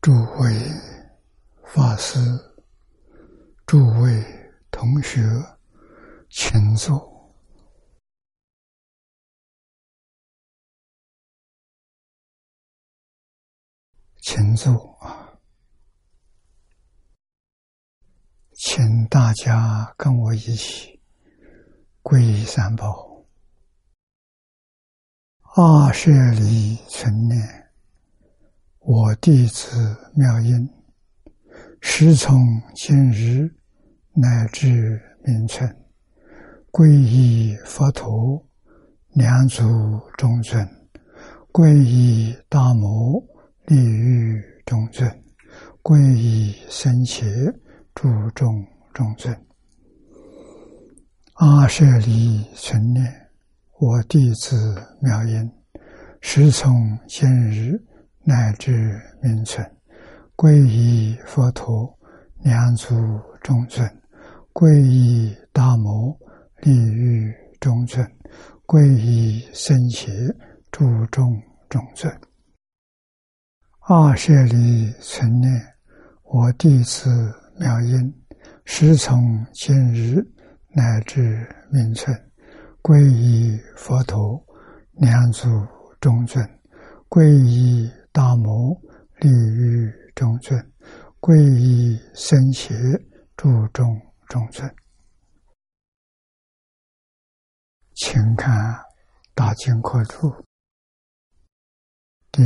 [0.00, 0.50] 诸位
[1.62, 2.18] 法师、
[3.66, 4.24] 诸位
[4.70, 5.20] 同学，
[6.30, 7.30] 请坐，
[14.22, 15.38] 请坐啊！
[18.54, 20.98] 请大家跟我一起
[22.02, 23.22] 皈依三宝，
[25.56, 27.69] 阿舍离存念。
[28.80, 29.76] 我弟子
[30.14, 30.66] 妙音，
[31.82, 32.40] 时从
[32.74, 33.46] 今日
[34.14, 35.68] 乃至明春，
[36.72, 38.42] 皈依佛陀，
[39.12, 39.62] 两足
[40.16, 40.66] 中尊；
[41.52, 43.22] 皈依大摩，
[43.66, 45.06] 利欲中尊；
[45.82, 47.26] 皈依僧伽，
[47.94, 48.64] 注众
[48.94, 49.38] 中尊。
[51.34, 53.28] 阿舍离存念，
[53.78, 55.52] 我弟子妙音，
[56.22, 57.78] 时从今日。
[58.22, 59.66] 乃至名存，
[60.36, 61.98] 皈依佛陀，
[62.42, 62.94] 两足
[63.42, 63.88] 中尊；
[64.52, 66.14] 皈依大摩，
[66.58, 68.06] 利欲中尊；
[68.66, 70.10] 皈依僧伽，
[70.70, 72.14] 诸众中尊。
[73.80, 75.50] 二舍离存念，
[76.24, 77.08] 我弟子
[77.58, 78.14] 妙音，
[78.66, 80.22] 时从今日
[80.74, 82.14] 乃至名存，
[82.82, 84.40] 皈依佛陀，
[84.92, 85.48] 两足
[86.00, 86.46] 中尊；
[87.08, 87.90] 皈依。
[88.12, 88.74] 大摩
[89.18, 90.72] 利于中尊，
[91.20, 92.74] 皈依僧伽，
[93.36, 93.86] 注众
[94.28, 94.68] 中尊。
[97.94, 98.52] 请看
[99.34, 100.28] 《大经科注》
[102.32, 102.42] 第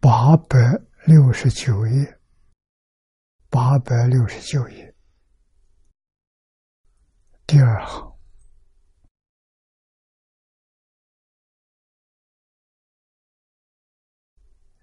[0.00, 0.58] 八百
[1.06, 2.20] 六十九页，
[3.50, 4.94] 八百六十九页
[7.46, 8.15] 第二行。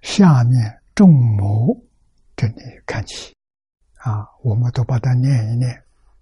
[0.03, 1.75] 下面众摩
[2.35, 3.33] 这里看起，
[3.95, 5.71] 啊，我们都把它念一念，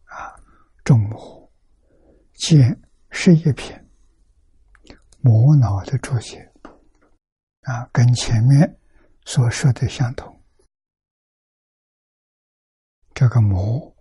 [0.05, 0.31] 啊，
[0.83, 1.51] 众摩
[2.35, 3.75] 见是一品，
[5.19, 6.39] 魔脑的注解，
[7.61, 8.79] 啊，跟前面
[9.25, 10.41] 所说的相同。
[13.15, 13.95] 这个魔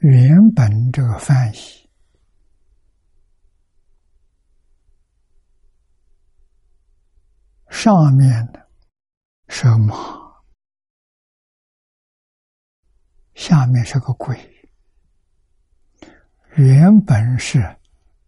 [0.00, 1.81] 原本这个翻译。
[7.72, 8.68] 上面的
[9.48, 9.96] 是马，
[13.34, 14.38] 下面是个鬼。
[16.54, 17.58] 原本是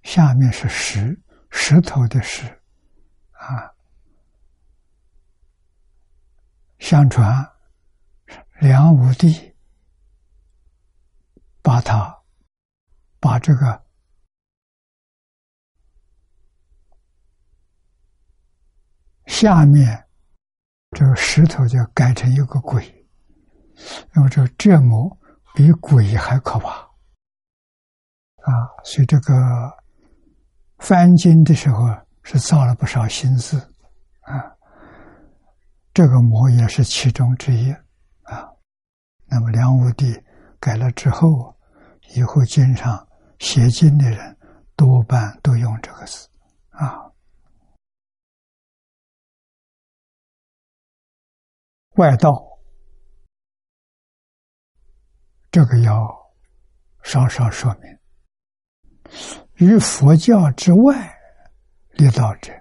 [0.02, 2.46] 下面是石，石头的石，
[3.32, 3.70] 啊。
[6.78, 7.46] 相传
[8.60, 9.54] 梁武帝
[11.62, 12.12] 把他
[13.20, 13.83] 把这个。
[19.26, 20.04] 下面
[20.90, 23.06] 这个石头就改成一个鬼，
[24.12, 25.10] 那么这个折磨
[25.54, 26.70] 比鬼还可怕
[28.42, 28.52] 啊！
[28.84, 29.34] 所以这个
[30.78, 31.88] 翻经的时候
[32.22, 33.58] 是造了不少心思
[34.20, 34.44] 啊。
[35.92, 37.72] 这个魔也是其中之一
[38.22, 38.48] 啊。
[39.26, 40.14] 那么梁武帝
[40.60, 41.56] 改了之后，
[42.14, 43.06] 以后经常
[43.38, 44.36] 写经的人
[44.76, 46.28] 多半都用这个字
[46.70, 47.03] 啊。
[51.96, 52.58] 外道，
[55.52, 55.94] 这个要
[57.04, 57.98] 稍稍说明。
[59.54, 61.16] 于佛教之外
[61.92, 62.52] 立道者，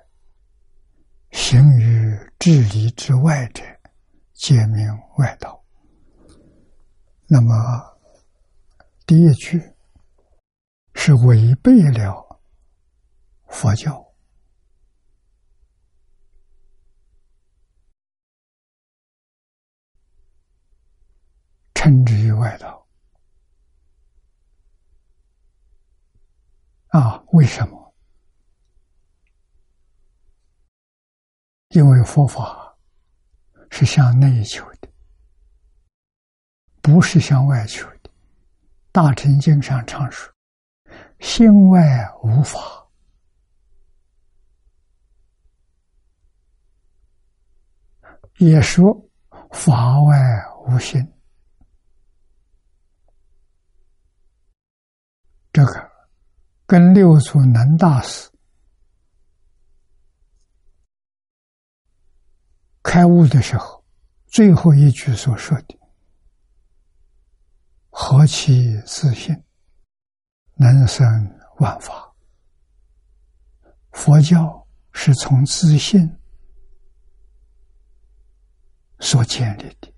[1.31, 3.63] 行于治理之外者，
[4.33, 4.87] 皆名
[5.17, 5.63] 外道。
[7.25, 7.55] 那么
[9.07, 9.59] 第一句
[10.93, 12.39] 是违背了
[13.47, 14.02] 佛教。
[21.83, 22.87] 称之于外道
[26.87, 27.21] 啊？
[27.33, 27.93] 为什么？
[31.71, 32.73] 因为佛法
[33.69, 34.87] 是向内求的，
[36.81, 38.09] 不是向外求的。
[38.93, 40.33] 大乘经上常说
[41.19, 42.59] ：“心外无法。”
[48.39, 48.97] 也说
[49.51, 50.15] ：“法外
[50.65, 51.05] 无心。”
[55.53, 55.91] 这个
[56.65, 58.27] 跟六祖能大师
[62.81, 63.85] 开悟的时候
[64.25, 65.79] 最后一句所说的
[67.91, 69.31] “何其自信，
[70.55, 71.05] 能生
[71.59, 72.11] 万法”，
[73.93, 76.17] 佛教是从自信
[78.99, 79.93] 所建立的。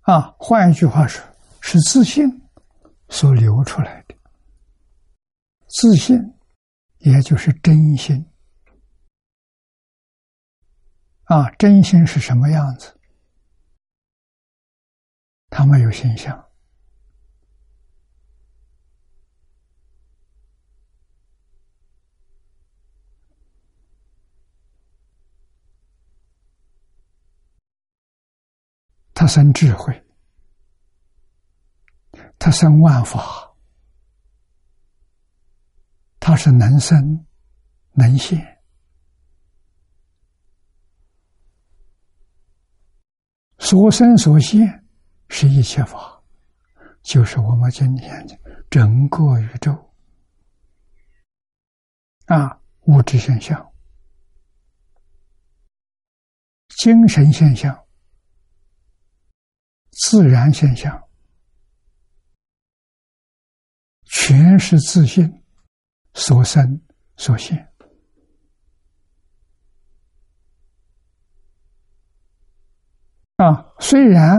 [0.00, 1.24] 啊，换一句话说，
[1.60, 2.28] 是自信
[3.08, 4.14] 所流出来的。
[5.66, 6.16] 自信，
[6.98, 8.24] 也就是真心。
[11.24, 12.94] 啊，真心是什么样子？
[15.50, 16.46] 他没有形象，
[29.14, 30.02] 他生智慧，
[32.38, 33.52] 他生万法，
[36.20, 37.26] 他是能生
[37.92, 38.58] 能现。
[43.58, 44.86] 所生所现
[45.28, 46.22] 是一切法，
[47.02, 48.38] 就是我们今天的
[48.70, 49.72] 整个宇宙。
[52.26, 53.72] 啊，物质现象、
[56.68, 57.86] 精神现象、
[59.90, 61.07] 自然现象，
[64.20, 65.24] 全是自信
[66.12, 66.80] 所生
[67.16, 67.56] 所现。
[73.36, 74.36] 啊，虽然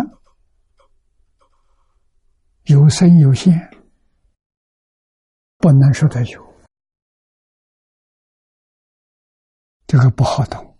[2.63, 3.57] 有生有限，
[5.57, 6.63] 不能说它有，
[9.87, 10.77] 这个不好懂。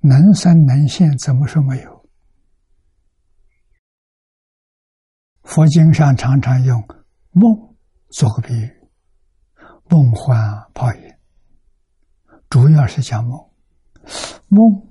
[0.00, 1.97] 能生能现，怎么说没有？
[5.48, 6.78] 佛经上常常用
[7.30, 7.74] 梦
[8.10, 8.70] 做个比喻，
[9.88, 10.38] 梦幻
[10.74, 11.14] 泡影，
[12.50, 13.50] 主要是讲梦，
[14.48, 14.86] 梦。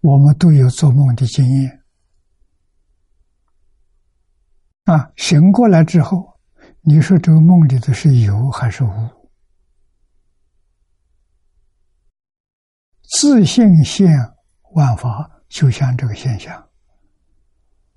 [0.00, 1.84] 我们都有做梦的经验
[4.84, 5.12] 啊！
[5.16, 6.40] 醒过来之后，
[6.80, 8.90] 你说这个梦里头是有还是无？
[13.02, 14.08] 自信现
[14.72, 16.68] 万法，就像这个现象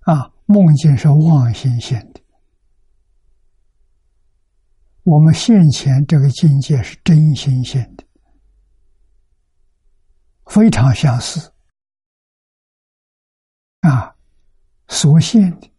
[0.02, 0.32] 啊！
[0.46, 2.22] 梦境是妄心现的，
[5.04, 8.04] 我们现前这个境界是真心现的，
[10.48, 11.54] 非常相似。
[13.80, 14.14] 啊，
[14.90, 15.72] 所现的、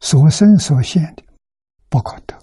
[0.00, 1.22] 所生所现的，
[1.90, 2.34] 不可得。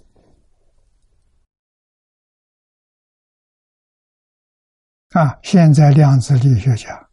[5.20, 7.05] 啊，现在量子力学家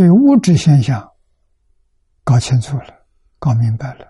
[0.00, 1.12] 对物质现象
[2.24, 3.04] 搞清楚了、
[3.38, 4.06] 搞明白了。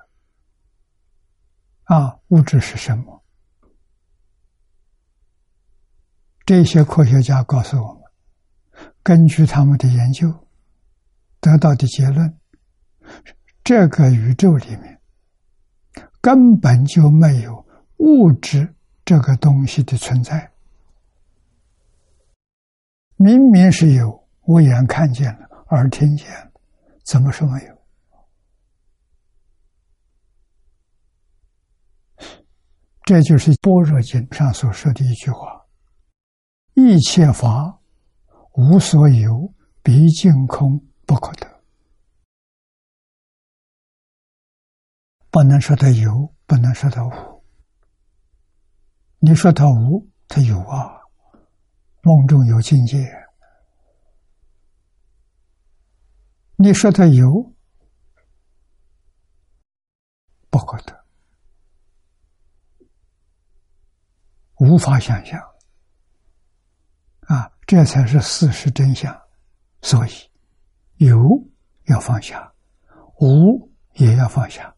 [1.83, 3.25] 啊，物质是什么？
[6.47, 8.03] 这些科学家告诉我们。
[9.03, 10.33] 根据他们的研究
[11.41, 12.39] 得到的结论，
[13.65, 15.01] 这个宇宙里面
[16.21, 17.67] 根本就没有
[17.97, 18.73] 物质
[19.05, 20.53] 这个东西的存在。
[23.17, 26.27] 明明是有，我眼看见了，耳听见，
[27.05, 27.81] 怎么说没有？
[33.05, 35.67] 这就是《般若经》上所说的一句话
[36.75, 37.79] ：“一切法。”
[38.55, 41.63] 无所有，毕竟空不可得。
[45.31, 47.45] 不能说它有，不能说它无。
[49.21, 51.01] 你说它无，它有啊。
[52.03, 53.20] 梦中有境界。
[56.63, 57.55] 你说它有，
[60.51, 61.05] 不可得，
[64.59, 65.41] 无法想象。
[67.21, 67.51] 啊。
[67.67, 69.17] 这才是事实真相，
[69.81, 70.11] 所以
[70.97, 71.17] 有
[71.85, 72.53] 要放下，
[73.21, 74.75] 无也要放下，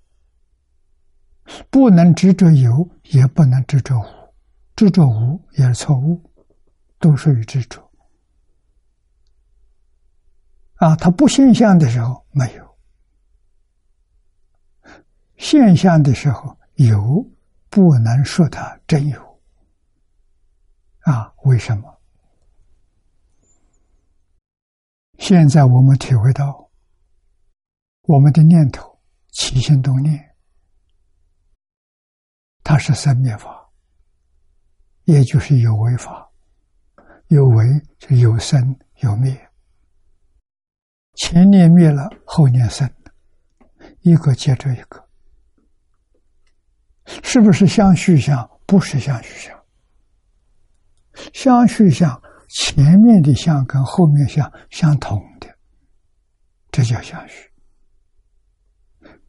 [1.70, 4.34] 不能执着有，也不能执着无，
[4.76, 6.30] 执着无也是错误，
[6.98, 7.91] 都属于执着。
[10.82, 12.76] 啊，它不现象的时候没有，
[15.36, 17.24] 现象的时候有，
[17.70, 19.40] 不能说它真有。
[21.02, 22.00] 啊，为什么？
[25.18, 26.68] 现在我们体会到，
[28.08, 28.98] 我们的念头
[29.30, 30.34] 起心动念，
[32.64, 33.70] 它是生灭法，
[35.04, 36.28] 也就是有为法。
[37.28, 37.64] 有为
[37.98, 39.48] 就有生有灭，
[41.14, 42.90] 前念灭了，后念生，
[44.00, 45.04] 一个接着一个，
[47.22, 48.48] 是不是相续相？
[48.66, 49.62] 不是相续相，
[51.34, 52.22] 相续相。
[52.48, 55.46] 前面的相跟后面相相同的，
[56.70, 57.50] 这叫相续。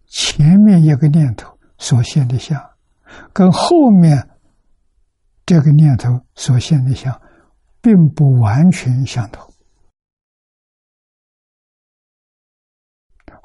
[0.08, 2.62] 前面一个念头所现的相，
[3.34, 4.30] 跟后面
[5.46, 7.22] 这个念头所现的相，
[7.82, 9.53] 并不完全相同。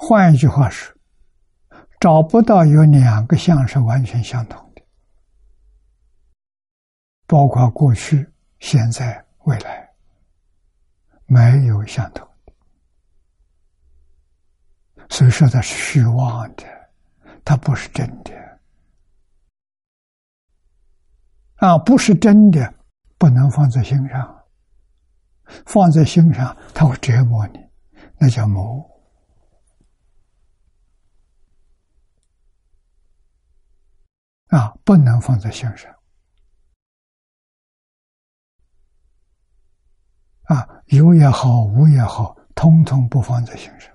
[0.01, 0.97] 换一句话说，
[1.99, 4.83] 找不到有两个相是完全相同的，
[7.27, 8.25] 包括过去、
[8.61, 9.91] 现在、未来，
[11.27, 12.53] 没有相同的，
[15.11, 16.65] 所以说它是虚妄的，
[17.45, 18.33] 它不是真的。
[21.57, 22.73] 啊，不是真的，
[23.19, 24.45] 不能放在心上，
[25.67, 27.59] 放在心上，它会折磨你，
[28.17, 28.89] 那叫魔。
[34.49, 35.95] 啊，不能放在心上。
[40.45, 43.95] 啊，有也好，无也好，通通不放在心上。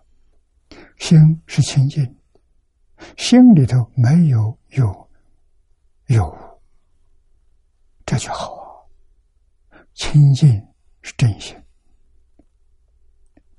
[0.98, 2.16] 心是清净，
[3.18, 5.10] 心里头没有有
[6.06, 6.62] 有，
[8.06, 9.82] 这就好啊。
[9.96, 10.50] 清净
[11.02, 11.60] 是真心，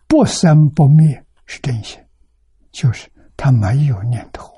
[0.06, 2.00] 不生不灭是真心，
[2.70, 4.53] 就是他没有念头。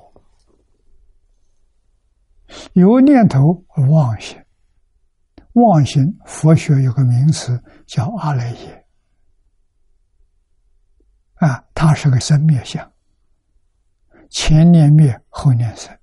[2.74, 4.38] 有念头而妄心，
[5.52, 8.86] 妄心佛学有个名词叫阿赖耶，
[11.34, 12.92] 啊，它是个生灭相，
[14.30, 15.98] 前念灭后念生，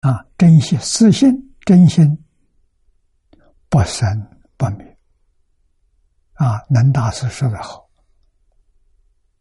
[0.00, 2.24] 啊，真心自信真心
[3.68, 4.06] 不生
[4.56, 4.98] 不灭，
[6.34, 7.88] 啊，南大师说的好，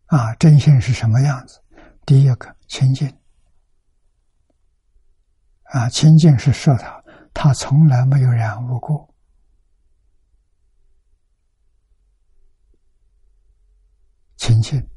[0.08, 1.62] 啊，真心是什么样子？
[2.06, 3.14] 第一个清净。
[5.66, 7.04] 啊，清净是说他，
[7.34, 9.14] 他从来没有染污过，
[14.38, 14.88] 清净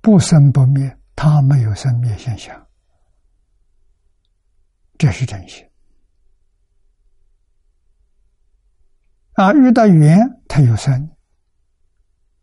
[0.00, 2.66] 不生不灭，他没有生灭现象，
[4.98, 5.64] 这是真心。
[9.34, 10.18] 啊，遇到缘，
[10.48, 11.08] 它有生；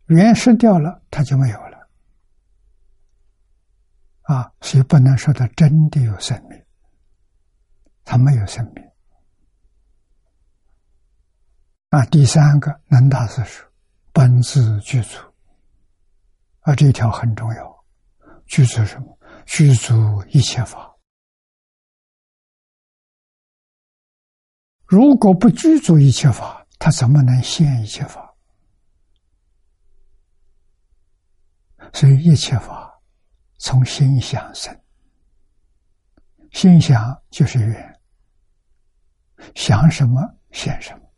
[0.06, 1.71] 缘失掉了，它就没有了。
[4.32, 6.64] 啊，所以不能说他真的有生命，
[8.02, 8.82] 他没有生命。
[11.90, 13.70] 啊，第三个能大师说，
[14.10, 15.18] 本自具足，
[16.60, 17.84] 啊，这一条很重要。
[18.46, 19.18] 具足什么？
[19.44, 19.92] 具足
[20.28, 20.96] 一切法。
[24.86, 28.34] 如果不具足一切法，他怎么能现一切法？
[31.92, 32.91] 所以一切法。
[33.64, 34.76] 从心想生，
[36.50, 38.00] 心想就是缘，
[39.54, 41.12] 想什么现什么。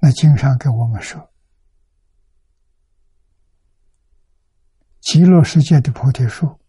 [0.00, 1.32] 那经上给我们说，
[5.00, 6.60] 极乐世界的菩提树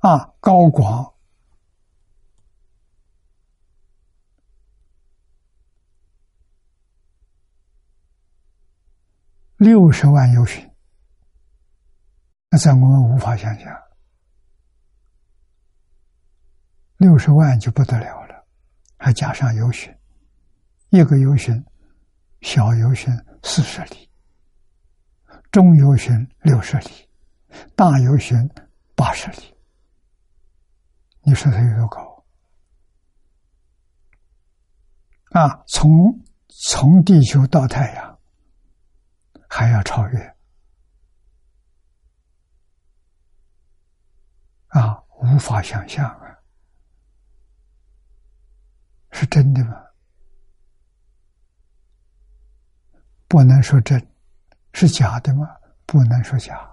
[0.00, 1.13] 啊，高广。
[9.64, 10.70] 六十万游巡，
[12.50, 13.74] 那在我们无法想象。
[16.98, 18.46] 六十万就不得了了，
[18.98, 19.90] 还加上游巡，
[20.90, 21.64] 一个游巡，
[22.42, 23.10] 小游巡
[23.42, 24.10] 四十里，
[25.50, 27.08] 中游巡六十里，
[27.74, 28.36] 大游巡
[28.94, 29.56] 八十里。
[31.22, 32.26] 你说它有多高？
[35.30, 35.90] 啊，从
[36.48, 38.13] 从地球到太阳。
[39.56, 40.36] 还要超越
[44.66, 45.00] 啊！
[45.20, 46.36] 无法想象啊，
[49.12, 49.76] 是真的吗？
[53.28, 54.04] 不能说真，
[54.72, 55.48] 是假的吗？
[55.86, 56.68] 不能说假，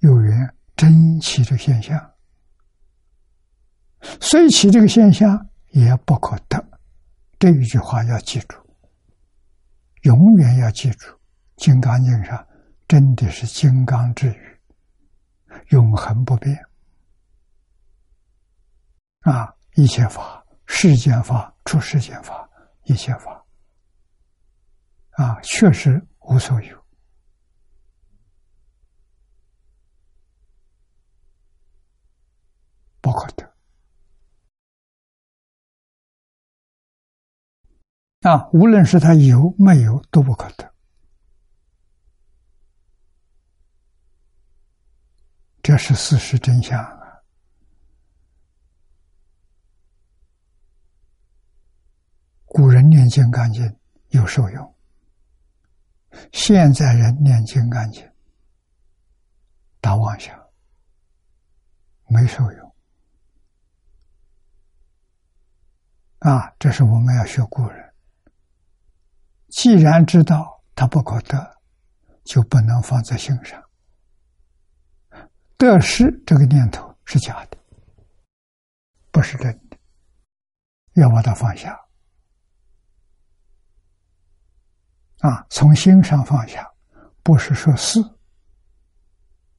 [0.00, 2.14] 有缘真起这个现象，
[4.20, 6.62] 虽起这个现象也不可得。
[7.38, 8.59] 这一句话要记住。
[10.02, 11.06] 永远要记住，
[11.56, 12.46] 《金刚经》上
[12.88, 14.58] 真的是金刚之语，
[15.68, 16.56] 永恒不变。
[19.20, 22.48] 啊，一切法，世间法、出世间法，
[22.84, 23.44] 一切法，
[25.10, 26.84] 啊，确实无所有，
[33.02, 33.49] 不可得。
[38.20, 40.70] 啊，无论是他有没有，都不可得。
[45.62, 47.22] 这是事实真相啊！
[52.52, 54.74] 金刚经干净有受用，
[56.32, 58.06] 现在人念金刚经
[59.80, 60.38] 打妄想，
[62.08, 62.74] 没受用。
[66.18, 67.89] 啊，这是我们要学古人。
[69.50, 71.58] 既然知道它不可得，
[72.24, 73.62] 就不能放在心上。
[75.56, 77.58] 得失这个念头是假的，
[79.10, 79.76] 不是真的，
[80.94, 81.78] 要把它放下。
[85.18, 86.66] 啊，从心上放下，
[87.22, 88.00] 不是说是，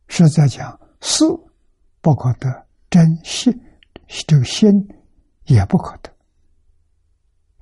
[0.08, 1.24] 是在讲是
[2.00, 3.54] 不可得，真心
[4.26, 4.72] 这个心
[5.44, 6.12] 也不可得。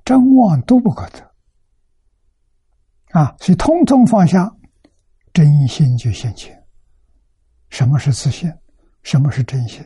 [0.04, 1.29] 真妄都不可得
[3.12, 3.34] 啊！
[3.40, 4.56] 所以通通放下，
[5.32, 6.64] 真心就现前。
[7.68, 8.52] 什么是自信？
[9.02, 9.84] 什么是真心？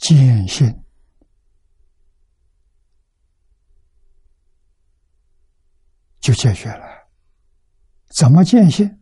[0.00, 0.84] 见性
[6.20, 6.84] 就解决了。
[8.16, 9.00] 怎么见性？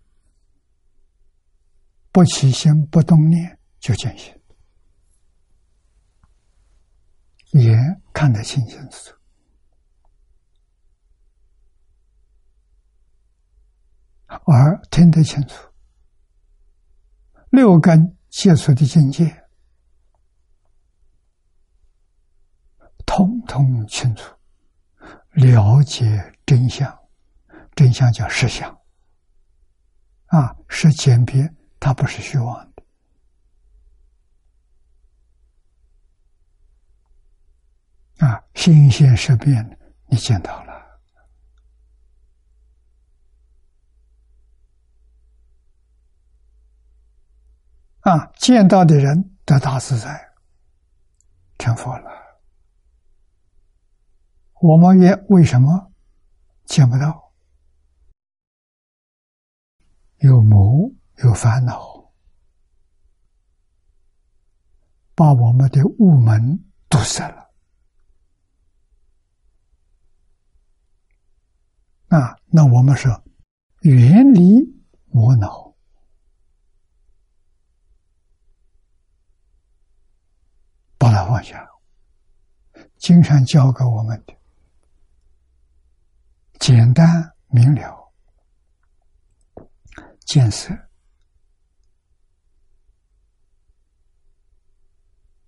[2.11, 4.39] 不起心，不动念，就见性。
[7.53, 9.17] 眼看得清清楚楚，
[14.45, 15.69] 而听得清楚，
[17.51, 19.45] 六根接触的境界，
[23.05, 24.35] 通通清楚，
[25.33, 26.99] 了解真相，
[27.75, 28.71] 真相叫实相，
[30.27, 32.73] 啊，是简别，它不是虚妄
[38.17, 38.27] 的。
[38.27, 40.72] 啊，心现识变，你见到了
[48.03, 48.27] 啊！
[48.37, 50.33] 见到的人得大自在，
[51.59, 52.11] 成佛了。
[54.61, 55.93] 我们也为什么
[56.65, 57.33] 见不到？
[60.19, 62.13] 有魔，有烦恼，
[65.15, 67.51] 把我们的雾门堵塞了。
[72.09, 73.25] 啊，那我们说
[73.81, 74.61] 远离
[75.07, 75.75] 魔脑，
[80.99, 81.69] 把它放下。
[82.99, 84.35] 经常教给我们的
[86.61, 88.13] 简单明了，
[90.25, 90.69] 见色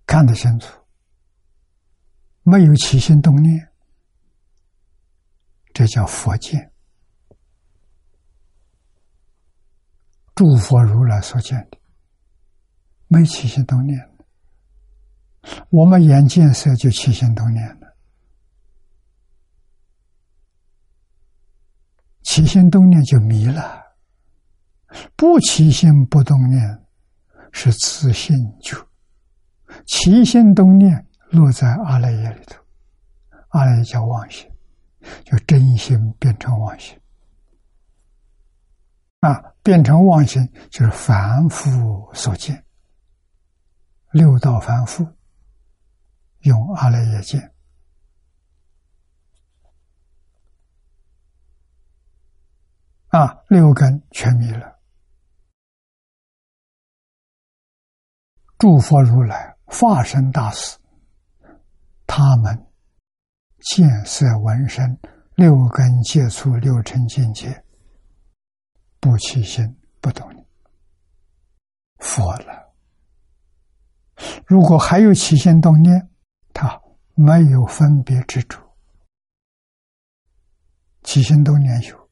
[0.05, 0.67] 看得清楚，
[2.43, 3.71] 没有起心动念。
[5.73, 6.71] 这叫佛见，
[10.35, 11.77] 诸佛如来所见的，
[13.07, 14.14] 没起心动念
[15.69, 17.95] 我们眼见色就起心动念了，
[22.23, 23.83] 起心动念就迷了。
[25.15, 26.85] 不起心不动念
[27.51, 28.75] 是自信觉，
[29.85, 32.63] 起心动念落在阿赖耶里头，
[33.49, 34.49] 阿赖耶叫妄心。
[35.23, 36.99] 就真心变成妄心
[39.19, 42.65] 啊，变成妄心就是凡夫所见，
[44.09, 45.07] 六道凡夫
[46.45, 47.53] 用阿赖耶见
[53.09, 54.79] 啊，六根全迷了。
[58.57, 60.77] 诸佛如来化身大士，
[62.07, 62.65] 他们。
[63.73, 64.95] 见色闻声，
[65.33, 67.65] 六根接触，六尘境界，
[68.99, 69.65] 不起心
[69.99, 70.45] 不动念，
[71.97, 72.75] 佛了。
[74.45, 76.09] 如果还有起心动念，
[76.55, 76.81] 他
[77.15, 78.65] 没有分别之处。
[81.03, 82.09] 起心动念有，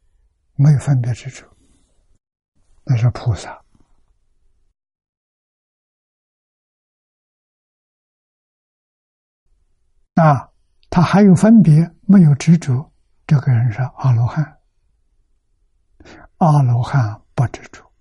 [0.55, 1.47] 没有分别之处，
[2.83, 3.63] 那是菩萨
[10.15, 10.51] 啊。
[10.89, 12.93] 他还有分别，没有执着，
[13.25, 14.59] 这个人是阿罗汉。
[16.37, 17.91] 阿罗汉不执着，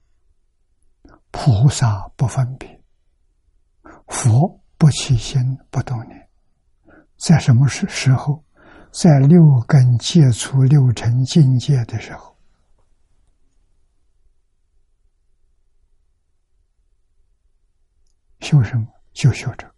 [1.30, 2.84] 菩萨不分别，
[4.08, 6.21] 佛不起心不动念，
[7.22, 8.44] 在什么时时候，
[8.90, 12.36] 在六根接触六尘境界的时候，
[18.40, 18.84] 修什么？
[19.12, 19.74] 就修这个。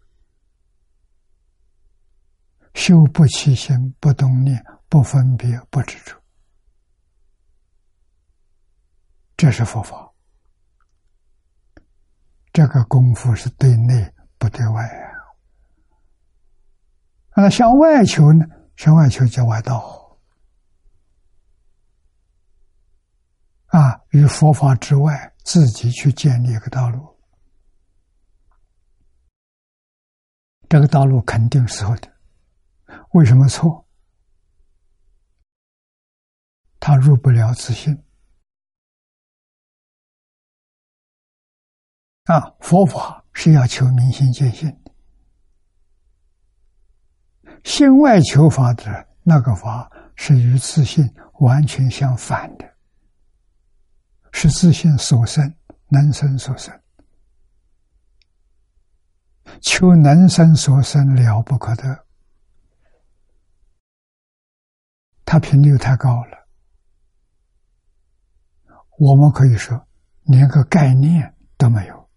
[2.72, 6.18] 修不起心，不动念，不分别，不执着，
[9.36, 10.10] 这是佛法。
[12.54, 15.03] 这个功夫是对内不对外。
[17.36, 18.46] 那向外求呢？
[18.76, 20.18] 向外求叫外道
[23.66, 27.16] 啊，与佛法之外，自己去建立一个道路，
[30.68, 32.12] 这个道路肯定是错的。
[33.12, 33.84] 为什么错？
[36.78, 38.04] 他入不了自信
[42.24, 42.54] 啊！
[42.60, 44.83] 佛法是要求明心见性。
[47.64, 51.04] 心外求法的那个法是与自信
[51.40, 52.76] 完全相反的，
[54.32, 55.52] 是自信所生，
[55.88, 56.78] 能生所生。
[59.60, 62.06] 求能生所生了不可得，
[65.24, 66.46] 它频率太高了，
[68.98, 69.86] 我们可以说
[70.24, 72.10] 连个概念都没有，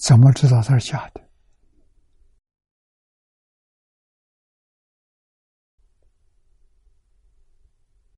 [0.00, 1.19] 怎么知道它是假的？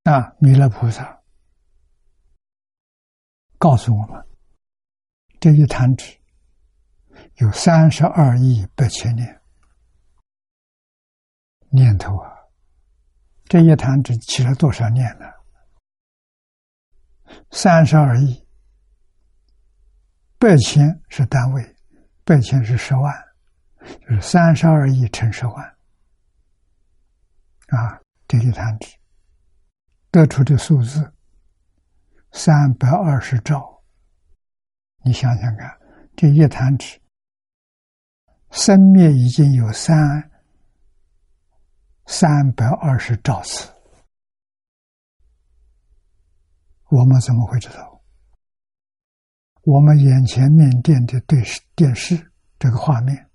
[0.05, 0.35] 啊！
[0.41, 1.23] 弥勒菩萨
[3.57, 4.27] 告诉我们，
[5.39, 6.05] 这一坛子
[7.37, 9.41] 有三十二亿八千年
[11.71, 12.33] 念头啊！
[13.45, 15.27] 这一坛子起了多少念呢？
[17.53, 18.45] 三十二亿
[20.37, 21.77] 八千是单位，
[22.25, 23.15] 八千是十万，
[24.01, 25.65] 就是三十二亿乘十万
[27.69, 28.01] 啊！
[28.27, 29.02] 这一坛子。
[30.13, 31.13] 得出的数字。
[32.31, 33.83] 三百二十兆，
[35.05, 35.71] 你想想看，
[36.15, 36.99] 这一弹指。
[38.51, 40.31] 生灭已经有三
[42.07, 43.71] 三百二十兆次，
[46.91, 48.03] 我们怎么会知道？
[49.63, 53.31] 我们眼前面电的对视电视这个画面，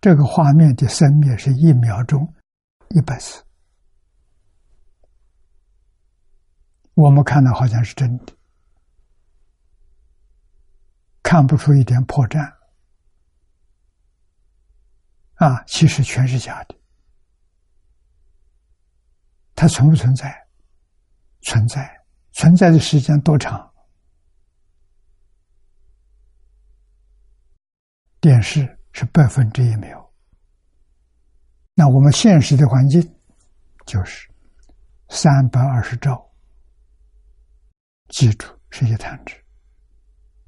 [0.00, 2.32] 这个画面的生灭是一秒钟
[2.90, 3.42] 一百次。
[6.98, 8.32] 我们看到好像是真的，
[11.22, 12.52] 看不出一点破绽
[15.34, 15.62] 啊！
[15.64, 16.74] 其实全是假的。
[19.54, 20.48] 它存不存在？
[21.42, 23.72] 存在，存在的时间多长？
[28.20, 30.12] 电视是百分之一秒，
[31.74, 33.00] 那我们现实的环境
[33.86, 34.28] 就是
[35.08, 36.27] 三百二十兆。
[38.08, 39.36] 记住，是一弹指。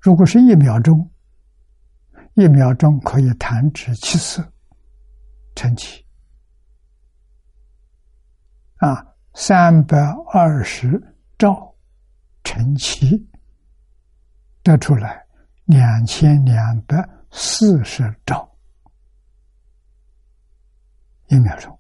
[0.01, 1.11] 如果是一秒钟，
[2.35, 4.42] 一秒钟可以弹指七次，
[5.55, 6.05] 乘七
[8.77, 9.99] 啊，三百
[10.33, 11.01] 二十
[11.38, 11.75] 兆
[12.44, 13.29] 乘七，
[14.62, 15.27] 得出来
[15.64, 18.51] 两千两百四十兆
[21.29, 21.80] 一秒钟。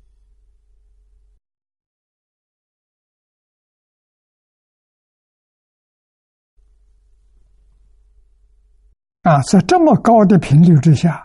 [9.30, 11.24] 啊，在这么高的频率之下，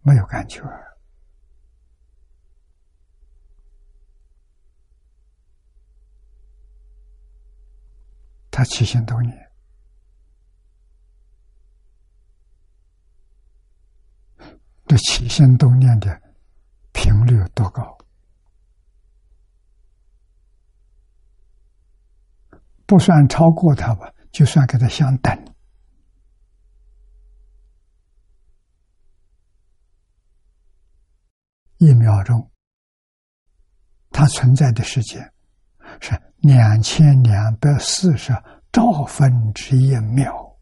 [0.00, 0.60] 没有感觉，
[8.50, 9.52] 他起心动念，
[14.88, 16.20] 这起心动念的
[16.90, 17.96] 频率有多高？
[22.86, 25.51] 不算超过他吧，就算跟他相等。
[31.84, 32.48] 一秒钟，
[34.10, 35.34] 它存在的时间
[36.00, 38.32] 是两千两百四十
[38.70, 40.56] 兆分之一秒。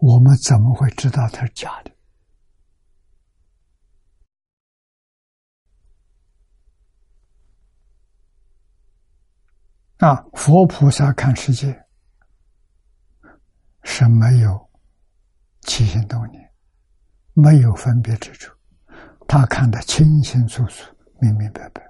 [0.00, 1.92] 我们怎么会知道它是假的？
[9.98, 11.86] 啊，佛菩萨看世界
[13.82, 14.70] 是没有
[15.60, 16.47] 起心动念。
[17.40, 18.52] 没有分别之处，
[19.28, 21.80] 他看得清清楚楚、明明白白。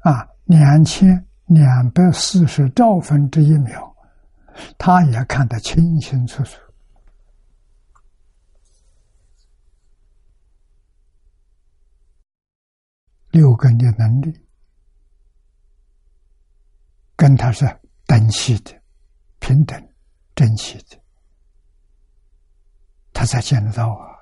[0.00, 3.96] 啊，两千两百四十兆分之一秒，
[4.76, 6.63] 他也看得清清楚楚。
[13.34, 14.46] 六根的能力
[17.16, 17.66] 跟他是
[18.06, 18.80] 等齐的、
[19.40, 19.76] 平等、
[20.36, 21.02] 整齐的，
[23.12, 24.14] 他才见得到啊。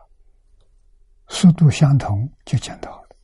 [1.29, 3.17] 速度相同就见到了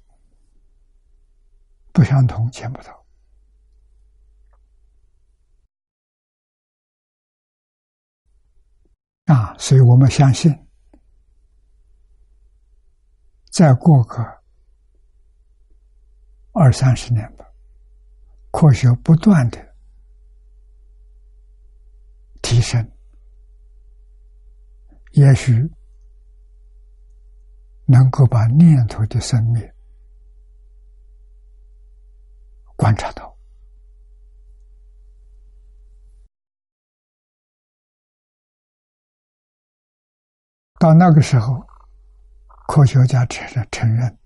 [1.90, 3.06] 不相同，见不到。
[9.24, 10.54] 啊，所以我们相信，
[13.50, 14.37] 再过个
[16.58, 17.46] 二三十年吧，
[18.50, 19.74] 科学不断的
[22.42, 22.90] 提升，
[25.12, 25.70] 也许
[27.86, 29.72] 能够把念头的生灭
[32.74, 33.32] 观察到。
[40.80, 41.64] 到那个时候，
[42.66, 44.18] 科学家承认承认，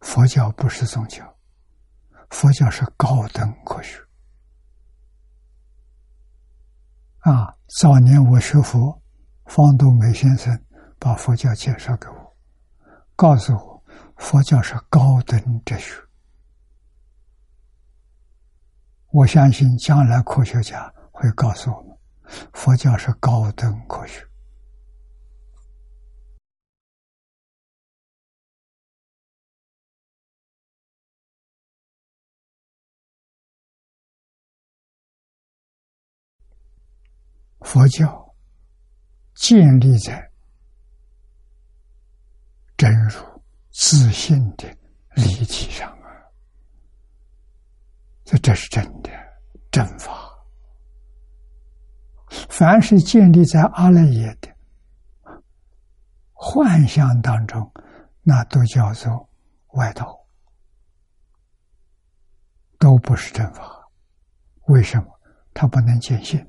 [0.00, 1.37] 佛教不是宗教，
[2.30, 3.98] 佛教是高等科学。
[7.20, 9.02] 啊，早年我学佛，
[9.46, 10.58] 方东美先生
[10.98, 12.36] 把佛教介绍给我，
[13.16, 13.84] 告诉我
[14.16, 15.94] 佛教是高等哲学。
[19.10, 21.98] 我相信将来科学家会告诉我们，
[22.52, 24.27] 佛教是高等科学。
[37.60, 38.34] 佛教
[39.34, 40.30] 建立在
[42.76, 43.20] 真如
[43.70, 44.68] 自信的
[45.16, 46.08] 立体上啊，
[48.24, 49.10] 这这是真的
[49.70, 50.28] 正法。
[52.48, 54.48] 凡是建立在阿赖耶的
[56.32, 57.72] 幻象当中，
[58.22, 59.28] 那都叫做
[59.68, 60.26] 外道，
[62.78, 63.88] 都不是正法。
[64.66, 65.06] 为什么？
[65.54, 66.46] 他不能见性。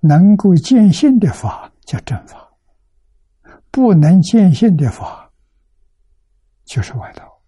[0.00, 2.50] 能够见性的法叫正法，
[3.70, 5.32] 不能见性的法
[6.64, 7.42] 就是外道，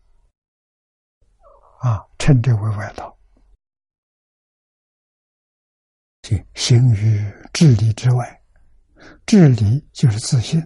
[1.80, 3.16] 啊，称之为外道。
[6.54, 8.42] 行于智理之外，
[9.24, 10.61] 智理就是自信，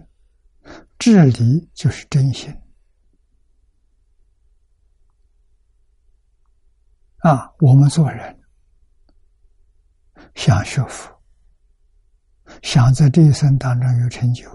[0.99, 2.53] 智理就是真心。
[7.19, 8.37] 啊，我们做人
[10.35, 11.12] 想学佛。
[12.61, 14.49] 想在这一生当中有成就，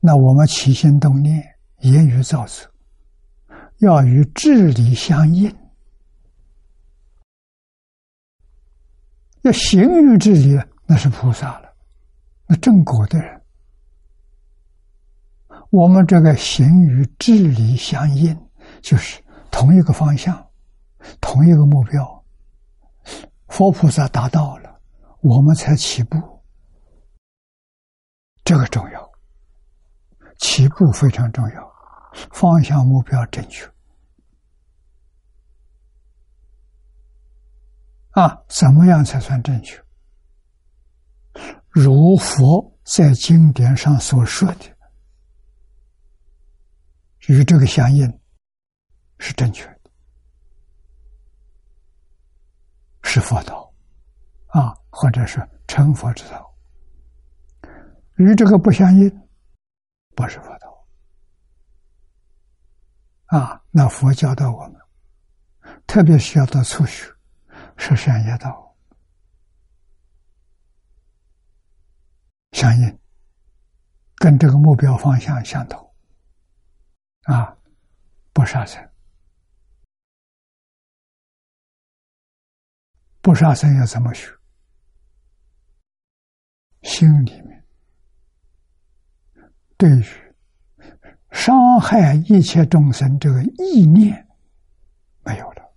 [0.00, 1.42] 那我们起心动念、
[1.80, 2.70] 言语造作，
[3.78, 5.52] 要与智理相应，
[9.42, 11.74] 要行于智理，那是菩萨了，
[12.46, 13.42] 那正果的人。
[15.70, 18.38] 我们这个行与智理相应，
[18.80, 19.23] 就是。
[19.54, 20.50] 同一个方向，
[21.20, 22.24] 同一个目标，
[23.46, 24.80] 佛菩萨达到了，
[25.20, 26.42] 我们才起步，
[28.42, 29.12] 这个重要。
[30.38, 31.72] 起步非常重要，
[32.32, 33.64] 方向目标正确。
[38.10, 39.80] 啊，怎么样才算正确？
[41.68, 44.76] 如佛在经典上所说的，
[47.28, 48.20] 与这个相应。
[49.26, 49.90] 是正确的，
[53.02, 53.72] 是佛道
[54.48, 56.54] 啊，或者是成佛之道，
[58.16, 59.10] 与这个不相应，
[60.14, 60.86] 不是佛道
[63.28, 63.64] 啊。
[63.70, 64.78] 那佛教导我们，
[65.86, 67.10] 特别需要的初学，
[67.78, 68.76] 是善业道，
[72.52, 72.98] 相应，
[74.16, 75.94] 跟这个目标方向相同
[77.22, 77.56] 啊，
[78.34, 78.86] 不杀生。
[83.24, 84.30] 不杀生要怎么学？
[86.82, 87.66] 心里面
[89.78, 90.04] 对于
[91.30, 94.28] 伤害一切众生这个意念
[95.22, 95.74] 没有了，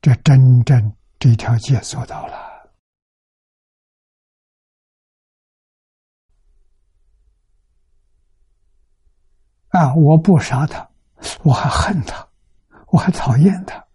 [0.00, 2.72] 这真正这条界做到了
[9.70, 9.92] 啊！
[9.96, 10.88] 我不杀他。
[11.42, 12.28] 我还恨他，
[12.88, 13.86] 我还讨厌他，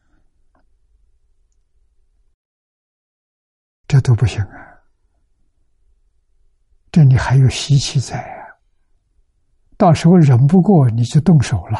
[3.88, 4.81] 这都不行啊！
[6.91, 8.47] 这里还有习气在啊，
[9.77, 11.79] 到时候忍不过你就动手了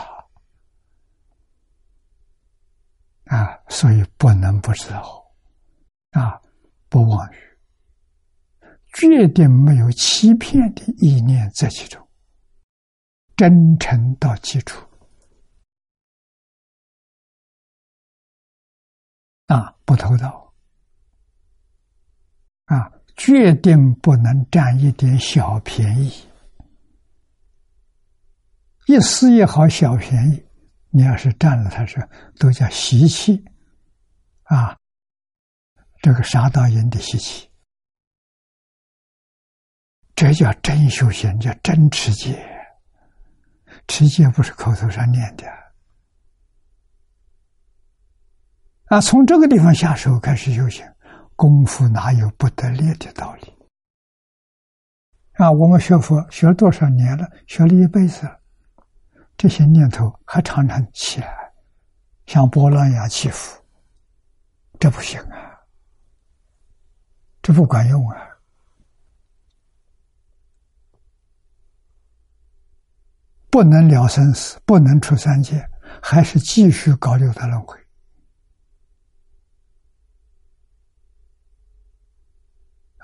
[3.26, 3.58] 啊！
[3.70, 5.26] 所以不能不知道
[6.12, 6.42] 啊，
[6.90, 7.38] 不妄语，
[8.94, 12.08] 决定没有欺骗的意念在其中，
[13.36, 14.85] 真诚到基础。
[19.48, 20.54] 啊，不偷盗，
[22.66, 26.12] 啊，决定不能占一点小便宜，
[28.88, 30.44] 一丝一毫小便宜，
[30.90, 32.02] 你要是占了，他说
[32.40, 33.46] 都叫习气，
[34.46, 34.76] 啊，
[36.02, 37.48] 这个杀盗淫的习气，
[40.16, 42.44] 这叫真修行，叫真持戒，
[43.88, 45.65] 持戒不是口头上念的。
[48.88, 50.86] 啊，从这个地方下手开始修行，
[51.36, 53.52] 功夫哪有不得力的道理？
[55.34, 58.40] 啊，我们学佛学了多少年了，学了一辈子了，
[59.36, 61.52] 这些念头还常常起来，
[62.28, 63.60] 像波浪一样起伏，
[64.80, 65.60] 这不行啊，
[67.42, 68.18] 这不管用啊，
[73.50, 75.68] 不能了生死，不能出三界，
[76.02, 77.78] 还是继续搞六道轮回。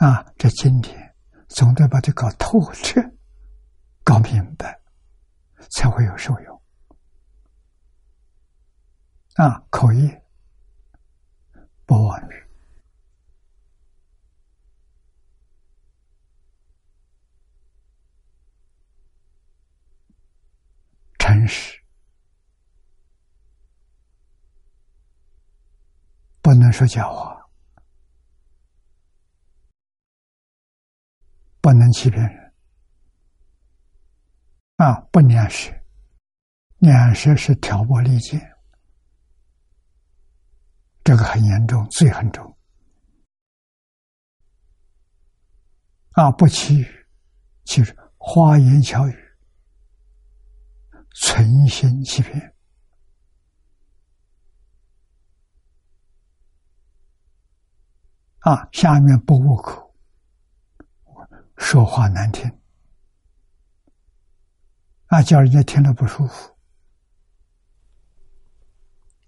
[0.02, 1.16] 啊，这今天
[1.48, 3.00] 总得把这搞透彻、
[4.04, 4.82] 搞明白，
[5.70, 6.62] 才会有受用。
[9.36, 10.26] 啊，口业
[11.86, 12.48] 不妄语，
[21.20, 21.80] 诚实
[26.42, 27.40] 不能说假话。
[31.62, 32.54] 不能欺骗人
[34.78, 35.00] 啊！
[35.12, 35.72] 不念舌，
[36.80, 38.42] 念舌是挑拨离间，
[41.04, 42.58] 这个很严重，罪很重
[46.14, 46.32] 啊！
[46.32, 47.08] 不欺语，
[47.64, 49.16] 就是花言巧语，
[51.14, 52.56] 存心欺骗
[58.40, 58.68] 啊！
[58.72, 59.91] 下面不误口。
[61.62, 62.52] 说话难听，
[65.06, 66.54] 啊，叫人家听了不舒服。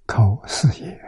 [0.07, 0.99] 口是也，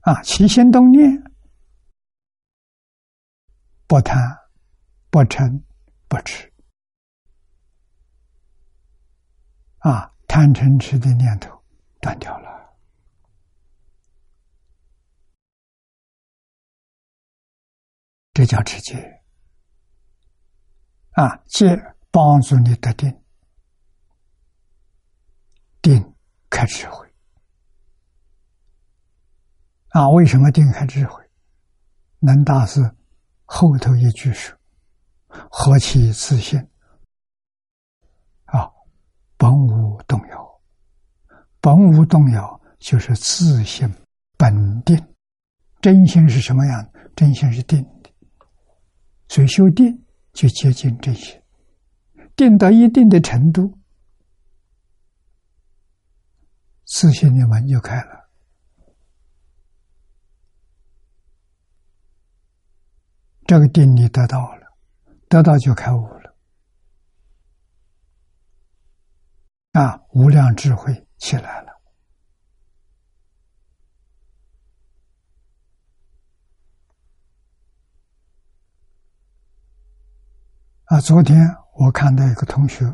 [0.00, 1.08] 啊，起心动念，
[3.86, 4.18] 不贪，
[5.10, 5.62] 不嗔，
[6.08, 6.52] 不痴，
[9.78, 11.62] 啊，贪嗔痴的念头
[12.00, 12.65] 断掉了。
[18.36, 19.22] 这叫持戒
[21.12, 21.38] 啊！
[21.46, 21.74] 戒
[22.10, 23.18] 帮助你得定，
[25.80, 26.14] 定
[26.50, 27.10] 开智慧
[29.88, 30.10] 啊！
[30.10, 31.24] 为什么定开智慧？
[32.18, 32.94] 南大师
[33.46, 34.54] 后头一句说
[35.50, 36.60] ：“何其自信
[38.44, 38.70] 啊！
[39.38, 40.60] 本无动摇，
[41.62, 43.90] 本无动摇就是自信
[44.36, 44.94] 本定。
[45.80, 46.92] 真心是什么样？
[47.16, 47.82] 真心是定。”
[49.28, 51.42] 所以修定就接近这些，
[52.36, 53.78] 定到一定的程度，
[56.84, 58.30] 自信的门就开了。
[63.46, 64.76] 这个定力得到了，
[65.28, 66.36] 得到就开悟了，
[69.72, 71.65] 啊，无量智慧起来了。
[80.86, 81.00] 啊！
[81.00, 82.84] 昨天我看到一个同学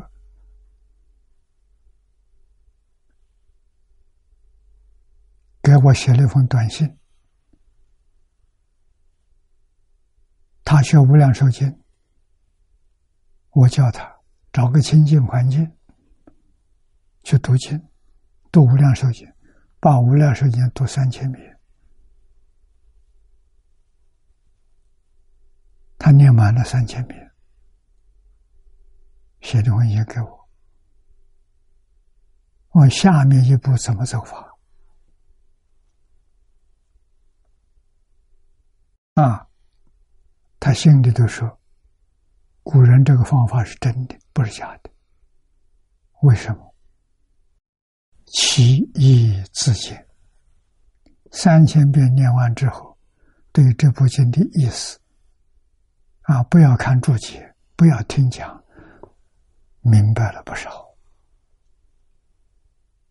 [5.61, 6.97] 给我写了一封短信，
[10.63, 11.83] 他学无量寿经，
[13.51, 14.11] 我叫他
[14.51, 15.71] 找个清净环境
[17.21, 17.79] 去读经，
[18.51, 19.31] 读无量寿经，
[19.79, 21.59] 把无量寿经读三千遍，
[25.99, 27.32] 他念完了三千遍。
[29.43, 30.49] 写的文件给我，
[32.69, 34.57] 我下面一步怎么走法？
[39.15, 39.47] 啊，
[40.59, 41.59] 他心里都说，
[42.63, 44.89] 古人这个方法是真的，不是假的。
[46.21, 46.73] 为什么？
[48.25, 50.07] 其意自见。
[51.31, 52.97] 三千遍念完之后，
[53.51, 54.99] 对这部经的意思，
[56.21, 58.62] 啊，不要看注解，不要听讲。
[59.83, 60.95] 明白了不少，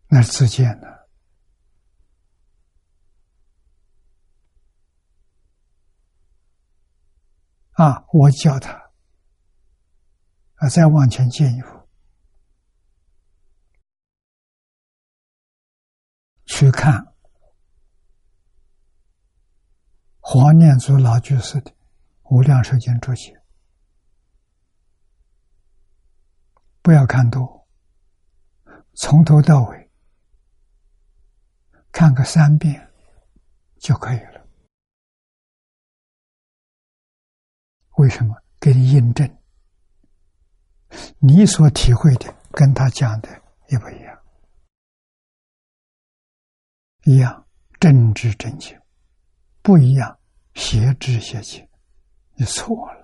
[0.07, 1.07] 那自见的。
[7.73, 8.05] 啊！
[8.13, 8.71] 我叫他。
[10.55, 11.67] 啊，再往前进一步，
[16.45, 17.13] 去看。
[20.19, 21.71] 黄念祖老居士的
[22.29, 23.33] 《无量寿经注解》，
[26.83, 27.67] 不要看多，
[28.93, 29.89] 从头到尾
[31.91, 32.91] 看个三遍
[33.79, 34.45] 就可以了。
[37.97, 38.35] 为什么？
[38.59, 39.37] 给你印证，
[41.19, 43.29] 你所体会的跟他讲的
[43.67, 44.23] 一不一样？
[47.03, 47.45] 一样
[47.79, 48.81] 正知正见，
[49.61, 50.17] 不一样
[50.53, 51.69] 邪知邪见，
[52.35, 53.02] 你错了。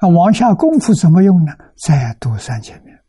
[0.00, 1.52] 那，往下功夫怎么用呢？
[1.76, 3.04] 再读三千遍，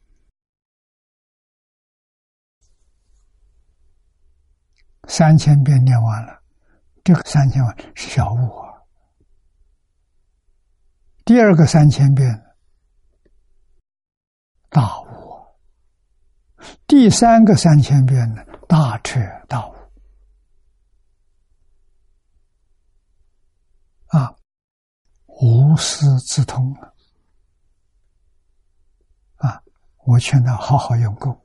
[5.08, 6.42] 三千遍念完了，
[7.04, 8.62] 这个三千万是小悟。
[11.24, 12.44] 第二个三千遍，
[14.70, 15.46] 大悟。
[16.88, 19.74] 第三个三千遍呢，大彻大悟
[24.08, 24.36] 啊，
[25.42, 26.96] 无师自通了
[29.38, 29.64] 啊！
[30.06, 31.36] 我劝他好好用功，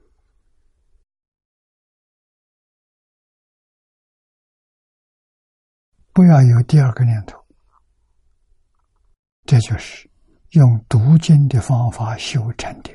[6.12, 7.42] 不要有第二个念头。
[9.47, 10.11] 这就是
[10.51, 12.94] 用读经的方法修禅定。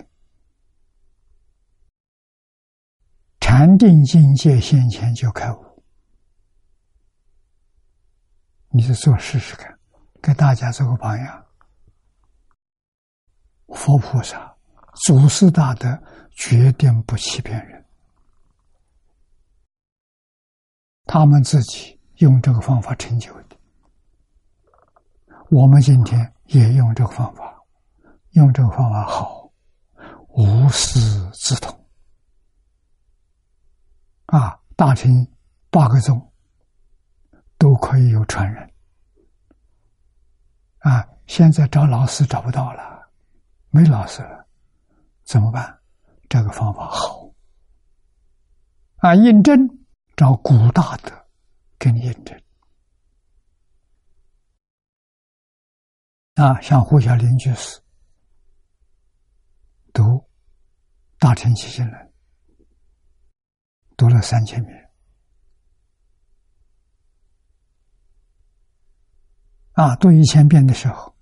[3.39, 5.83] 禅定境界现前就开悟，
[8.69, 9.79] 你就做试试看，
[10.21, 11.45] 给大家做个榜样。
[13.67, 14.55] 佛菩萨、
[15.05, 16.01] 祖师大德
[16.31, 17.85] 决定不欺骗人，
[21.05, 23.57] 他们自己用这个方法成就的。
[25.49, 27.61] 我们今天也用这个方法，
[28.31, 29.51] 用这个方法好，
[30.29, 30.99] 无师
[31.33, 31.77] 自通。
[34.27, 35.27] 啊，大乘
[35.69, 36.33] 八个宗
[37.57, 38.70] 都可以有传人。
[40.81, 43.09] 啊，现在找老师找不到了，
[43.69, 44.47] 没老师了，
[45.23, 45.79] 怎么办？
[46.27, 47.31] 这个方法好。
[48.97, 49.59] 啊，印证
[50.15, 51.11] 找古大德
[51.79, 52.41] 给你印证。
[56.35, 57.79] 啊，像胡小林居士
[59.93, 60.03] 读
[61.19, 62.01] 《大乘起信论》。
[63.97, 64.80] 读了三千遍
[69.73, 69.95] 啊！
[69.95, 71.15] 读一千遍的时候，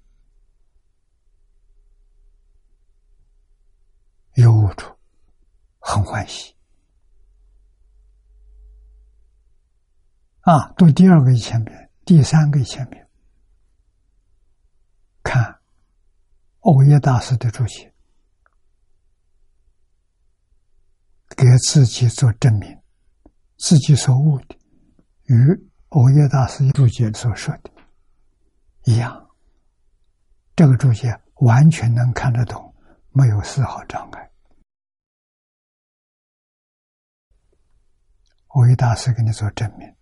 [4.34, 4.96] 有悟处，
[5.80, 6.56] 很欢喜
[10.42, 10.72] 啊！
[10.78, 13.08] 读第二个一千遍，第三个一千遍，
[15.22, 15.60] 看
[16.62, 17.94] 欧耶大师的注解。
[21.38, 22.82] 给自己做证明，
[23.58, 24.58] 自己所悟的
[25.24, 27.72] 与欧耶大师注解所说的
[28.84, 29.30] 一样。
[30.56, 32.76] 这个注解完全能看得懂，
[33.12, 34.32] 没有丝毫障碍。
[38.50, 39.96] 我一大师给你做证明，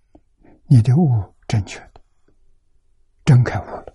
[0.65, 2.01] 你的悟正确的，
[3.23, 3.93] 真开悟了。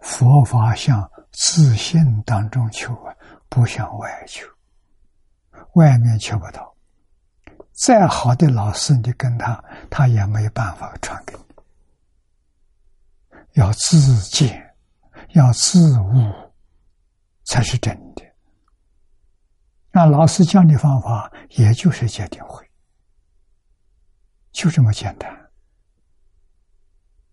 [0.00, 3.16] 佛法向自信当中求啊，
[3.48, 4.46] 不向外求。
[5.74, 6.75] 外面求不到，
[7.76, 11.44] 再好的老师，你跟他，他也没办法传给你。
[13.52, 14.74] 要自见，
[15.34, 16.32] 要自悟，
[17.44, 18.24] 才是真的。
[19.92, 22.66] 那老师教你方法，也就是戒定慧，
[24.52, 25.30] 就这么简单。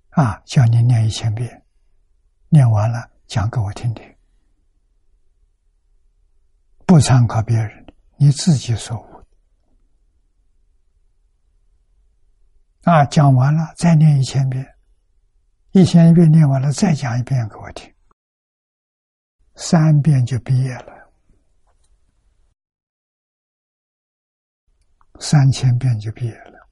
[0.10, 1.64] 啊，叫你念一千遍。
[2.50, 4.04] 念完了，讲给我听听，
[6.86, 7.86] 不参考别人，
[8.18, 9.13] 你自己说。
[12.84, 14.66] 啊，讲完了再念一千遍，
[15.72, 17.94] 一千遍念完了再讲一遍给我听，
[19.56, 21.12] 三遍就毕业了，
[25.20, 26.70] 三千遍就毕业了。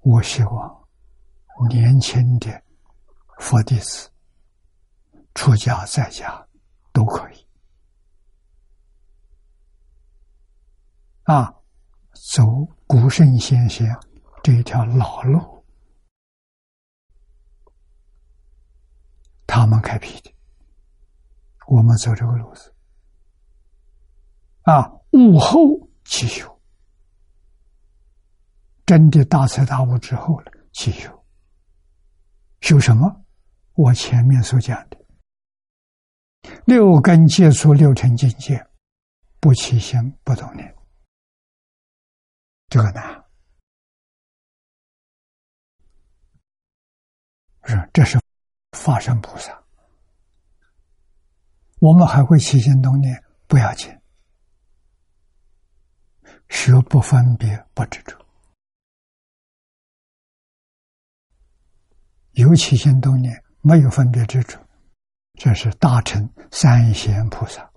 [0.00, 0.84] 我希望。
[1.70, 2.62] 年轻的
[3.38, 4.10] 佛弟子，
[5.36, 6.48] 出家在家
[6.92, 7.46] 都可以
[11.22, 11.54] 啊，
[12.34, 13.96] 走古圣先贤
[14.42, 15.64] 这一条老路，
[19.46, 20.32] 他们开辟的，
[21.66, 22.74] 我们走这个路子
[24.62, 25.58] 啊，悟后
[26.04, 26.60] 起修，
[28.84, 31.24] 真的大彻大悟之后了，起修。
[32.60, 33.24] 修什么？
[33.74, 34.96] 我前面所讲的，
[36.64, 38.66] 六根接触六尘境界，
[39.40, 40.73] 不起心不动念，
[42.74, 43.24] 这个难。
[47.66, 48.20] 是，这是
[48.72, 49.62] 法身菩萨。
[51.78, 53.96] 我们还会起心动念，不要紧。
[56.48, 58.18] 学不分别，不执着。
[62.32, 64.58] 有起心动念，没有分别执着，
[65.34, 67.70] 这是大乘三贤菩萨。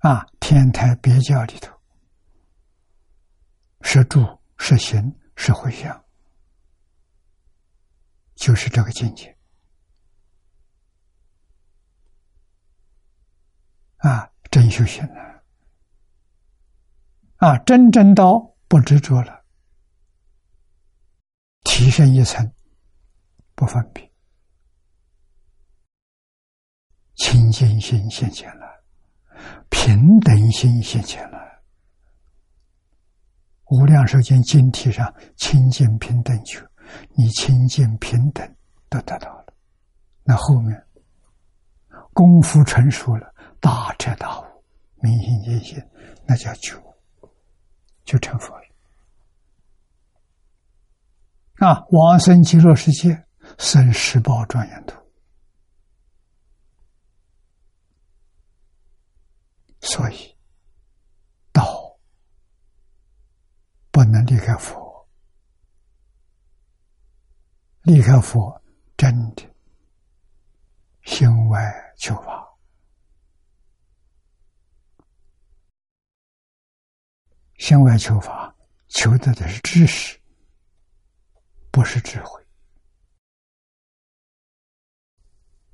[0.00, 1.78] 啊，天台别教里头，
[3.82, 4.20] 是住
[4.56, 6.04] 是行是回向，
[8.34, 9.36] 就是这个境界。
[13.98, 15.44] 啊，真修行了，
[17.36, 18.38] 啊，真正到
[18.68, 19.44] 不执着了。
[21.64, 22.50] 提升一层，
[23.54, 24.10] 不分别，
[27.16, 28.69] 清净心现前了，
[29.82, 31.38] 平等心现前了。
[33.70, 36.62] 无量寿经经题上，清净平等求，
[37.16, 38.46] 你清净平等
[38.90, 39.46] 都得到了。
[40.22, 40.86] 那后面
[42.12, 44.44] 功夫成熟了，大彻大悟，
[44.96, 45.82] 明心见性，
[46.26, 46.78] 那叫求，
[48.04, 48.64] 就成佛了。
[51.66, 51.82] 啊！
[51.92, 53.24] 往生极乐世界，
[53.56, 54.99] 生十宝庄严土。
[59.80, 60.36] 所以，
[61.52, 61.98] 道
[63.90, 65.08] 不能离开佛，
[67.82, 68.62] 离开佛
[68.96, 69.42] 真的
[71.02, 71.58] 心外
[71.96, 72.56] 求法，
[77.56, 78.54] 向外求法
[78.88, 80.20] 求得的是知识。
[81.72, 82.44] 不是智慧，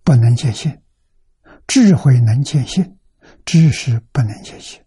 [0.04, 0.70] 不能见性；
[1.66, 2.95] 智慧能见性，
[3.46, 4.78] 知识不能学习。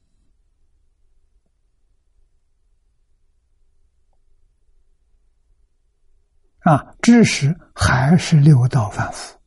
[6.59, 9.39] 啊，知识还是六道反复，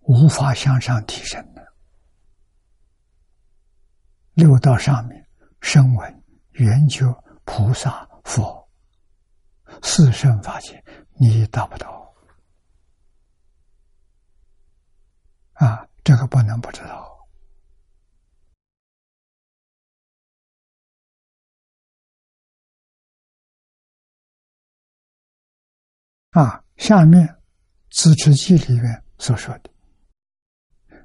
[0.00, 1.74] 无法向上提升的。
[4.32, 5.28] 六道上面。
[5.60, 7.04] 声闻、缘觉、
[7.44, 8.70] 菩萨、佛，
[9.82, 10.82] 四圣法界，
[11.14, 12.07] 你达不到
[15.58, 15.86] 啊！
[16.04, 17.26] 这个不能不知道
[26.30, 26.64] 啊！
[26.76, 27.26] 下面
[27.90, 29.70] 《自持记》里面所说的：“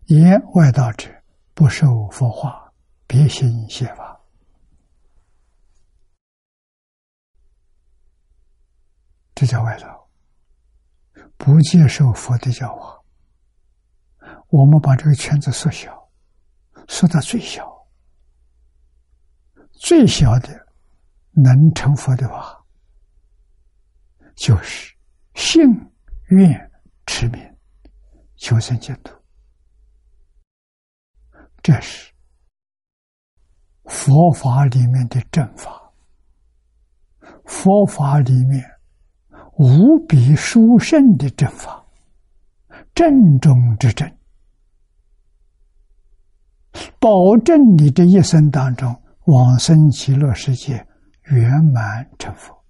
[0.08, 1.10] 言外道者，
[1.54, 2.72] 不受佛化，
[3.08, 4.22] 别心邪法。”
[9.36, 10.10] 这叫外道，
[11.38, 13.03] 不接受佛的教化。
[14.54, 15.91] 我们把这个圈子缩小，
[16.88, 17.68] 缩到最小，
[19.72, 20.49] 最小的
[21.32, 22.56] 能成佛的话，
[24.36, 24.95] 就是
[25.34, 25.64] 信
[26.28, 26.72] 愿
[27.08, 27.58] 持名
[28.36, 29.12] 求生净土。
[31.64, 32.14] 这是
[33.86, 35.91] 佛法里面的正法，
[37.45, 38.64] 佛法里面。
[39.58, 41.84] 无比殊胜的正法，
[42.95, 44.18] 正中之正，
[46.99, 50.88] 保证你这一生当中往生极乐世界
[51.24, 52.63] 圆满成佛。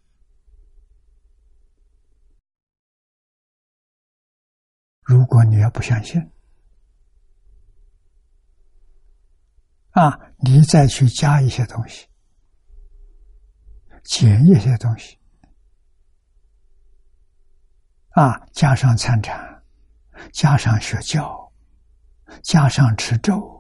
[5.02, 6.22] 如果你要不相信，
[9.92, 12.08] 啊，你再去加一些东西，
[14.04, 15.18] 减一些东西。
[18.12, 19.64] 啊，加上参禅，
[20.32, 21.52] 加上学教，
[22.42, 23.53] 加上持咒，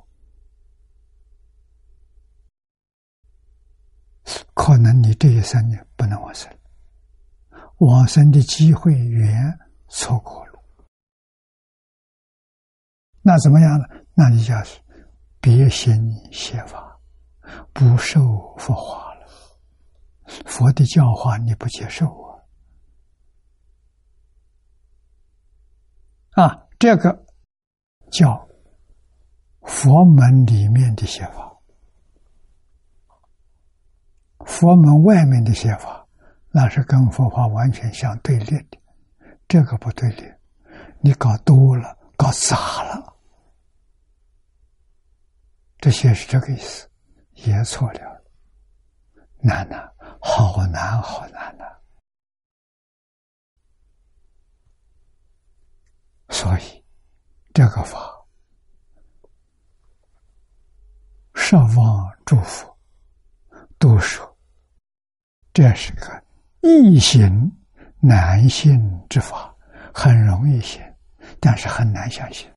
[4.54, 6.50] 可能你这一生呢不能往生，
[7.78, 10.64] 往生的机会缘错过了。
[13.22, 13.86] 那怎么样呢？
[14.14, 14.80] 那你就是
[15.40, 17.00] 别心邪法，
[17.74, 18.22] 不受
[18.58, 19.28] 佛化了，
[20.46, 22.40] 佛的教化你不接受啊。
[26.32, 27.26] 啊，这个
[28.12, 28.48] 叫
[29.62, 31.53] 佛门里面的写法，
[34.46, 36.06] 佛门外面的写法，
[36.52, 38.78] 那是跟佛法完全相对立的。
[39.48, 40.24] 这个不对立，
[41.02, 43.16] 你搞多了，搞杂了，
[45.78, 46.90] 这些是这个意思，
[47.34, 48.24] 也错了。
[49.40, 49.92] 难呐，
[50.22, 51.66] 好难，好难呐！
[56.30, 56.84] 所以
[57.54, 57.98] 这个法，
[61.36, 62.78] 十方诸佛
[63.78, 64.33] 都说，
[65.54, 66.24] 这是个
[66.62, 67.56] 易行
[68.00, 69.56] 难信之法，
[69.94, 70.82] 很容易信，
[71.40, 72.52] 但是很难相信。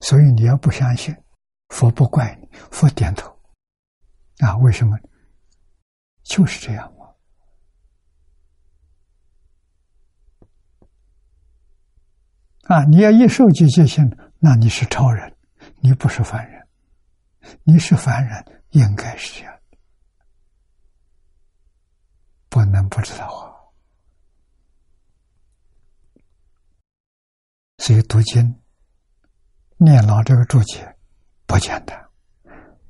[0.00, 1.14] 所以你要不相信，
[1.68, 3.36] 佛不怪你，佛点头。
[4.38, 4.96] 啊，为什么？
[6.22, 7.06] 就是这样嘛。
[12.64, 15.36] 啊，你要一受戒戒心，那你是超人，
[15.80, 16.68] 你不是凡人。
[17.64, 19.59] 你是凡人，应该是这样，
[22.50, 23.48] 不能不知道啊。
[27.78, 28.60] 所以读经。
[29.82, 30.94] 念老这个注解
[31.46, 32.10] 不简单，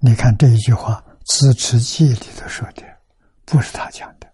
[0.01, 0.95] 你看这一句话
[1.25, 2.83] 《自持记》里头说的，
[3.45, 4.29] 不是他讲的。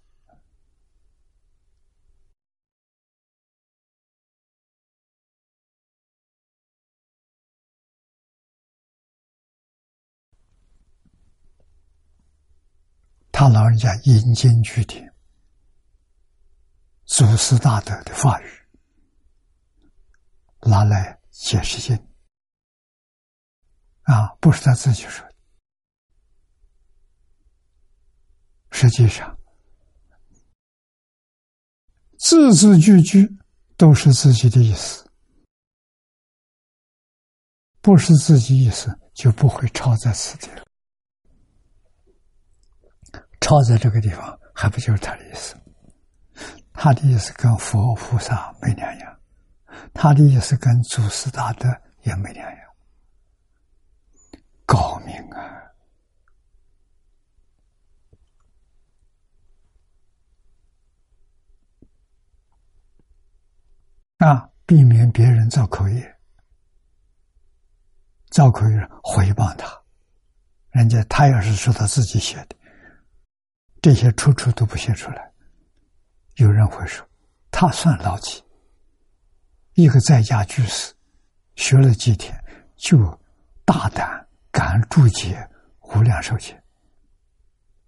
[13.30, 15.12] 他老人家引经据典，
[17.06, 18.50] 祖师大德的话语
[20.62, 21.96] 拿来解释经。
[24.02, 25.34] 啊，不是他自己说的。
[28.70, 29.36] 实际上，
[32.18, 33.28] 字字句句
[33.76, 35.08] 都是自己的意思，
[37.80, 40.64] 不是自己意思就不会抄在此地了。
[43.40, 45.56] 抄在这个地方，还不就是他的意思？
[46.76, 49.20] 他的意思跟佛菩萨没两样，
[49.94, 51.68] 他的意思跟祖师大德
[52.02, 52.58] 也没两样。
[54.66, 55.62] 高明啊！
[64.18, 66.16] 啊，避免别人造口业，
[68.30, 69.70] 造口业回谤他，
[70.70, 72.56] 人家他要是说他自己写的，
[73.80, 75.32] 这些处处都不写出来，
[76.36, 77.06] 有人会说
[77.50, 78.42] 他算老几？
[79.74, 80.94] 一个在家居士，
[81.54, 82.34] 学了几天
[82.76, 82.96] 就
[83.64, 84.24] 大胆。
[84.52, 85.46] 敢注解
[85.80, 86.58] 无量寿经，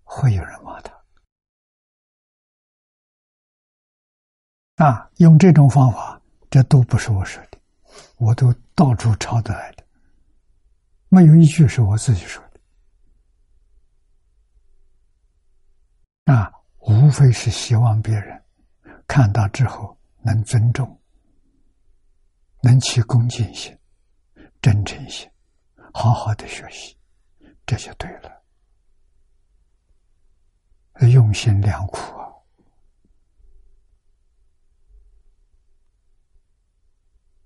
[0.03, 0.93] 会有人骂他
[4.85, 5.11] 啊！
[5.17, 6.21] 用这种方法，
[6.51, 7.59] 这都不是我说的，
[8.19, 9.85] 我都到处抄得来的，
[11.09, 12.45] 没有一句是我自己说
[16.27, 16.53] 的啊！
[16.79, 18.43] 无非是希望别人
[19.07, 21.01] 看到之后能尊重，
[22.63, 23.77] 能起恭敬心、
[24.63, 25.31] 真诚心。
[25.93, 26.97] 好好的学习，
[27.67, 28.31] 这就对了。
[31.09, 32.35] 用心良苦啊！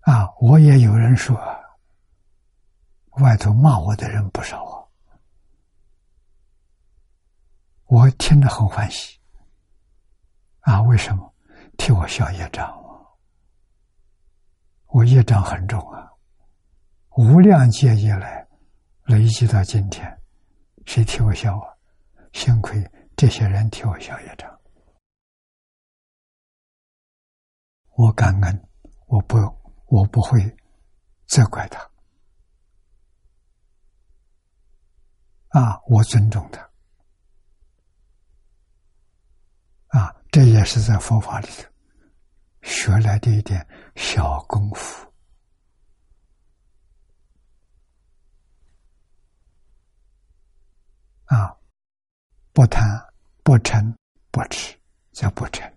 [0.00, 1.36] 啊，我也有人说，
[3.20, 4.88] 外头骂我的人不少啊，
[7.86, 9.21] 我听着很欢喜。
[10.62, 11.32] 啊，为什么？
[11.78, 13.06] 替我消业障啊！
[14.86, 16.10] 我业障很重啊，
[17.16, 18.42] 无量劫以来。
[19.04, 20.22] 累积到今天，
[20.86, 21.74] 谁替我消啊？
[22.32, 24.60] 幸亏这些人替我消业障，
[27.96, 28.68] 我感恩，
[29.06, 29.36] 我不，
[29.86, 30.40] 我不会
[31.26, 31.80] 责怪他，
[35.48, 36.62] 啊，我尊重他，
[39.98, 41.70] 啊，这也是在佛法里头
[42.62, 43.64] 学来的一点
[43.96, 45.06] 小功夫。
[51.26, 51.54] 啊，
[52.54, 52.82] 不贪、
[53.42, 53.94] 不嗔、
[54.30, 54.74] 不痴，
[55.12, 55.70] 叫不嗔。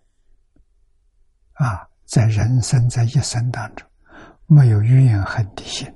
[1.56, 3.86] 啊，在人生在一生当中，
[4.46, 5.94] 没有怨恨的心，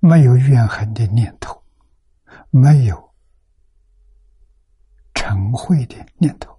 [0.00, 1.62] 没有怨恨的念头，
[2.48, 3.14] 没有
[5.12, 6.57] 嗔恚的念头，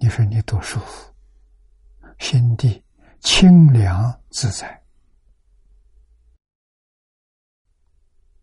[0.00, 1.14] 你说你多舒服，
[2.18, 2.84] 心地
[3.20, 4.82] 清凉自在，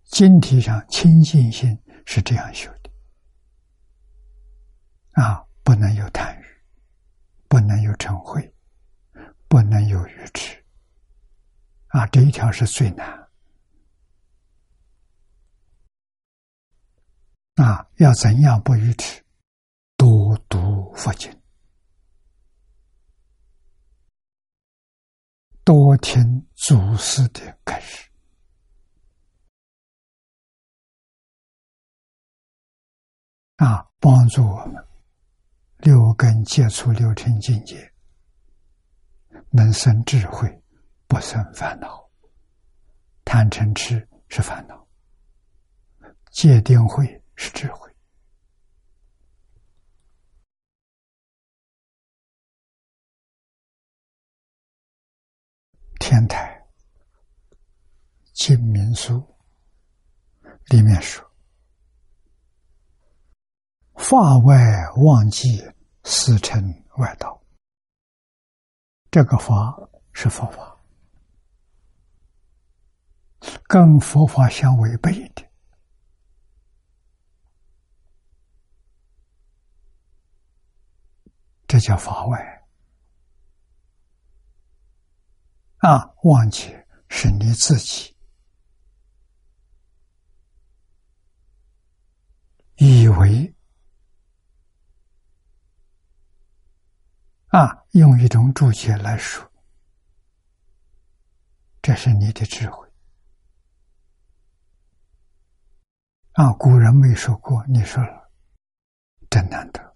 [0.04, 1.78] 经体上清净心。
[2.08, 2.92] 是这样修的
[5.14, 5.44] 啊！
[5.64, 6.46] 不能有贪欲，
[7.48, 8.54] 不能有嗔恚，
[9.48, 10.64] 不能有愚痴
[11.88, 12.06] 啊！
[12.06, 13.28] 这一条是最难
[17.56, 17.90] 啊！
[17.96, 19.26] 要怎样不愚痴？
[19.98, 21.35] 多读佛经，
[25.66, 28.08] 多听祖师的开示。
[33.56, 34.76] 啊，帮助我们
[35.80, 37.92] 六根接触六尘境界，
[39.50, 40.62] 能生智慧，
[41.08, 42.08] 不生烦恼。
[43.24, 44.88] 贪嗔痴是烦恼，
[46.30, 47.85] 戒定慧是智慧。
[56.16, 56.66] 天台
[58.32, 59.22] 净明书
[60.68, 61.30] 里面说
[64.00, 64.56] ：“法外
[64.96, 65.62] 忘记
[66.06, 66.64] 死成
[67.00, 67.44] 外道。”
[69.12, 69.78] 这个法
[70.14, 70.80] 是佛法，
[73.68, 75.46] 跟佛法相违背的，
[81.68, 82.55] 这叫法外。
[85.86, 86.76] 啊，忘记
[87.10, 88.18] 是你自己
[92.78, 93.54] 以为
[97.50, 99.48] 啊，用一种注解来说，
[101.84, 102.92] 这是你的智慧
[106.32, 106.52] 啊。
[106.54, 108.32] 古人没说过，你说了，
[109.30, 109.96] 真难得。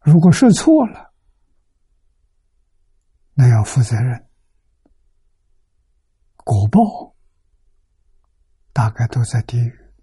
[0.00, 1.11] 如果说错了。
[3.34, 4.28] 那要负责任，
[6.36, 7.16] 果报
[8.72, 9.94] 大概都在地狱，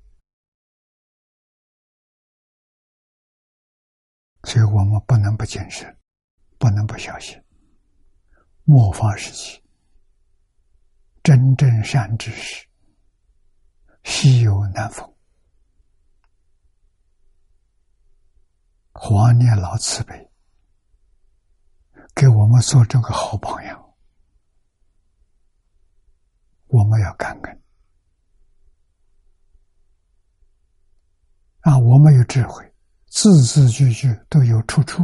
[4.44, 5.96] 所以我们不能不谨慎，
[6.58, 7.40] 不能不小心。
[8.64, 9.64] 末法时期，
[11.24, 12.68] 真正善知识
[14.04, 15.16] 稀有难逢，
[18.94, 20.29] 华念老慈悲。
[22.20, 23.96] 给我们做这个好榜样，
[26.68, 27.62] 我们要感恩
[31.62, 31.78] 啊！
[31.78, 32.76] 我们有智慧，
[33.08, 35.02] 字字句句都有出处，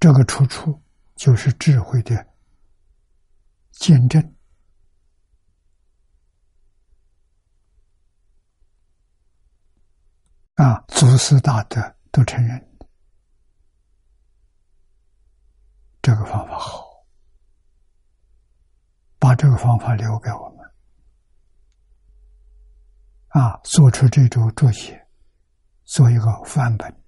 [0.00, 0.82] 这个出处
[1.14, 2.26] 就是智慧的
[3.70, 4.20] 见证
[10.54, 10.84] 啊！
[10.88, 12.69] 祖师大德都承认。
[16.02, 17.04] 这个方法好，
[19.18, 20.64] 把这个方法留给我们
[23.28, 23.60] 啊！
[23.64, 25.06] 做出这种注解，
[25.84, 27.02] 做一个范本、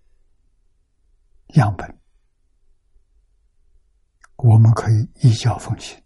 [1.54, 2.00] 样本，
[4.36, 6.01] 我们可以一教奉行。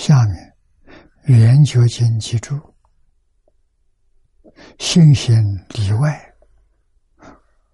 [0.00, 0.56] 下面，
[1.24, 2.58] 圆觉经记住：
[4.78, 6.34] 心行里外，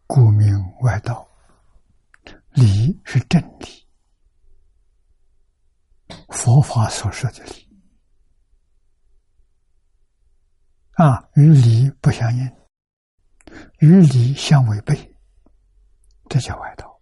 [0.08, 1.24] 故名外道。
[2.50, 3.86] 理是真理，
[6.30, 7.68] 佛法所说的理
[10.94, 12.56] 啊，与理不相应，
[13.78, 15.14] 与理相违背，
[16.28, 16.95] 这叫外道。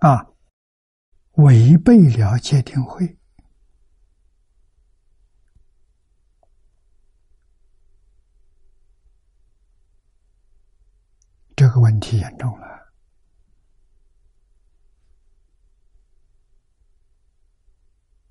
[0.00, 0.26] 啊，
[1.32, 3.18] 违背了戒定慧，
[11.54, 12.66] 这个问题严重了。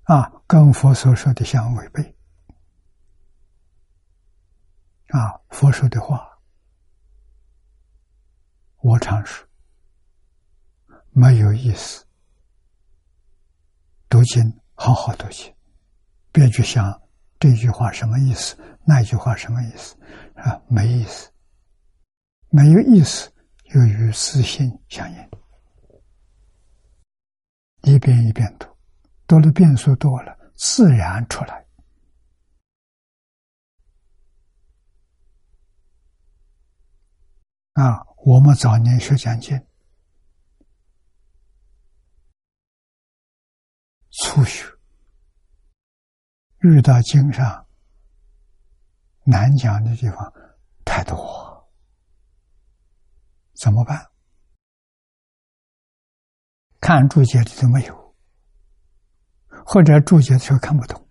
[0.02, 2.02] 啊，跟佛所说的相违背。
[5.10, 6.36] 啊，佛说的话，
[8.78, 9.49] 我常说。
[11.12, 12.04] 没有意思，
[14.08, 14.42] 读经
[14.74, 15.52] 好好读经，
[16.32, 17.02] 别去想
[17.38, 19.96] 这句话什么意思，那句话什么意思
[20.34, 20.62] 啊？
[20.68, 21.30] 没意思，
[22.48, 23.32] 没有意思
[23.74, 25.30] 又与私心相应，
[27.82, 28.66] 一遍一遍读，
[29.26, 31.66] 读的遍数多了，自然出来。
[37.74, 39.60] 啊，我们早年学讲经。
[44.22, 44.66] 初学
[46.58, 47.66] 遇到经上
[49.24, 50.32] 难讲的地方
[50.84, 51.70] 太多，
[53.54, 54.10] 怎么办？
[56.80, 58.14] 看注解里都没有，
[59.64, 61.08] 或者注解的时候看不懂，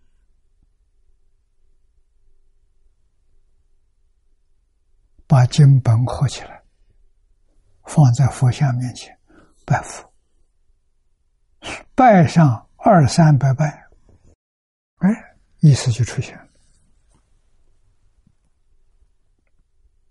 [5.25, 6.63] 把经本合起来，
[7.85, 9.19] 放在佛像面前
[9.65, 10.13] 拜佛，
[11.95, 12.68] 拜上。
[12.81, 13.65] 二三百拜，
[14.97, 15.09] 哎，
[15.59, 16.49] 意思就出现了。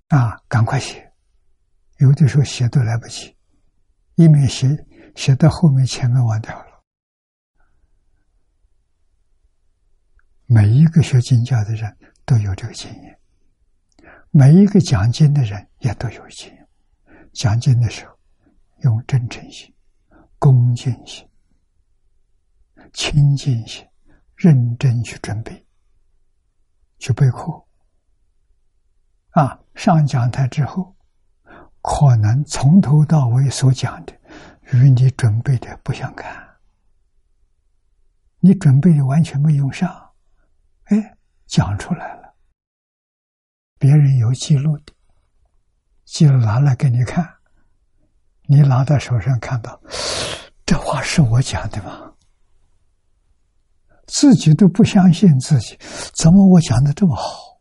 [0.09, 1.13] 啊，赶快写，
[1.99, 3.35] 有的时候写都来不及，
[4.17, 4.69] 一面写
[5.17, 6.83] 写到后面，前面忘掉了。
[10.47, 11.95] 每一个学经教的人
[12.25, 13.19] 都有这个经验，
[14.31, 16.69] 每一个讲经的人也都有经验。
[17.33, 18.19] 讲经的时候，
[18.83, 19.75] 用真诚心、
[20.39, 21.28] 恭敬心、
[22.93, 23.87] 亲近心，
[24.37, 25.67] 认真去准备，
[26.99, 27.65] 去备课。
[29.31, 30.97] 啊，上讲台之后，
[31.83, 34.13] 可能从头到尾所讲的
[34.73, 36.57] 与你准备的不相干，
[38.41, 40.13] 你准备的完全没用上，
[40.85, 41.17] 哎，
[41.47, 42.35] 讲出来了，
[43.79, 44.93] 别人有记录的，
[46.05, 47.37] 记录拿来给你看，
[48.43, 49.81] 你拿到手上看到，
[50.67, 52.08] 这话是我讲的吗？
[54.09, 55.79] 自己都不相信自己，
[56.15, 57.61] 怎么我讲的这么好？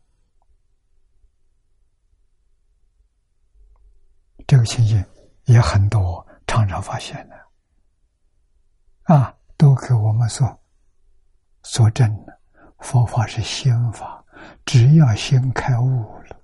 [4.46, 5.04] 这个情形
[5.44, 7.36] 也很多，常常发现的，
[9.14, 10.60] 啊，都给我们说
[11.64, 12.40] 说证了。
[12.78, 14.24] 佛法是心法，
[14.64, 16.40] 只要心开悟了，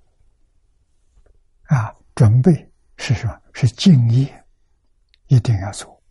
[1.63, 3.41] 啊，准备是什么？
[3.55, 4.45] 是敬业，
[5.29, 6.03] 一定要做，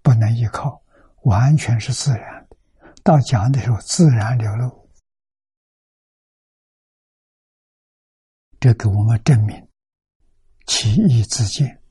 [0.00, 0.80] 不能依靠，
[1.24, 2.47] 完全是自然。
[3.08, 4.86] 到讲的时候，自然流露，
[8.60, 9.66] 这给我们证明。
[10.66, 11.82] 其意自见，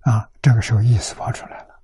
[0.00, 1.80] 啊，这个时候意思跑出来了。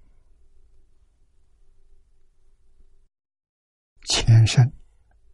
[4.09, 4.69] 前身、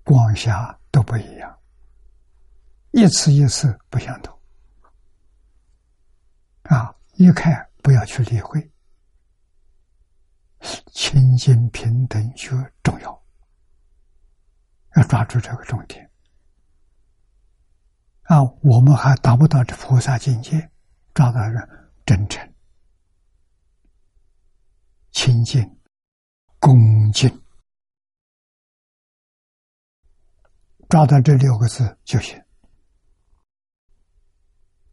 [0.05, 1.59] 光下都不一样，
[2.91, 4.39] 一次一次不相同。
[6.65, 8.71] 啊，一看不要去理会，
[10.93, 12.51] 清净平等学
[12.83, 13.25] 重要，
[14.97, 16.11] 要抓住这个重点。
[18.23, 20.71] 啊，我们还达不到这菩萨境界，
[21.15, 22.55] 抓到人真诚、
[25.13, 25.79] 清净、
[26.59, 26.77] 恭
[27.13, 27.31] 敬，
[30.89, 32.43] 抓到这六个字就行。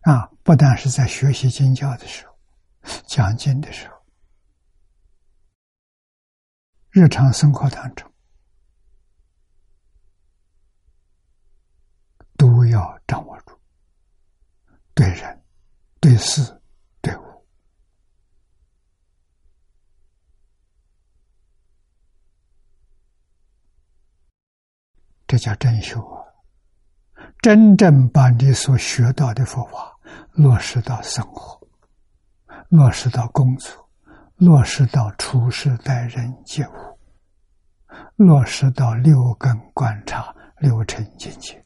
[0.01, 2.37] 啊，不但是在学习经教的时候、
[3.07, 3.92] 讲经的时候，
[6.93, 8.09] 日常生活当中。
[12.35, 13.57] 都要掌握住，
[14.93, 15.43] 对人、
[16.01, 16.61] 对事、
[16.99, 17.45] 对物，
[25.25, 26.25] 这叫真修啊！
[27.41, 29.97] 真正把你所学到的佛法
[30.33, 31.65] 落实到生活，
[32.69, 33.82] 落实到工作，
[34.43, 36.99] 落实到处事待人接物，
[38.17, 41.63] 落实到六根观察、六尘境界。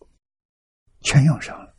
[1.01, 1.75] 全用上了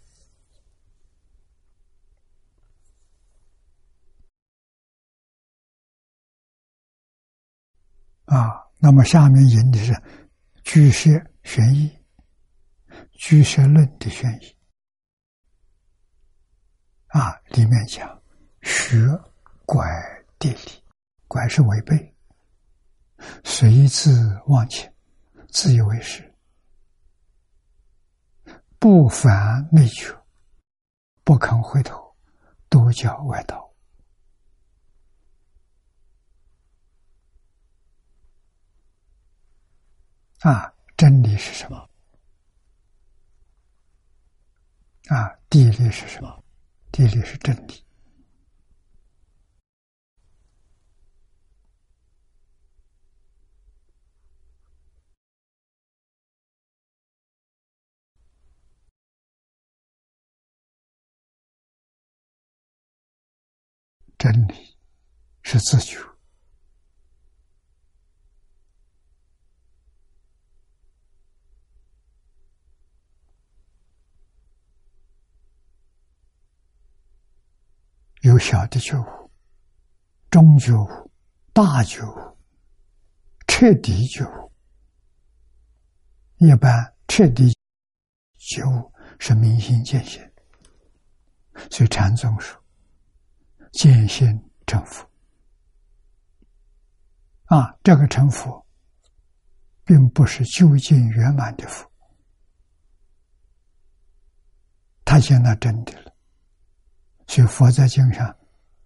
[8.24, 8.66] 啊！
[8.78, 9.92] 那么下面引的是
[10.64, 11.11] 《居舍
[11.44, 11.96] 玄义》
[13.12, 14.57] 《居舍论》的玄义
[17.09, 18.20] 啊，里面讲
[18.62, 18.96] 学
[19.64, 19.86] 拐
[20.38, 20.78] 地理，
[21.29, 22.14] 拐是违背，
[23.45, 24.91] 随自忘情，
[25.51, 26.35] 自以为是。
[28.79, 30.16] 不凡内求，
[31.24, 32.16] 不肯回头，
[32.68, 33.70] 都叫外道。
[40.41, 41.76] 啊，真理是什么？
[45.09, 46.45] 啊，地理是什么？
[46.93, 47.85] 地理是真理。
[64.18, 64.76] 真理
[65.42, 65.96] 是自觉，
[78.22, 79.30] 有小的觉悟、
[80.28, 81.12] 中觉悟、
[81.52, 82.36] 大觉悟、
[83.46, 84.52] 彻底觉悟。
[86.38, 87.56] 一般彻底
[88.36, 90.20] 觉悟是明心见性，
[91.70, 92.60] 所以禅宗说。
[93.72, 95.08] 见性成佛
[97.44, 98.66] 啊，这个成佛，
[99.84, 101.90] 并不是究竟圆满的佛，
[105.04, 106.14] 他见到真的了。
[107.26, 108.36] 所以佛在经上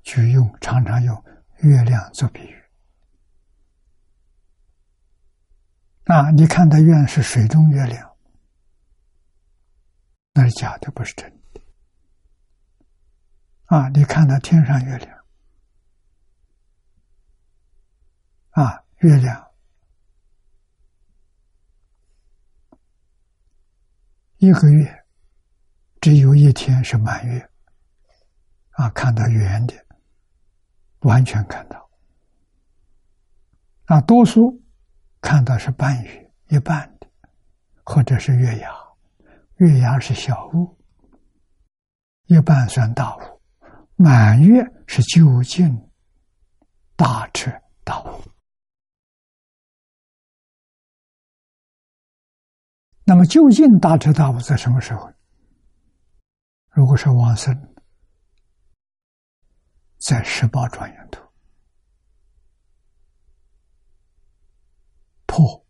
[0.03, 1.25] 就用常常用
[1.59, 2.63] 月亮做比喻，
[6.05, 8.17] 啊，你看的月是水中月亮，
[10.33, 11.42] 那是假的，不是真的。
[13.73, 15.25] 啊，你看到天上月亮，
[18.51, 19.51] 啊，月亮
[24.37, 25.05] 一个月
[26.03, 27.51] 只有一天是满月，
[28.73, 29.75] 啊，看到圆的，
[30.99, 31.89] 完全看到。
[33.87, 34.63] 啊，多数
[35.23, 37.07] 看到是半月，一半的，
[37.85, 38.71] 或者是月牙，
[39.57, 40.77] 月牙是小物，
[42.27, 43.32] 一半算大物。
[44.03, 45.89] 满月是究竟
[46.97, 47.53] 大彻
[47.85, 48.21] 大悟。
[53.05, 55.13] 那么究竟大彻大悟在什么时候？
[56.71, 57.55] 如果是往生，
[59.99, 61.23] 在十八庄严图
[65.27, 65.65] 破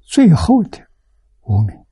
[0.00, 0.90] 最后的
[1.42, 1.83] 无名。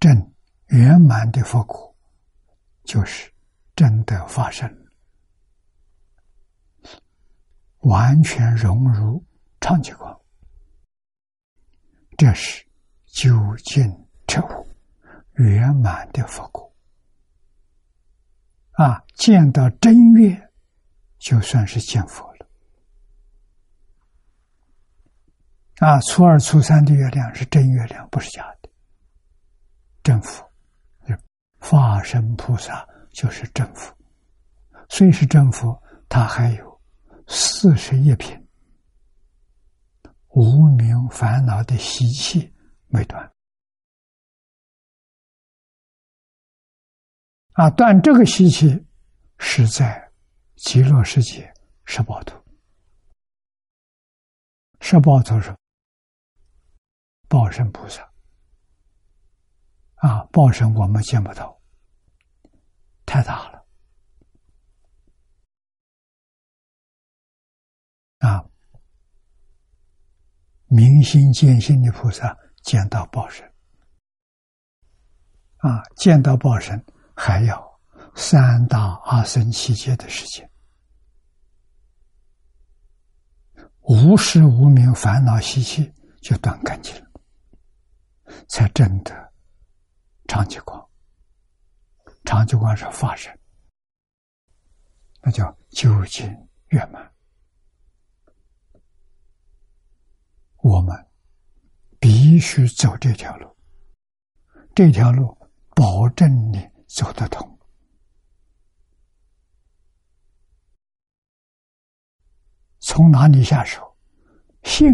[0.00, 0.32] 正
[0.68, 1.94] 圆满的佛果，
[2.84, 3.30] 就是
[3.76, 4.66] 真的发生，
[7.80, 9.22] 完全融入
[9.60, 10.18] 常寂光，
[12.16, 12.66] 这是
[13.04, 13.94] 究竟
[14.26, 14.66] 彻悟
[15.34, 16.74] 圆满的佛果。
[18.72, 20.50] 啊，见到真月，
[21.18, 22.48] 就算是见佛了。
[25.76, 28.69] 啊，初二、初三的月亮是真月亮，不是假的。
[30.02, 30.50] 正佛，
[31.58, 33.94] 化身菩萨就是正佛。
[34.88, 36.80] 虽是正佛，他还有
[37.28, 38.36] 四十一品
[40.28, 42.52] 无名烦恼的习气
[42.86, 43.32] 没断。
[47.52, 48.84] 啊，断这个习气
[49.38, 50.10] 是在
[50.56, 51.52] 极乐世界
[51.84, 52.36] 十宝图。
[54.80, 55.54] 十宝图是
[57.28, 58.09] 报身菩萨。
[60.00, 61.60] 啊，报身我们见不到，
[63.04, 63.66] 太大了。
[68.18, 68.44] 啊，
[70.66, 73.46] 明心见性的菩萨见到报身，
[75.58, 76.82] 啊，见到报身
[77.14, 77.80] 还要
[78.14, 80.50] 三大阿僧祇劫的时间，
[83.80, 85.92] 无时无明烦恼习气
[86.22, 87.10] 就断干净了，
[88.48, 89.29] 才真的。
[90.30, 90.88] 长寂光，
[92.24, 93.36] 长寂光是法身，
[95.22, 96.24] 那叫究竟
[96.68, 97.12] 圆满。
[100.58, 100.96] 我们
[101.98, 103.56] 必须走这条路，
[104.72, 105.36] 这条路
[105.74, 107.58] 保证你走得通。
[112.78, 113.96] 从哪里下手？
[114.62, 114.86] 幸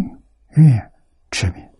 [0.56, 0.80] 运
[1.30, 1.75] 之名。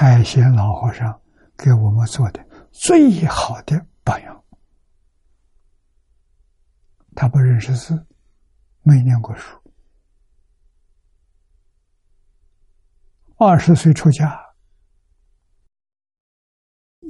[0.00, 1.20] 海贤老和尚
[1.56, 2.40] 给我们做的
[2.70, 4.44] 最好的榜样。
[7.16, 8.06] 他不认识字，
[8.82, 9.60] 没念过书，
[13.38, 14.40] 二十岁出家，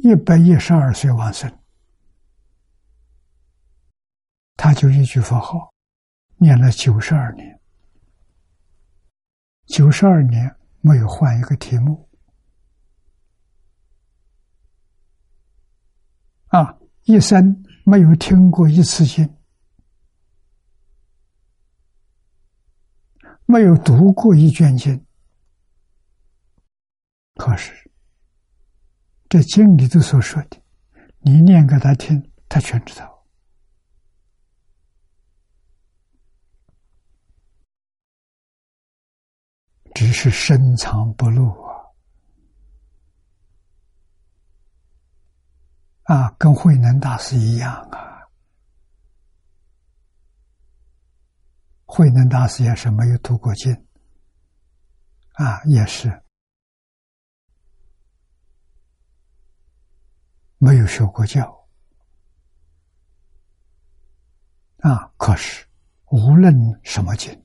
[0.03, 1.59] 一百一十二岁往生，
[4.57, 5.75] 他就一句佛号，
[6.39, 7.61] 念了九十二年，
[9.67, 12.08] 九十二年没有换一个题目。
[16.49, 19.37] 啊，一生没有听过一次经，
[23.45, 25.05] 没有读过一卷经，
[27.35, 27.73] 可是
[29.29, 30.63] 这经里头所说的，
[31.21, 33.27] 你念给他听，他全知道，
[39.95, 41.68] 只是深藏不露啊。
[46.09, 46.35] 啊。
[46.39, 48.29] 跟慧能大师一样啊！
[51.85, 53.73] 慧能大师也是没有读过经，
[55.33, 56.23] 啊，也是
[60.59, 61.69] 没有学过教，
[64.79, 65.67] 啊，可是
[66.11, 66.55] 无论
[66.85, 67.45] 什么经，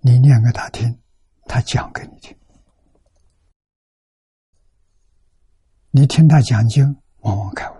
[0.00, 1.00] 你念给他听，
[1.44, 2.36] 他讲给你听，
[5.90, 7.01] 你听他讲经。
[7.22, 7.74] 往往开悟。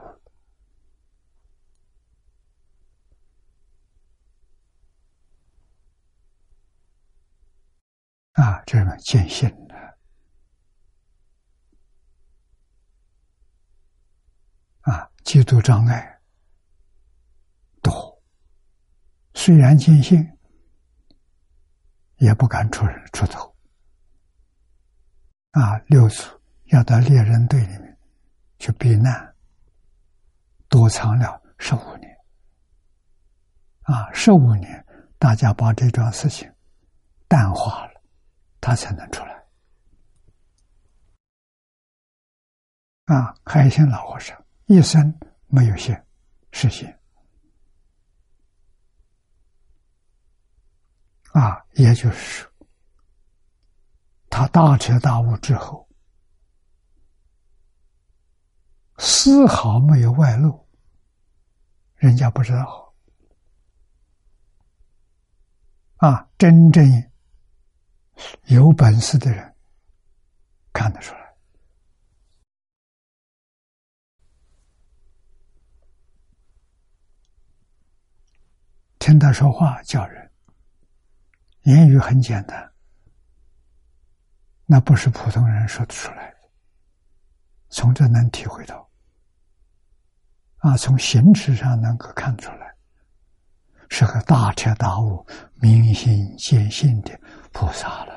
[8.32, 9.74] 啊，这么见性的
[14.80, 16.20] 啊，嫉妒障碍
[17.82, 18.22] 多，
[19.34, 20.38] 虽然尽兴，
[22.16, 23.55] 也不敢出出头。
[25.51, 26.22] 啊，六祖
[26.64, 27.99] 要到猎人队里面
[28.59, 29.32] 去避难，
[30.73, 32.11] 躲藏了十五年。
[33.83, 34.87] 啊，十五年，
[35.18, 36.51] 大家把这桩事情
[37.29, 38.01] 淡化了，
[38.59, 39.45] 他才能出来。
[43.05, 45.14] 啊，海心老和尚一生
[45.47, 46.03] 没有现
[46.53, 46.99] 实现。
[51.33, 52.51] 啊，也就是说，
[54.31, 55.87] 他大彻大悟之后，
[59.05, 60.64] 丝毫没有外露，
[61.96, 62.94] 人家不知道。
[65.96, 66.84] 啊，真正
[68.44, 69.57] 有本事的人
[70.72, 71.34] 看得出来。
[79.00, 80.30] 听他说话叫人，
[81.62, 82.72] 言语很简单，
[84.64, 86.36] 那不是普通人说得出来的。
[87.68, 88.88] 从这能体会到，
[90.62, 92.72] 啊，从形式上能够看出来，
[93.88, 95.26] 是个大彻大悟、
[95.60, 97.18] 明心见性的
[97.52, 98.12] 菩萨了。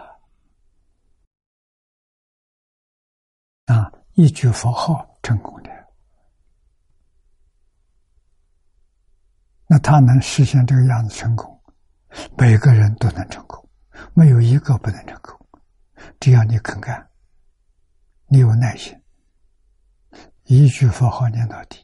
[3.66, 5.72] 啊，一句佛号成功的。
[9.66, 11.60] 那他能实现这个样子成功，
[12.38, 13.68] 每个人都能成功，
[14.14, 15.36] 没有一个不能成功。
[16.20, 17.10] 只要你肯干，
[18.28, 18.96] 你有耐心，
[20.44, 21.84] 一句佛号念到底。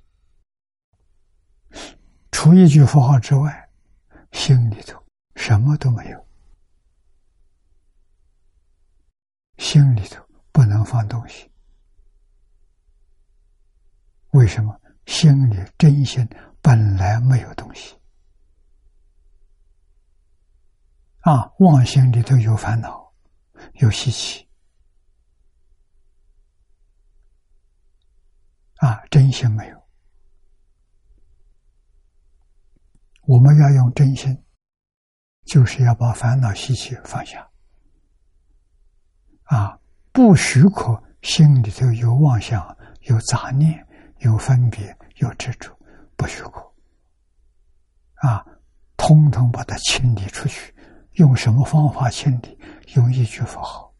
[2.32, 3.70] 除一句佛号之外，
[4.32, 5.04] 心里头
[5.36, 6.28] 什么都没有，
[9.58, 11.52] 心里头不能放东西。
[14.32, 14.80] 为什么？
[15.06, 16.28] 心里真心。
[16.64, 18.00] 本来没有东西
[21.22, 23.12] 啊，妄心里头有烦恼，
[23.80, 24.48] 有习气
[28.76, 29.81] 啊，真心没有。
[33.22, 34.44] 我们要用真心，
[35.46, 37.50] 就是要把烦恼习气放下
[39.44, 39.80] 啊，
[40.12, 43.88] 不许可心里头有妄想、有杂念、
[44.20, 45.76] 有分别、有执着。
[46.16, 46.62] 不许可
[48.28, 48.46] 啊！
[48.96, 50.72] 通通把它清理出去。
[51.14, 52.60] 用什么方法清理？
[52.96, 53.92] 用一句佛号，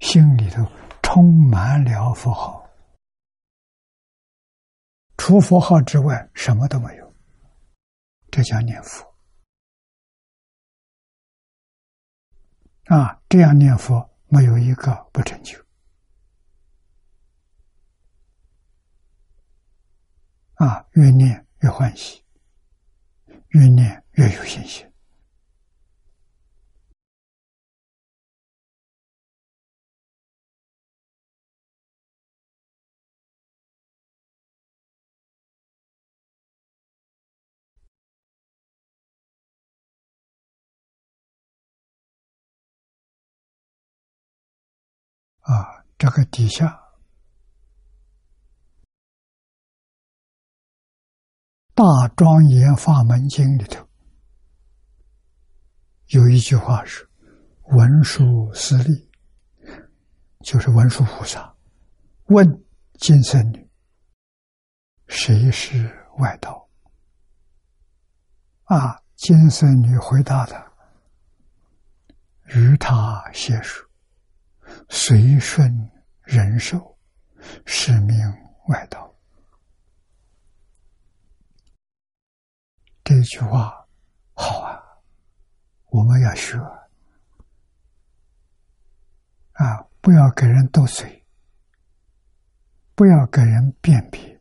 [0.00, 0.62] 心里头
[1.02, 2.68] 充满了佛号，
[5.16, 7.07] 除佛号之外什么都没有。
[8.30, 9.06] 这叫念佛
[12.86, 13.20] 啊！
[13.28, 15.58] 这样念佛，没有一个不成就。
[20.54, 22.24] 啊，越念越欢喜，
[23.48, 24.87] 越念越有信心。
[45.48, 46.78] 啊，这个底下。
[51.74, 51.84] 大
[52.14, 53.88] 庄严法门经里头
[56.08, 57.08] 有一句话是
[57.72, 59.10] ：“文殊师利，
[60.40, 61.56] 就是文殊菩萨
[62.26, 62.46] 问
[62.94, 63.70] 金圣女，
[65.06, 66.68] 谁是外道？”
[68.68, 70.70] 啊，金圣女回答他
[72.54, 73.87] ：“与他携属，
[74.88, 75.70] 随顺
[76.22, 76.96] 人寿，
[77.66, 78.16] 是命
[78.68, 79.06] 外道。”
[83.04, 83.86] 这句话
[84.34, 84.80] 好啊，
[85.86, 86.58] 我们要学
[89.52, 91.24] 啊，不要给人斗嘴，
[92.94, 94.38] 不要给人辨别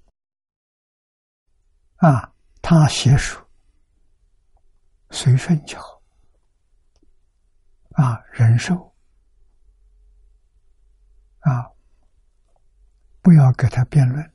[1.95, 3.41] 啊，他写书
[5.11, 6.03] 随顺就好
[7.93, 8.93] 啊，忍受
[11.47, 11.71] 啊，
[13.21, 14.33] 不要给他辩论。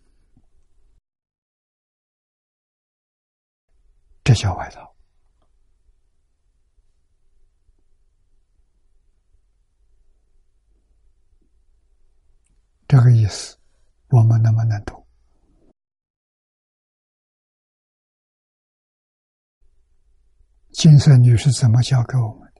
[4.25, 4.95] 这叫外道，
[12.89, 13.59] 这个意思
[14.09, 15.07] 我们能不能懂？
[20.73, 22.52] 金色女士怎么教给我们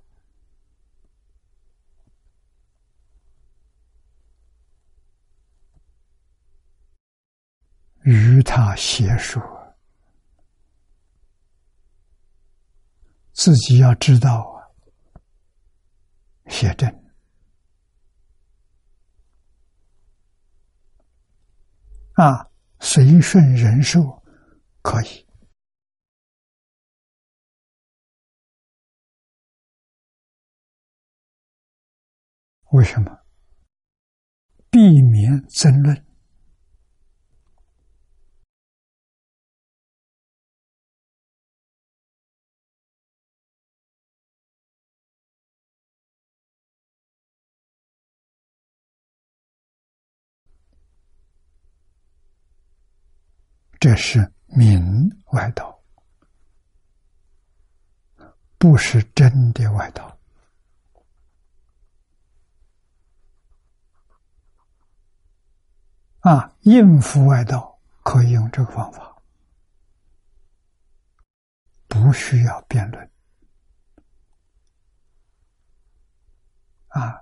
[8.05, 9.41] 与他邪说，
[13.33, 14.69] 自己要知道啊，
[16.49, 16.89] 写正
[22.15, 22.51] 啊，
[22.81, 24.23] 随顺人寿
[24.83, 25.27] 可以。
[32.73, 33.19] 为什么？
[34.71, 36.12] 避免争论。
[53.83, 55.77] 这是明外道，
[58.57, 60.17] 不是真的外道。
[66.21, 69.21] 啊，应付外道可以用这个方法，
[71.89, 73.11] 不需要辩论。
[76.87, 77.21] 啊，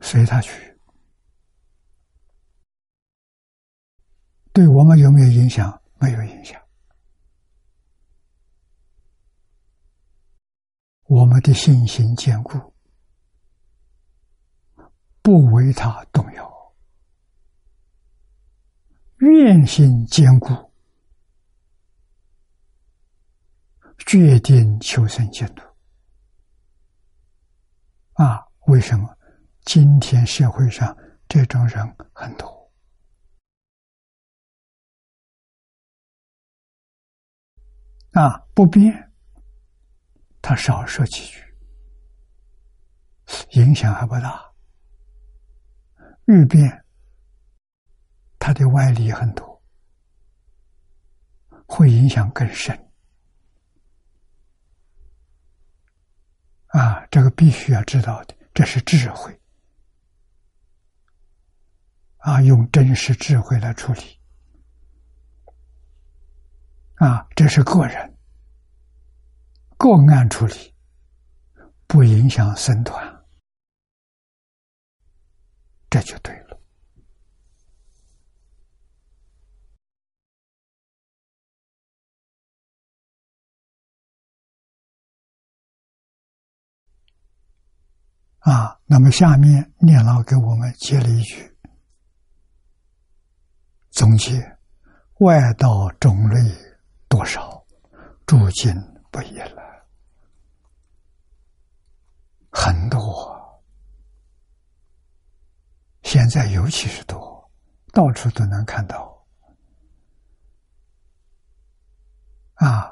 [0.00, 0.71] 随他去。
[4.52, 5.80] 对我们有没有影响？
[5.98, 6.60] 没有影响。
[11.04, 12.74] 我们的信心坚固，
[15.22, 16.44] 不为他动摇；
[19.18, 20.72] 愿心坚固，
[23.98, 25.62] 决定求生净土。
[28.14, 29.16] 啊，为什么
[29.64, 30.96] 今天社会上
[31.28, 32.61] 这种人很多？
[38.12, 39.10] 啊，不变，
[40.42, 41.42] 他少说几句，
[43.52, 44.54] 影响还不大；
[46.26, 46.84] 欲变，
[48.38, 49.62] 他的歪理很多，
[51.66, 52.78] 会影响更深。
[56.66, 59.40] 啊，这个必须要知道的，这是智慧。
[62.18, 64.21] 啊，用真实智慧来处理。
[67.02, 68.16] 啊，这是个人
[69.76, 70.72] 个案处理，
[71.88, 73.24] 不影响僧团，
[75.90, 76.60] 这就对了。
[88.38, 91.52] 啊，那么下面念老给我们接了一句
[93.90, 94.56] 总结：
[95.18, 96.71] 外道种类。
[97.12, 97.62] 多少
[98.24, 98.72] 诸经
[99.10, 99.86] 不一了，
[102.50, 103.62] 很多，
[106.04, 107.50] 现在尤其是多，
[107.92, 109.26] 到处都能看到。
[112.54, 112.90] 啊，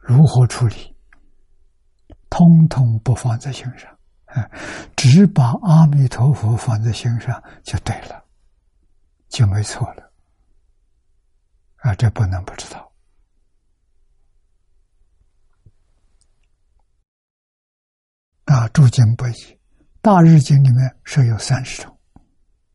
[0.00, 0.94] 如何处理？
[2.28, 3.98] 通通不放在心上，
[4.94, 8.22] 只把阿弥陀佛放在心上就对了，
[9.30, 10.12] 就没错了。
[11.76, 12.91] 啊，这不能不知道。
[18.44, 19.30] 啊，诸经不一，
[20.00, 21.98] 《大日经》里面设有三十种，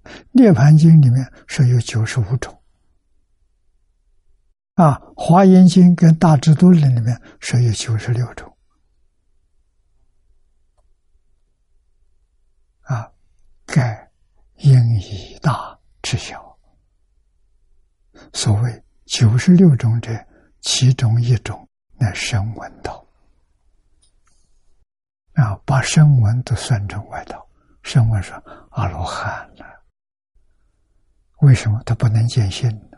[0.32, 2.62] 《涅盘经》里面设有九十五种，
[4.76, 8.58] 啊，《华严经》跟《大智度论》里面设有九十六种，
[12.82, 13.12] 啊，
[13.66, 14.10] 盖
[14.58, 16.58] 应以大知小，
[18.34, 20.14] 所谓九十六种者，
[20.62, 21.68] 其中一种
[22.00, 23.07] 乃声闻道。
[25.38, 27.48] 啊，把声闻都算成外道，
[27.84, 28.36] 声闻说
[28.72, 29.66] 阿罗汉了，
[31.42, 32.98] 为什么他不能见性呢？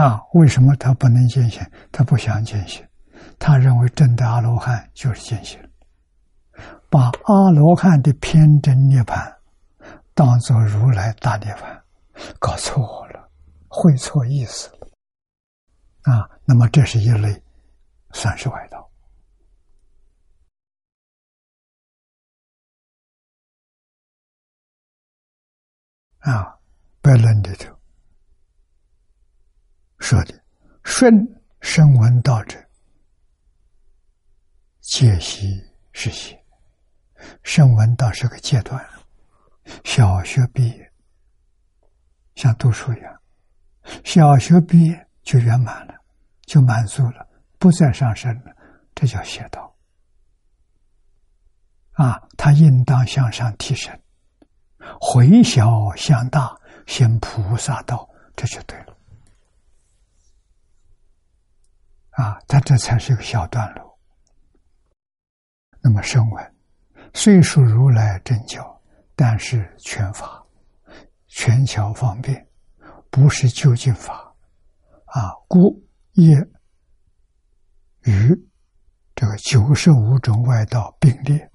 [0.00, 1.60] 啊，为什么他不能见性？
[1.90, 2.86] 他不想见性，
[3.40, 5.60] 他认为真的阿罗汉就是见性，
[6.88, 9.36] 把阿罗汉的偏真涅盘
[10.14, 11.82] 当做如来大涅盘，
[12.38, 13.28] 搞错了，
[13.66, 14.86] 会错意思了。
[16.02, 17.42] 啊，那么这是一类。
[18.12, 18.90] 算是外道
[26.18, 26.58] 啊，
[27.00, 27.74] 白论里头
[29.98, 30.44] 说的
[30.84, 31.14] 顺
[31.60, 32.58] 声闻道者，
[34.80, 35.58] 戒习
[35.92, 36.38] 是邪。
[37.42, 38.82] 声闻道是个阶段，
[39.84, 40.92] 小学毕业
[42.34, 43.22] 像读书一样，
[44.04, 45.94] 小学毕业就圆满了，
[46.42, 47.29] 就满足了。
[47.60, 48.56] 不再上升了，
[48.94, 49.76] 这叫邪道。
[51.92, 54.00] 啊，他应当向上提升，
[54.98, 58.96] 回小向大，行菩萨道，这就对了。
[62.12, 63.98] 啊，他这才是个小段落。
[65.82, 66.54] 那么，声闻
[67.12, 68.82] 虽属如来真教，
[69.14, 70.42] 但是全法、
[71.26, 72.48] 全巧方便，
[73.10, 74.34] 不是究竟法，
[75.04, 75.82] 啊，故
[76.12, 76.34] 也
[78.04, 78.48] 与
[79.14, 81.50] 这个九十五种外道并列，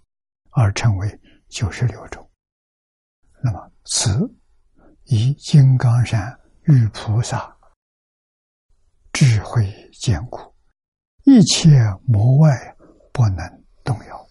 [0.51, 1.19] 而成为
[1.49, 2.29] 九十六种。
[3.43, 4.33] 那么，此
[5.05, 7.55] 以金刚山玉菩萨
[9.11, 10.53] 智慧坚固，
[11.23, 11.69] 一切
[12.05, 12.75] 魔外
[13.11, 13.65] 不能。
[13.85, 14.24] 动摇。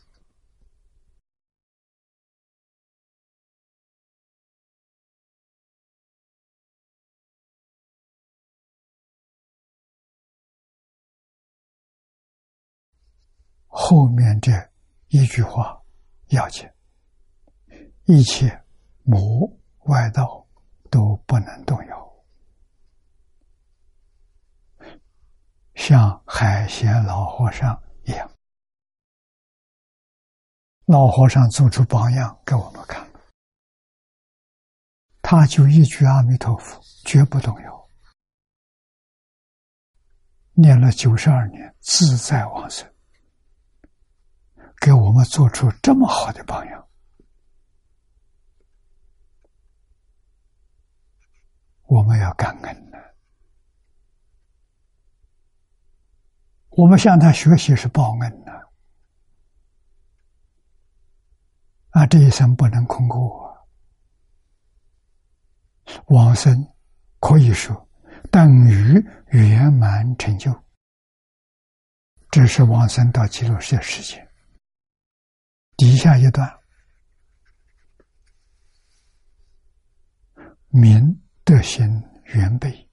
[13.77, 14.53] 后面这
[15.09, 15.83] 一句话
[16.29, 16.65] 要紧：
[18.05, 18.63] 一切
[19.03, 19.53] 魔
[19.87, 20.47] 外道
[20.93, 22.15] 都不能动摇，
[25.75, 28.31] 像海贤老和尚一样。
[30.85, 33.05] 老和尚做出榜样给我们看，
[35.21, 37.89] 他就一句阿弥陀佛，绝不动摇，
[40.53, 42.89] 念了九十二年，自在往生，
[44.85, 46.87] 给我们做出这么好的榜样，
[51.85, 53.15] 我们要感恩的，
[56.69, 58.53] 我们向他学习是报恩的。
[61.93, 63.67] 啊，这一生不能空过，
[66.09, 66.55] 往生
[67.21, 67.89] 可以说
[68.31, 70.53] 等于圆满成就。
[72.31, 74.23] 这是往生到极乐世界时间。
[75.77, 76.49] 底下一段，
[80.69, 81.85] 明德行
[82.27, 82.91] 原备，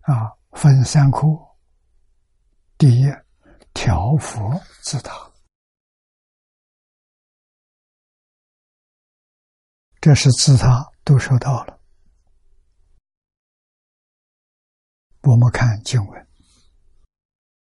[0.00, 1.28] 啊，分三科。
[2.76, 3.04] 第一，
[3.72, 5.30] 调伏自他。
[10.00, 11.80] 这是自他都收到了。
[15.22, 16.28] 我们看经文：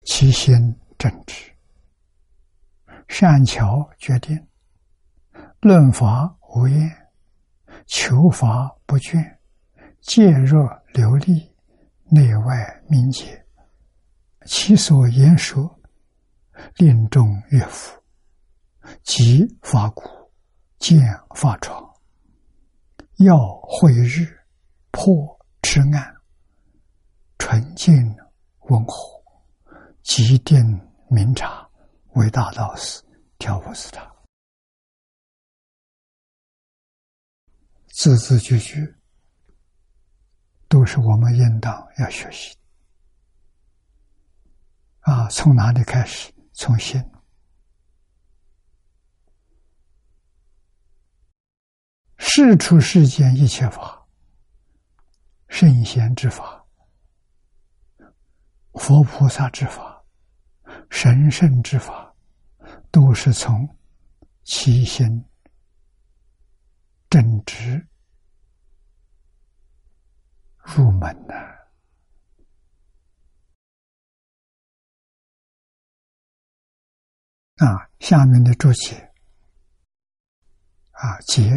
[0.06, 0.56] 其心
[0.98, 1.53] 正直，
[3.16, 4.48] 善巧决定，
[5.62, 6.92] 论法无厌，
[7.86, 9.38] 求法不倦，
[10.02, 11.48] 戒若流利，
[12.06, 13.46] 内外明洁。
[14.48, 15.80] 其所言说，
[16.78, 17.96] 令众悦服，
[19.04, 20.10] 即法鼓，
[20.80, 21.00] 见
[21.36, 21.88] 法床。
[23.20, 24.28] 要慧日
[24.90, 25.14] 破
[25.62, 26.16] 痴暗，
[27.38, 27.94] 纯净
[28.62, 29.24] 温和，
[30.02, 30.60] 即定
[31.12, 31.63] 明察，
[32.16, 33.04] 伟大道士
[33.38, 34.10] 调伏死他，
[37.88, 38.96] 字字句句
[40.68, 42.56] 都是我们应当要学习
[45.02, 45.28] 啊！
[45.30, 46.32] 从哪里开始？
[46.54, 47.04] 从心。
[52.18, 54.08] 世出世间一切法，
[55.50, 56.66] 圣贤之法、
[58.74, 59.93] 佛菩萨之法、
[60.90, 62.14] 神圣之法，
[62.92, 63.68] 都是从
[64.44, 65.26] 起心
[67.10, 67.88] 正直
[70.58, 71.36] 入门的
[77.58, 77.90] 啊。
[78.00, 79.12] 下面的注解
[80.92, 81.50] 啊，节。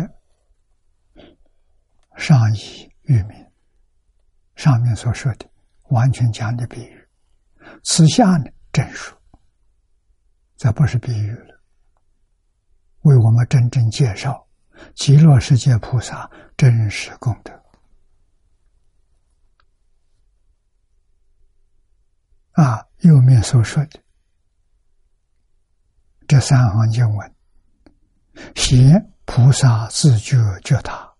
[2.16, 3.52] 上以喻名，
[4.54, 5.46] 上面所说的
[5.90, 7.08] 完全讲的比喻，
[7.84, 8.46] 此下呢
[8.76, 9.18] 真说，
[10.58, 11.62] 这不是比喻了，
[13.04, 14.46] 为我们真正介绍
[14.94, 17.58] 极乐世界菩萨真实功德。
[22.52, 23.98] 啊，右面所说的
[26.28, 27.34] 这三行经文，
[28.54, 31.10] 显菩萨自觉觉他。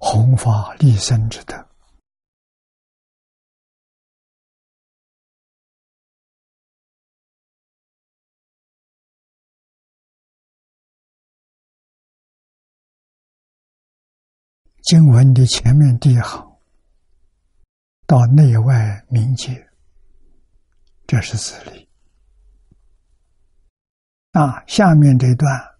[0.00, 1.67] 弘法利生之德。
[14.88, 16.58] 经文的前面第一行
[18.06, 19.68] 到内外明界，
[21.06, 21.86] 这是自力。
[24.32, 25.78] 那下面这段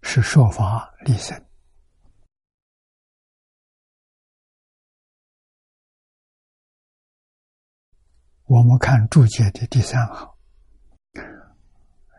[0.00, 1.46] 是说法立身。
[8.44, 10.34] 我们看注解的第三行，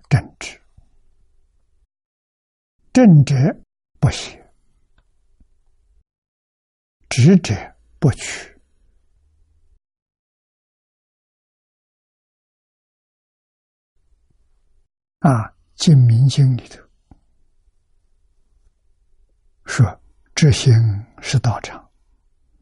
[0.09, 0.61] 正直
[2.91, 3.63] 正直
[3.99, 4.42] 不邪，
[7.15, 7.53] 执者
[7.99, 8.59] 不取。
[15.19, 15.29] 啊，
[15.75, 16.81] 《净明经》里头
[19.65, 19.85] 说
[20.33, 20.73] ：“知行
[21.21, 21.87] 是道场。”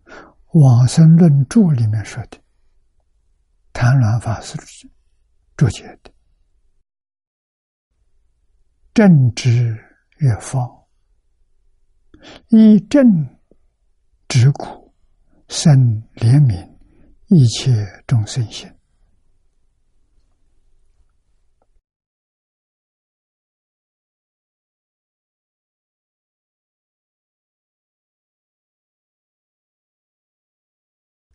[0.51, 2.37] 《往生论注》里面说的，
[3.71, 4.57] 谭鸾法师
[5.55, 6.13] 注解的。
[8.93, 9.81] 正直
[10.17, 10.85] 越方，
[12.49, 13.01] 以正
[14.31, 14.93] 直苦，
[15.49, 15.73] 生
[16.15, 16.65] 怜悯
[17.27, 17.69] 一切
[18.07, 18.65] 众生心。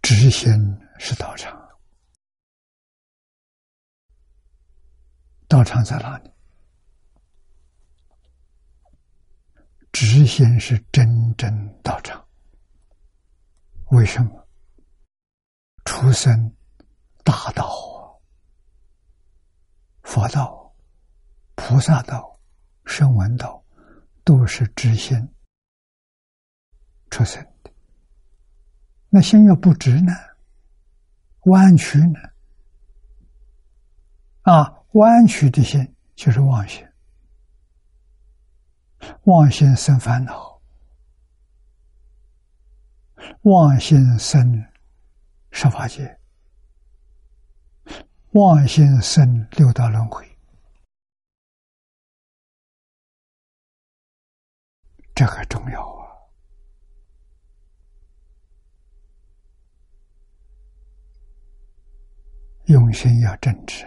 [0.01, 0.51] 直心
[0.99, 1.55] 是道场，
[5.47, 6.31] 道场在哪里？
[9.93, 11.07] 直心是真
[11.37, 12.26] 正道场，
[13.91, 14.49] 为什么？
[15.85, 16.53] 出生
[17.23, 18.21] 大道、
[20.03, 20.75] 佛道、
[21.55, 22.41] 菩萨道、
[22.85, 23.65] 声闻道，
[24.25, 25.17] 都是直心
[27.11, 27.73] 出生的。
[29.09, 30.13] 那心要不直呢？
[31.43, 32.19] 弯曲呢？
[34.43, 36.85] 啊，弯曲的心就是妄心。
[39.27, 40.56] 妄心生烦恼，
[43.43, 44.65] 妄心生
[45.51, 46.19] 十法界，
[48.33, 50.27] 妄心生六道轮回，
[55.15, 56.05] 这个重要啊！
[62.67, 63.87] 用心要正直。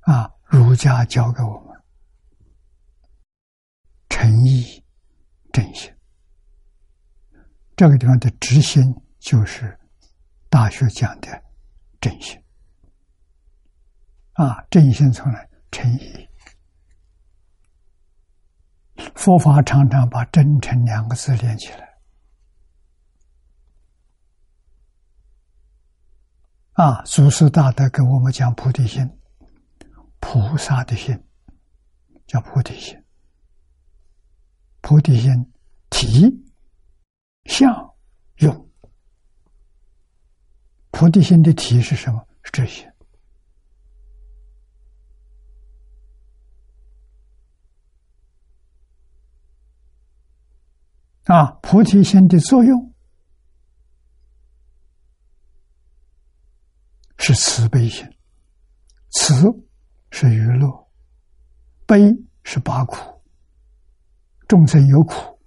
[0.00, 1.63] 啊，儒家教给我们
[4.14, 4.80] 诚意
[5.52, 5.92] 正心，
[7.74, 9.66] 这个地方的执心就是
[10.48, 11.42] 《大学》讲的
[12.00, 12.40] 正心。
[14.34, 16.28] 啊，正心从来诚意，
[19.16, 21.98] 佛法常常把“真诚”两个字连起来。
[26.74, 29.10] 啊，祖师大德给我们讲菩提心。
[30.20, 31.20] 菩萨的心
[32.28, 33.03] 叫菩提心，
[34.86, 35.32] 菩提心
[35.88, 36.44] 体
[37.46, 37.94] 相
[38.36, 38.70] 用，
[40.90, 42.22] 菩提心的体是什么？
[42.42, 42.84] 是这些
[51.24, 52.92] 啊，菩提心的作用
[57.16, 58.06] 是慈悲心，
[59.12, 59.50] 慈。
[60.10, 60.88] 是娱乐，
[61.86, 61.98] 悲
[62.44, 63.13] 是拔苦，
[64.46, 65.38] 众生有苦，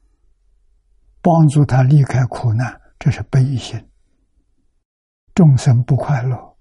[1.21, 3.79] 帮助他离开苦难，这是悲心；
[5.35, 6.57] 众生不快乐，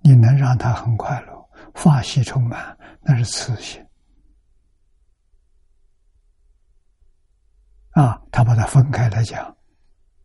[0.00, 3.84] 你能让他很快乐，法喜充满，那是慈心。
[7.92, 9.56] 啊，他把它分开来讲，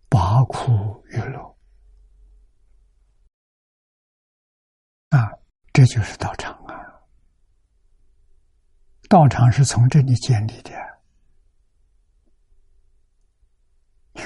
[0.10, 1.58] 拔苦与乐，
[5.10, 5.30] 啊，
[5.72, 6.74] 这就是道场啊。
[9.08, 10.93] 道场是从这里建立的。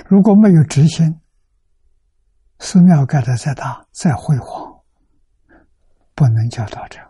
[0.07, 1.21] 如果没有执行，
[2.59, 4.81] 寺庙盖的再大、再辉煌，
[6.15, 7.05] 不能叫道场。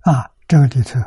[0.00, 1.00] 啊，这个里头，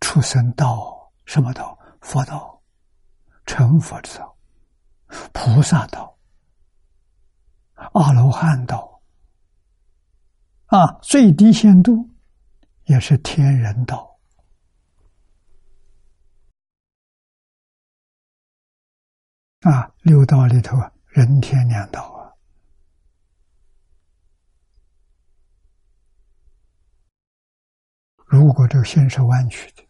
[0.00, 1.78] 出生道什么道？
[2.00, 2.62] 佛道、
[3.44, 4.34] 成佛之道、
[5.34, 6.18] 菩萨道、
[7.92, 9.02] 阿罗汉道。
[10.64, 12.08] 啊，最低限度
[12.84, 14.09] 也是天人道
[19.60, 20.76] 啊，六道里头
[21.08, 22.32] 人天两道啊。
[28.24, 29.86] 如果这个心是弯曲的，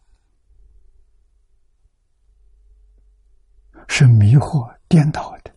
[3.86, 5.54] 是迷惑颠倒的，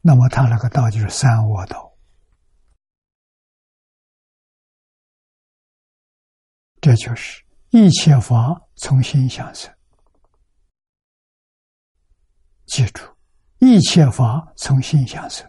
[0.00, 1.94] 那么他那个道就是三恶道。
[6.80, 9.72] 这就是一切法从心想生，
[12.70, 13.02] 记住，
[13.58, 15.44] 一切法从心想生。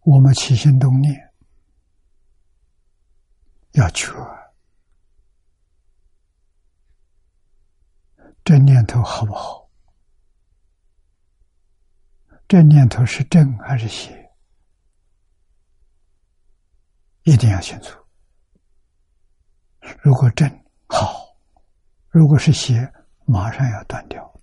[0.00, 1.32] 我们起心动念
[3.72, 4.12] 要觉，
[8.44, 9.70] 这念头好不好？
[12.46, 14.30] 这念头是正还是邪？
[17.22, 17.98] 一定要清楚。
[20.02, 20.46] 如果正
[20.88, 21.34] 好，
[22.10, 22.92] 如果是邪，
[23.30, 24.34] 马上要断掉。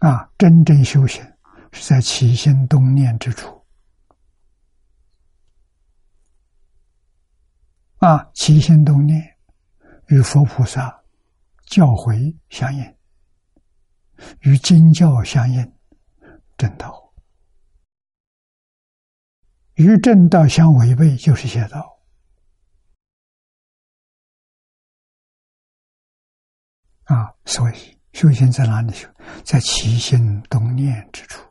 [0.00, 1.24] 啊，真正修行
[1.72, 3.64] 是在起心动念之处。
[7.96, 9.36] 啊，起心动念
[10.08, 11.02] 与佛菩萨
[11.66, 12.96] 教诲相应，
[14.40, 15.72] 与经教相应，
[16.58, 17.10] 正道。
[19.74, 21.99] 与正道相违背，就是邪道。
[27.10, 29.08] 啊，所以修行在哪里修？
[29.44, 31.44] 在起心动念之处。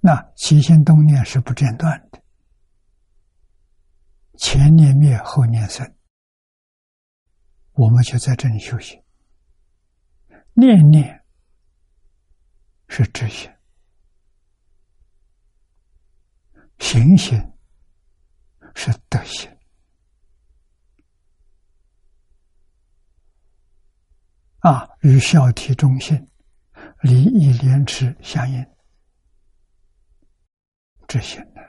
[0.00, 2.22] 那起心动念是不间断的，
[4.36, 5.92] 前念灭，后念生。
[7.72, 9.02] 我们就在这里修行，
[10.52, 11.24] 念念
[12.86, 13.52] 是知行。
[16.78, 17.58] 行行
[18.76, 19.50] 是德行
[24.60, 26.28] 啊，与孝悌忠信、
[27.02, 28.66] 礼义廉耻相应，
[31.06, 31.62] 这些呢，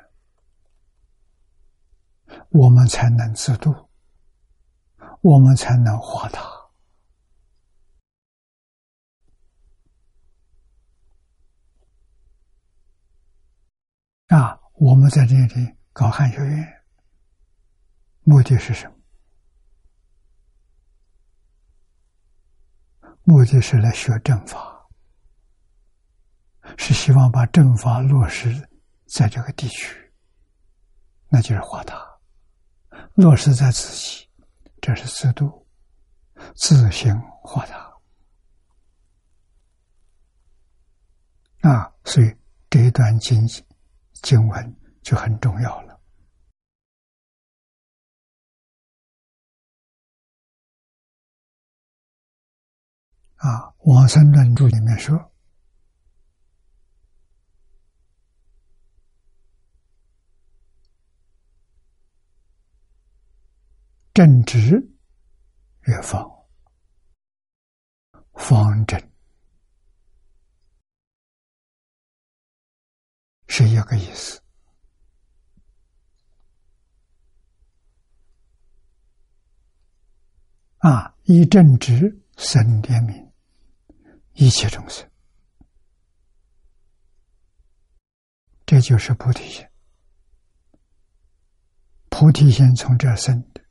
[2.49, 3.73] 我们才能自度，
[5.21, 6.41] 我们才能化他
[14.35, 14.59] 啊。
[14.73, 16.81] 我们在这里搞汉学院，
[18.23, 18.98] 目的是什么？
[23.29, 24.83] 目的是来学正法，
[26.77, 28.51] 是希望把正法落实
[29.05, 30.11] 在这个地区，
[31.27, 31.95] 那就是化他；
[33.13, 34.27] 落实在自己，
[34.81, 35.67] 这是自度，
[36.55, 37.77] 自行化他。
[41.69, 42.35] 啊，所以
[42.67, 43.47] 这一段经。
[44.21, 45.88] 经文就很重要了
[53.39, 53.69] 啊！
[53.91, 55.17] 《往生论著》里面说
[64.13, 64.91] ：“正直
[65.83, 66.29] 越方，
[68.33, 68.99] 方正。”
[73.47, 74.41] 是一个意思
[80.79, 81.15] 啊！
[81.23, 83.28] 以正直生怜悯
[84.41, 85.05] 一切众生，
[88.65, 89.67] 这就是菩提心。
[92.07, 93.61] 菩提心从这生的。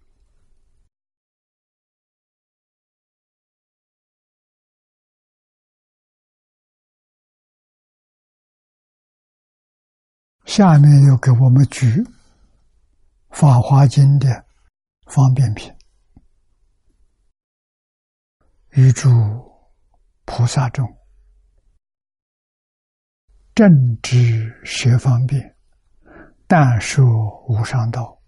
[10.44, 11.86] 下面又给我们举
[13.30, 14.44] 《法华经》的
[15.06, 15.74] 方便品，
[18.72, 19.08] 预祝
[20.30, 20.86] 菩萨众。
[23.54, 25.56] 正知学方便，
[26.46, 27.02] 但说
[27.48, 28.20] 无上道，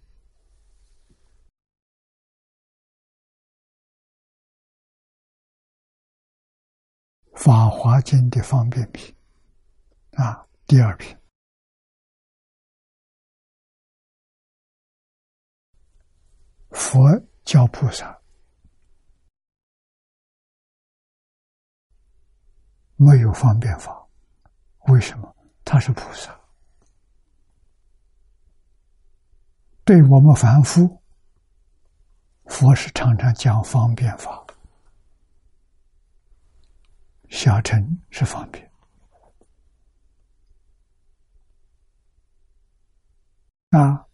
[7.36, 9.14] 《法华经》的方便品。
[10.12, 11.16] 啊，第二品。
[16.70, 17.08] 佛
[17.44, 18.19] 教菩萨
[23.02, 24.06] 没有方便法，
[24.88, 25.34] 为什么？
[25.64, 26.38] 他是菩萨，
[29.84, 31.02] 对我们凡夫，
[32.44, 34.44] 佛是常常讲方便法。
[37.30, 38.70] 小乘是方便
[43.70, 44.04] 啊。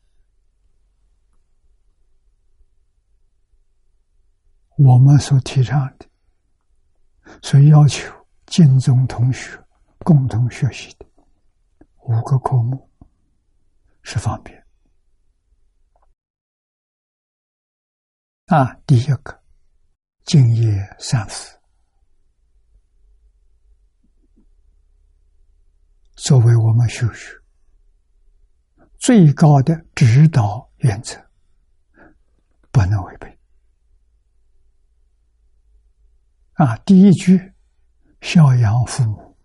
[4.77, 6.07] 我们所提倡的，
[7.43, 8.16] 所要求
[8.47, 9.63] 敬宗同学
[9.99, 11.07] 共同学习的
[12.05, 12.91] 五个科目
[14.03, 14.65] 是方便
[18.47, 18.73] 啊。
[18.87, 19.43] 第一个
[20.25, 21.59] 敬业三福，
[26.15, 27.33] 作为我们修学
[28.99, 31.21] 最高的指导原则，
[32.71, 33.39] 不能违背。
[36.55, 37.53] 啊，第一句
[38.27, 39.37] 孝养父母，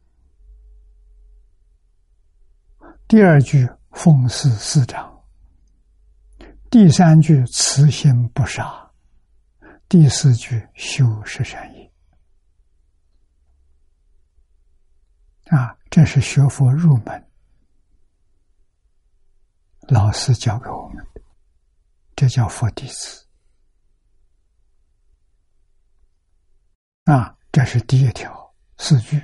[3.07, 5.23] 第二句奉事师长，
[6.71, 8.91] 第三句慈心不杀，
[9.87, 11.93] 第四句修十善业。
[15.55, 17.29] 啊，这是学佛入门。
[19.89, 21.21] 老师教给我们的，
[22.15, 23.27] 这叫佛弟子。
[27.03, 28.40] 啊，这是第一条。
[28.83, 29.21] 四句。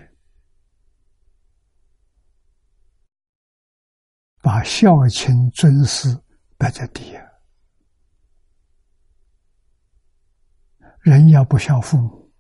[4.39, 6.15] 把孝亲尊师
[6.57, 7.17] 摆在第一，
[11.01, 12.31] 人要不孝父母，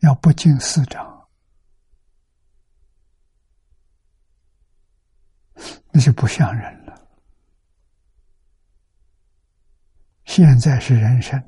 [0.00, 1.28] 要不敬师长，
[5.92, 7.08] 那就不像人了。
[10.24, 11.40] 现在是人生，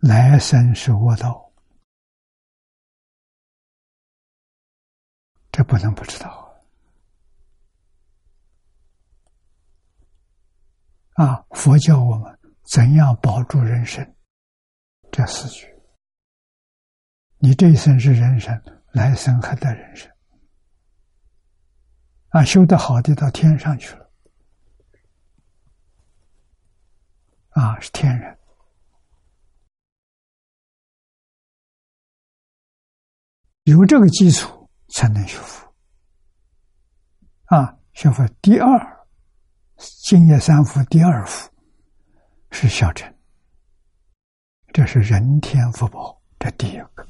[0.00, 1.47] 来生是卧道，
[5.58, 6.62] 这不能不知道。
[11.14, 11.44] 啊！
[11.50, 14.14] 佛教我们怎样保住人生？
[15.10, 15.66] 这四句，
[17.38, 18.56] 你这一生是人生，
[18.92, 20.08] 来生还得人生。
[22.28, 24.12] 啊，修得好的到天上去了，
[27.48, 28.38] 啊，是天人。
[33.64, 34.57] 有这个基础，
[34.88, 35.66] 才能修复。
[37.46, 38.98] 啊，修复第二。
[40.08, 41.48] 净业三福第二福
[42.50, 43.14] 是小乘，
[44.72, 47.06] 这是人天福报，这第一个。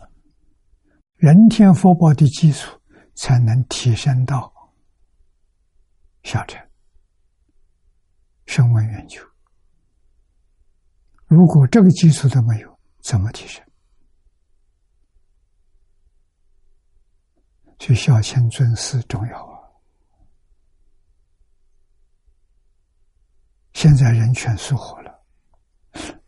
[1.14, 2.78] 人天福报的基础
[3.14, 4.52] 才能提升到
[6.24, 6.60] 小乘，
[8.44, 9.20] 声闻缘觉。
[11.26, 13.64] 如果这个基础都没有，怎么提升？
[17.78, 19.58] 去孝亲尊师重要啊！
[23.72, 25.24] 现在人全疏忽了，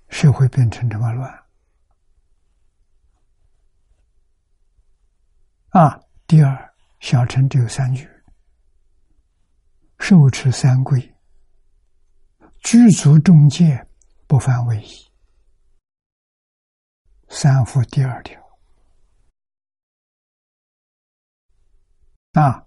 [0.09, 1.31] 社会变成这么乱
[5.70, 6.01] 啊！
[6.27, 8.09] 第二，小乘只有三句：
[9.98, 11.14] 受持三规，
[12.60, 13.85] 具足中戒，
[14.28, 15.10] 不犯违仪。
[17.28, 18.40] 三福第二条
[22.32, 22.66] 啊，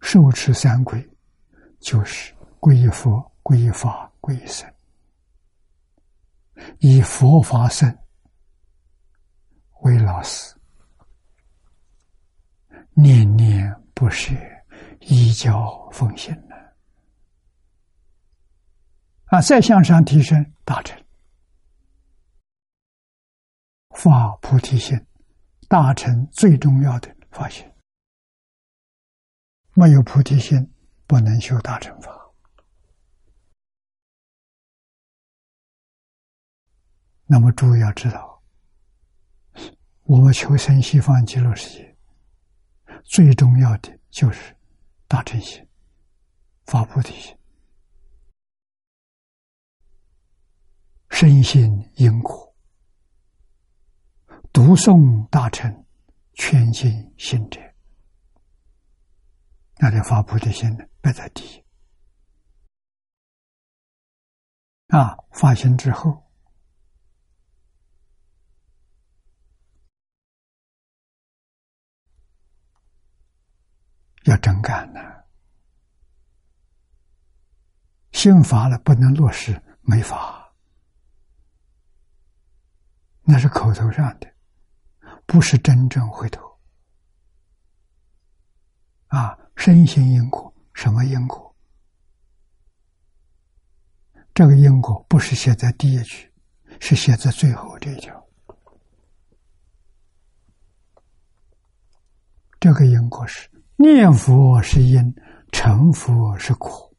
[0.00, 1.08] 受持三规。
[1.82, 4.72] 就是皈依佛、皈依法、皈依僧，
[6.78, 7.92] 以佛法僧
[9.80, 10.54] 为老师，
[12.94, 14.32] 念念不舍，
[15.00, 16.54] 依教奉行呢。
[19.24, 20.96] 啊，再向上提升，大成
[23.96, 24.96] 发菩提心，
[25.72, 27.74] 大成最重要的发现，
[29.72, 30.70] 没有菩提心。
[31.06, 32.10] 不能修大乘法。
[37.24, 38.42] 那么，诸位要知道，
[40.02, 41.96] 我们求生西方极乐世界，
[43.04, 44.54] 最重要的就是
[45.08, 45.66] 大乘心、
[46.66, 47.34] 发菩提心、
[51.08, 52.51] 身心因果、
[54.52, 55.86] 读诵大乘、
[56.34, 57.58] 全心信者。
[59.78, 61.64] 那就发菩提心呢，摆在第一。
[64.88, 66.30] 啊，发心之后
[74.24, 75.00] 要真干呢，
[78.12, 80.54] 心发了不能落实，没法，
[83.22, 84.31] 那是口头上的，
[85.26, 86.58] 不是真正回头。
[89.08, 89.38] 啊。
[89.54, 91.54] 身心因果，什么因果？
[94.34, 96.32] 这个因果不是写在第一句，
[96.80, 98.26] 是写在最后这一条。
[102.58, 105.14] 这个因果是念佛是因，
[105.52, 106.92] 成佛是果。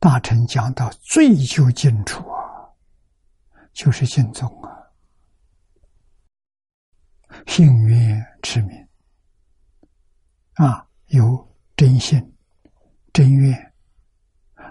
[0.00, 2.37] 大臣讲到最究竟处啊，
[3.78, 4.90] 就是尽宗啊，
[7.46, 8.88] 信愿持名。
[10.54, 12.20] 啊，有真心、
[13.12, 13.72] 真愿，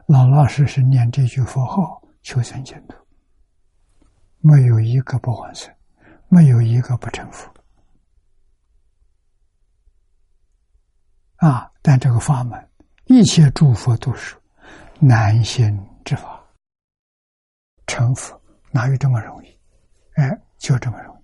[0.08, 2.98] 老老实实念这句佛号，求生净土，
[4.40, 5.74] 没有一个不还生，
[6.28, 7.50] 没有一个不成佛。
[11.38, 11.72] 啊！
[11.82, 12.70] 但这个法门，
[13.06, 14.36] 一切诸佛都是
[15.00, 16.46] 难行之法，
[17.86, 18.37] 成佛
[18.72, 19.60] 哪有这么容易？
[20.16, 21.24] 哎，就这么容易。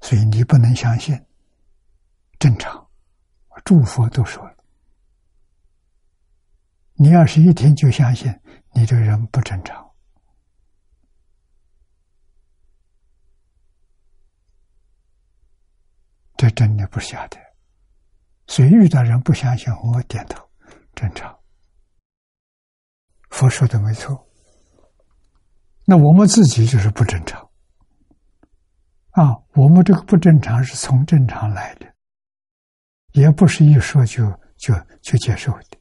[0.00, 1.18] 所以你不能相信。
[2.38, 2.90] 正常，
[3.66, 4.56] 诸佛都说了，
[6.94, 8.34] 你要是一听就相信，
[8.72, 9.86] 你这人不正常。
[16.38, 17.36] 这真的不是假的。
[18.46, 20.48] 所以遇到人不相信，我点头，
[20.94, 21.38] 正常。
[23.28, 24.29] 佛说的没错。
[25.90, 27.50] 那我们自己就是不正常。
[29.10, 31.94] 啊，我们这个不正常是从正常来的，
[33.10, 34.72] 也不是一说就就
[35.02, 35.78] 就接受的。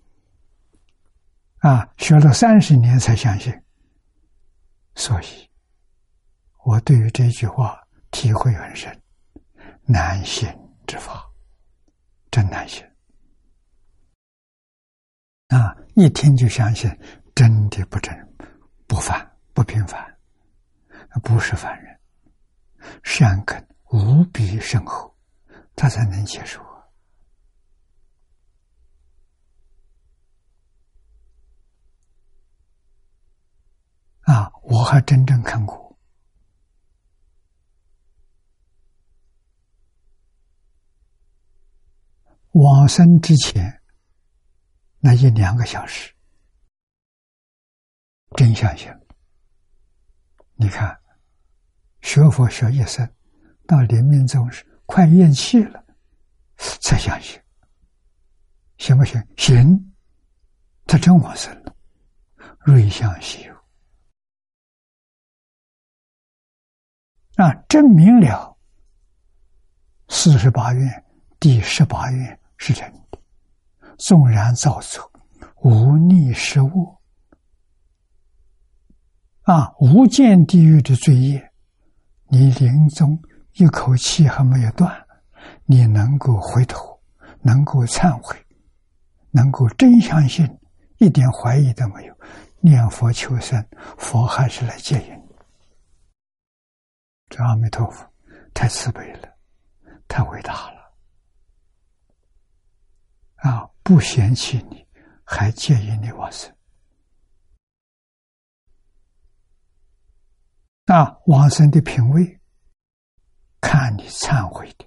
[1.60, 3.54] 啊，学了三十年才相信。
[4.96, 5.48] 所以，
[6.66, 7.80] 我对于这句话
[8.10, 8.92] 体会很深。
[9.86, 10.52] 难行
[10.88, 11.24] 之法，
[12.32, 12.84] 真难行
[15.50, 15.78] 啊！
[15.96, 16.90] 一听就相信，
[17.36, 18.12] 真的不真
[18.88, 19.29] 不凡
[19.60, 20.18] 不平凡，
[21.22, 22.00] 不是凡人，
[23.04, 25.14] 善根无比深厚，
[25.76, 26.64] 他才能接受
[34.22, 34.50] 啊！
[34.64, 36.00] 我还真正看过。
[42.52, 43.82] 往生之前
[45.00, 46.16] 那一两个小时，
[48.38, 48.90] 真相信。
[50.62, 51.00] 你看，
[52.02, 53.10] 学佛学一生，
[53.66, 55.82] 到临命终时快咽气了，
[56.58, 57.42] 才相信，
[58.78, 59.26] 行不行？
[59.38, 59.94] 行，
[60.86, 61.74] 他真往生了，
[62.60, 63.56] 瑞相西游
[67.38, 68.58] 啊，证明了
[70.10, 71.06] 四十八愿
[71.40, 72.38] 第十八愿。
[72.58, 73.18] 是真的，
[73.98, 75.10] 纵然造作
[75.62, 76.99] 无逆失误
[79.50, 81.52] 啊，无间地狱的罪业，
[82.28, 83.20] 你临终
[83.54, 84.96] 一口气还没有断，
[85.66, 87.02] 你能够回头，
[87.42, 88.38] 能够忏悔，
[89.32, 90.48] 能够真相信，
[91.00, 92.16] 一点怀疑都没有，
[92.60, 93.66] 念佛求生，
[93.98, 95.20] 佛还是来接引。
[97.30, 98.08] 这阿弥陀佛
[98.54, 99.30] 太慈悲了，
[100.08, 100.94] 太伟大了。
[103.38, 103.68] 啊！
[103.82, 104.86] 不嫌弃你，
[105.24, 106.54] 还介意你往生？
[110.94, 112.40] 啊往生的品位，
[113.62, 114.86] 看你忏悔的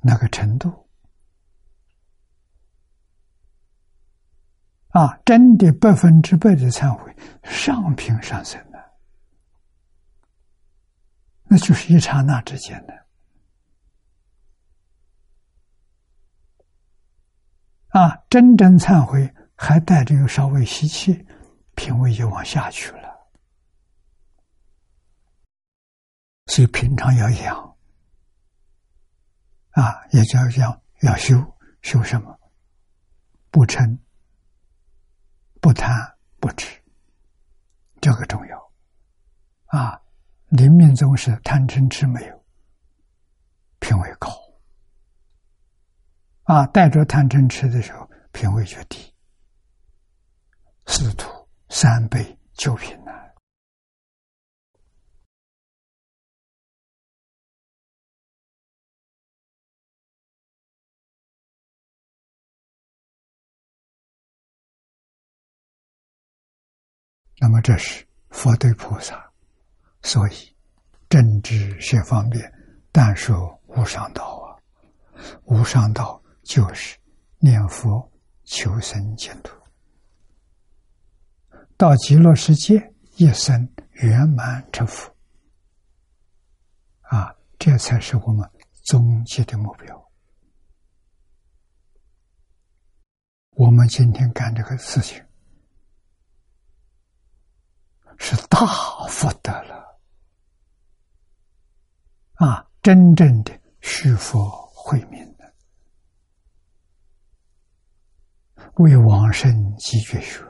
[0.00, 0.88] 那个程度。
[4.90, 8.78] 啊，真的百分之百的忏悔，上品上升的，
[11.42, 13.06] 那就是一刹那之间的。
[17.88, 21.25] 啊，真正忏悔还带着有稍微吸气，
[21.76, 23.06] 品位就往下去了。
[26.46, 27.76] 所以平常要养，
[29.70, 31.34] 啊，也叫要要修
[31.82, 32.36] 修什么？
[33.50, 33.98] 不嗔、
[35.60, 36.82] 不贪、不痴，
[38.00, 38.72] 这个重要。
[39.66, 40.00] 啊，
[40.48, 42.44] 临命终时贪嗔痴没有，
[43.80, 44.30] 品位高。
[46.44, 49.12] 啊，带着贪嗔痴的时候，品位就低。
[50.86, 51.28] 四徒
[51.68, 53.12] 三倍九品呢。
[67.38, 69.32] 那么这是佛对菩萨，
[70.02, 70.56] 所以
[71.08, 72.52] 政治学方面，
[72.90, 74.56] 但说无上道啊，
[75.44, 76.22] 无上道。
[76.46, 76.96] 就是
[77.40, 78.08] 念佛
[78.44, 79.50] 求生净土，
[81.76, 85.14] 到极乐世界一生圆满成佛，
[87.02, 88.50] 啊，这才是我们
[88.84, 90.10] 终极的目标。
[93.50, 95.22] 我们今天干这个事情，
[98.18, 98.58] 是大
[99.08, 100.00] 福德了，
[102.34, 105.26] 啊，真正的续佛慧命。
[108.76, 110.44] 为往生积绝学，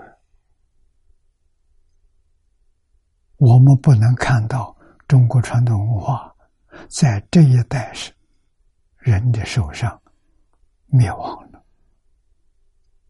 [3.39, 4.77] 我们不能看到
[5.07, 6.35] 中国传统文化
[6.89, 8.13] 在这一代是
[8.99, 10.01] 人的手上
[10.87, 11.65] 灭亡了，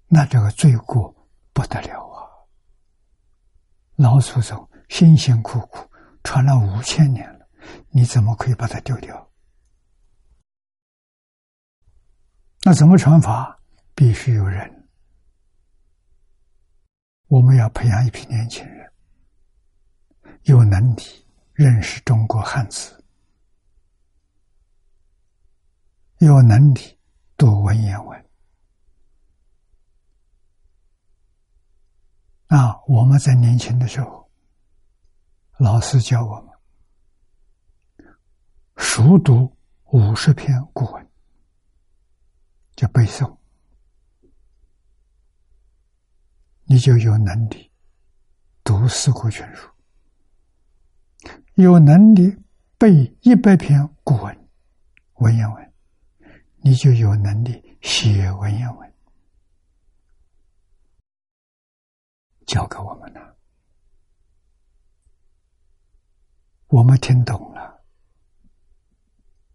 [0.09, 1.15] 那这个罪过
[1.53, 2.27] 不得了啊！
[3.97, 5.89] 老祖宗辛辛苦苦
[6.23, 7.49] 传了五千年了，
[7.91, 9.31] 你怎么可以把它丢掉？
[12.63, 13.61] 那怎么传法？
[13.95, 14.89] 必须有人。
[17.29, 18.86] 我们要培养一批年轻人，
[20.47, 21.03] 有能力
[21.55, 23.05] 认识中国汉字，
[26.19, 26.97] 有能力
[27.37, 28.31] 读文言文，
[32.47, 34.31] 啊，我们在年轻的时候，
[35.57, 36.55] 老师教我们
[38.77, 39.53] 熟读
[39.87, 41.11] 五十篇古文，
[42.77, 43.37] 叫背诵，
[46.63, 47.69] 你就有能力
[48.63, 49.69] 读四库全书，
[51.57, 52.37] 有能力
[52.77, 54.49] 背一百篇古文
[55.15, 55.73] 文言文，
[56.57, 58.93] 你就有能力写文言文。
[62.47, 63.37] 教给我们了，
[66.67, 67.83] 我们听懂了，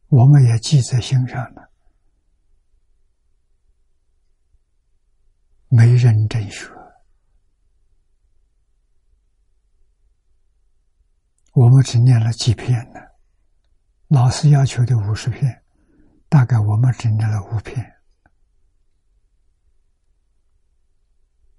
[0.07, 1.69] 我们也记在心上了。
[5.67, 6.67] 没认真学，
[11.53, 12.99] 我们只念了几篇呢？
[14.07, 15.63] 老师要求的五十篇，
[16.29, 17.93] 大概我们只念了五篇，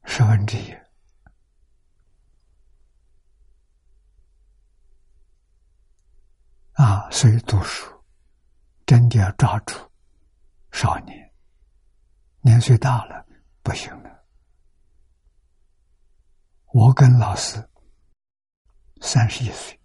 [0.05, 0.74] 十分之一。
[6.73, 7.86] 啊，所以读书
[8.86, 9.74] 真的要抓住
[10.73, 11.32] 少年，
[12.40, 13.27] 年岁大了
[13.62, 14.24] 不行了。
[16.73, 17.62] 我跟老师
[19.02, 19.78] 三十一岁，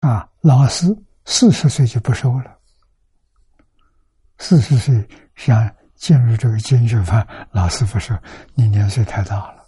[0.00, 0.86] 啊，老师
[1.24, 2.58] 四十岁就不收了，
[4.38, 8.16] 四十岁想进入这个经学班，老师不说
[8.54, 9.66] 你年岁太大了。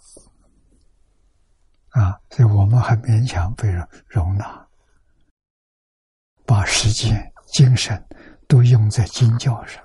[1.89, 4.65] 啊，所以我们还勉强被人容纳，
[6.45, 8.01] 把时间、精神
[8.47, 9.83] 都用在经教上。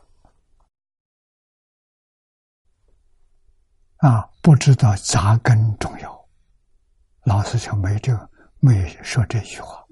[3.97, 6.28] 啊，不知道扎根重要，
[7.24, 8.16] 老师就没这
[8.60, 9.85] 没说这句话。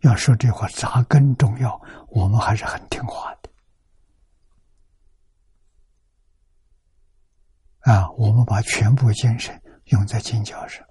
[0.00, 3.50] 要说这话，扎根重要，我们还是很听话的。
[7.92, 10.86] 啊，我们把全部精神用在经教上。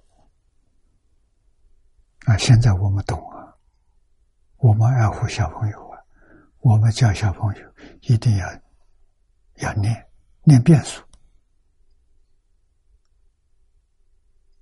[2.26, 2.36] 啊！
[2.36, 3.56] 现在我们懂啊，
[4.56, 5.98] 我们爱护小朋友啊，
[6.58, 8.46] 我们教小朋友一定要
[9.56, 10.06] 要念
[10.42, 11.02] 念遍数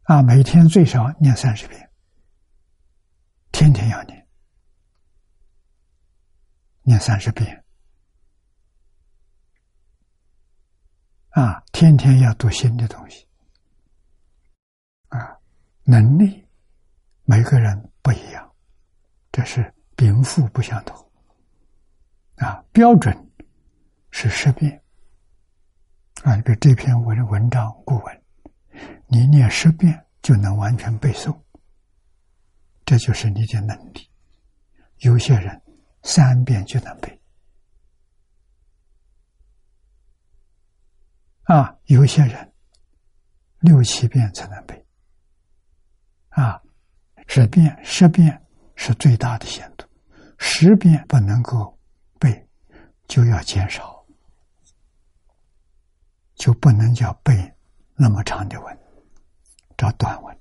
[0.02, 1.90] 啊，每天最少念三十遍，
[3.50, 4.25] 天天要念，
[6.88, 7.64] 念三十遍
[11.30, 13.26] 啊，天天要读新的东西
[15.08, 15.36] 啊，
[15.82, 16.46] 能力。
[17.24, 18.54] 每个人不一样，
[19.32, 20.96] 这是禀赋不相同
[22.36, 22.64] 啊。
[22.70, 23.12] 标准
[24.12, 24.80] 是十遍
[26.22, 26.36] 啊。
[26.42, 28.22] 比如这篇文文章古文，
[29.08, 31.36] 你念十遍就能完全背诵，
[32.84, 34.08] 这就是你的能力。
[34.98, 35.60] 有些人
[36.06, 37.20] 三遍就能背
[41.42, 42.52] 啊，有些人
[43.58, 44.86] 六七遍才能背
[46.28, 46.62] 啊。
[47.26, 48.40] 十遍，十遍
[48.76, 49.84] 是最大的限度，
[50.38, 51.76] 十遍不能够
[52.20, 52.48] 背，
[53.08, 54.06] 就要减少，
[56.36, 57.52] 就不能叫背
[57.96, 58.78] 那么长的文，
[59.76, 60.38] 找短文。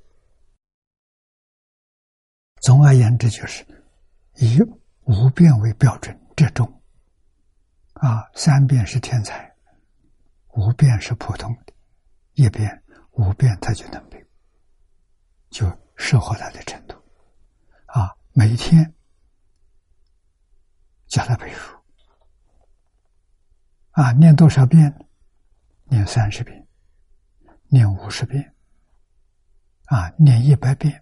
[2.61, 3.65] 总而言之，就是
[4.35, 4.59] 以
[5.05, 6.81] 五遍为标准这种，
[7.93, 9.55] 啊，三遍是天才，
[10.49, 11.73] 五遍是普通的，
[12.33, 14.25] 一遍、五遍他就能背，
[15.49, 15.71] 就。
[15.97, 16.95] 适合他的程度，
[17.85, 18.93] 啊，每天
[21.07, 21.73] 教他背书，
[23.91, 24.93] 啊，念多少遍？
[25.85, 26.67] 念三十遍，
[27.69, 28.53] 念五十遍，
[29.85, 31.01] 啊，念一百遍，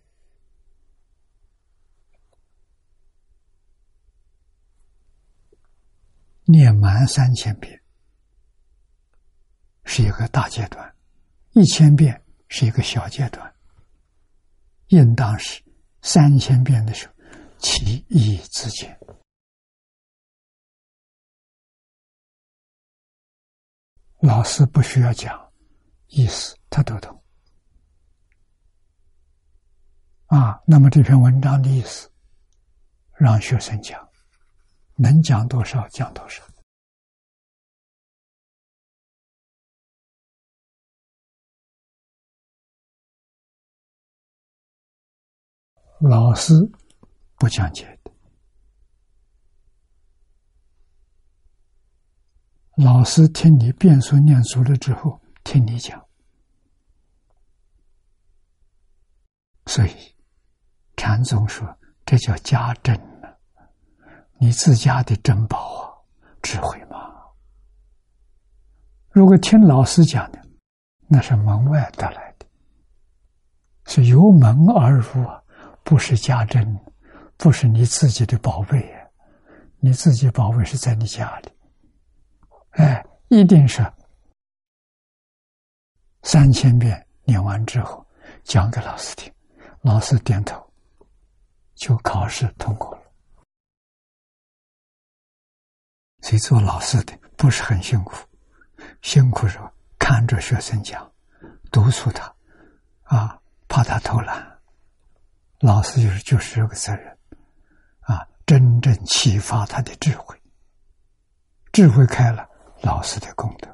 [6.46, 7.82] 念满三千遍，
[9.86, 10.86] 是一个大阶段；
[11.52, 13.54] 一千遍是一个小阶段。
[14.88, 15.64] 应当是
[16.02, 17.14] 三千遍的时候，
[17.58, 19.00] 其义自见。
[24.20, 25.52] 老师不需要讲
[26.08, 27.24] 意思，他都懂。
[30.28, 32.12] 啊，那么这篇文章的意思，
[33.14, 34.10] 让学生讲，
[34.96, 36.44] 能讲多少讲多少。
[46.00, 46.54] 老师
[47.38, 48.12] 不讲解的，
[52.76, 56.06] 老师听你变书念熟了之后，听你讲，
[59.66, 59.92] 所以
[60.98, 63.00] 禅宗说这叫家珍，
[64.44, 65.88] 你自家的珍宝啊，
[66.42, 67.14] 智慧嘛，
[69.10, 70.40] 如果听老师讲的，
[71.08, 72.46] 那是门外得来的，
[73.86, 75.42] 是由门而入啊，
[75.86, 76.78] 不是家珍，
[77.38, 78.94] 不是你自己的宝贝，
[79.80, 81.50] 你自己宝贝是在你家里，
[82.72, 83.82] 哎，一定是
[86.24, 88.06] 三千遍念完之后
[88.44, 89.34] 讲给老师听，
[89.84, 90.62] 老师点头，
[91.76, 93.03] 就考试通过了。
[96.24, 98.16] 所以做老师的不是很辛苦。
[99.04, 99.72] 辛苦是吧？
[100.00, 101.12] 看着学生讲，
[101.72, 102.34] 督促他，
[103.04, 104.60] 啊，怕他偷懒。
[105.60, 107.18] 老师就是就是这个责任，
[108.02, 110.38] 啊，真正启发他的智慧，
[111.72, 112.48] 智慧开了，
[112.82, 113.70] 老师的功德。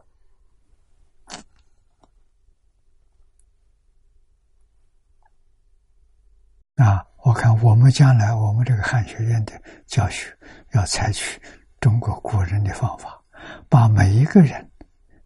[6.84, 10.36] 啊，我看我们将来我们这个汉学院的教学
[10.74, 11.42] 要采取
[11.80, 13.22] 中国古人的方法，
[13.70, 14.70] 把每一个人。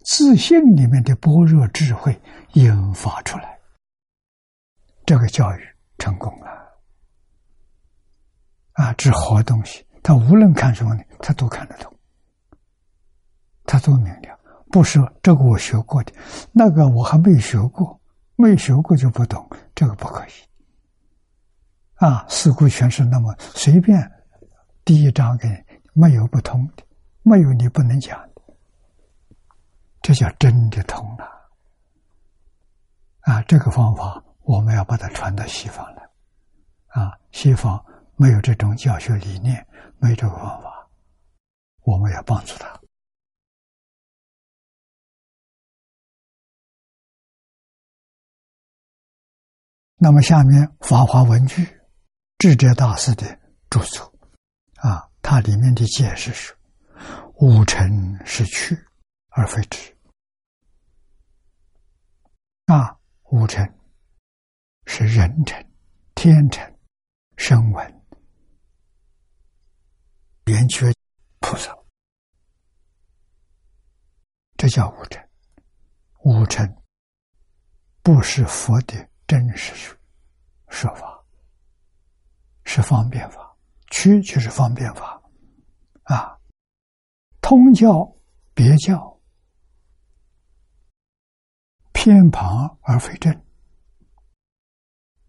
[0.05, 2.21] 自信里面的般若智慧
[2.55, 3.57] 引发出来，
[5.05, 5.59] 这个教育
[5.97, 6.47] 成功了
[8.73, 8.93] 啊！
[8.97, 11.97] 这好东西，他无论看什么呢，他都看得懂，
[13.63, 14.37] 他都明了。
[14.69, 16.11] 不是这个我学过的，
[16.51, 18.01] 那个我还没学过，
[18.35, 20.31] 没学过就不懂，这个不可以
[21.95, 22.25] 啊！
[22.27, 24.11] 四库全是那么随便，
[24.83, 25.47] 第一章给
[25.93, 26.83] 没有不通的，
[27.21, 28.41] 没有你不能讲的。
[30.01, 31.25] 这叫真的通了
[33.21, 33.41] 啊！
[33.43, 36.03] 这个方法我们要把它传到西方来
[36.87, 37.17] 啊！
[37.31, 37.83] 西方
[38.17, 39.65] 没有这种教学理念，
[39.99, 40.89] 没这个方法，
[41.83, 42.81] 我们要帮助他。
[49.95, 51.63] 那么下面《法华文具》
[52.37, 53.39] 智者大师的
[53.69, 54.12] 著作，
[55.23, 56.53] 它里面的解释是：
[57.35, 58.77] 五尘是去
[59.29, 59.97] 而非止。
[62.65, 62.99] 啊，
[63.31, 63.65] 五尘
[64.85, 65.65] 是人尘、
[66.13, 66.77] 天尘、
[67.37, 68.01] 声闻、
[70.45, 70.93] 圆觉
[71.39, 71.73] 菩萨，
[74.57, 75.29] 这叫五尘。
[76.25, 76.77] 五尘
[78.01, 79.97] 不是佛的真实
[80.67, 81.25] 说法，
[82.65, 83.52] 是方便法。
[83.93, 85.21] 区就是方便法，
[86.05, 86.35] 啊，
[87.41, 88.11] 通教、
[88.55, 89.21] 别教。
[91.91, 93.45] 偏旁而非正，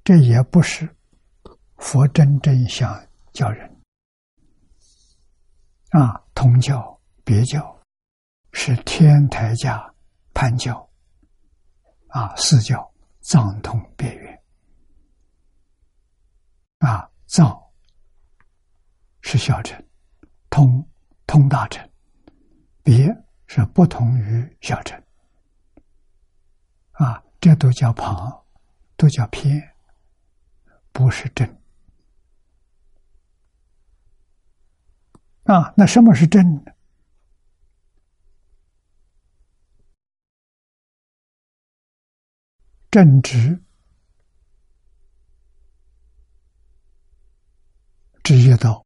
[0.02, 0.96] 这也不是
[1.76, 3.80] 佛真正想教人
[5.90, 6.24] 啊。
[6.34, 7.80] 通教、别教
[8.52, 9.94] 是天台家
[10.32, 10.90] 盘教
[12.08, 14.42] 啊，四教藏通别圆
[16.78, 17.63] 啊，藏
[19.26, 19.82] 是小乘，
[20.50, 20.86] 通
[21.26, 21.90] 通大乘，
[22.82, 23.08] 别
[23.46, 25.02] 是不同于小乘。
[26.92, 28.44] 啊，这都叫旁，
[28.98, 29.74] 都叫偏，
[30.92, 31.48] 不是真。
[35.44, 36.76] 啊，那什么是真的？
[42.90, 43.60] 正直
[48.22, 48.83] 职业道，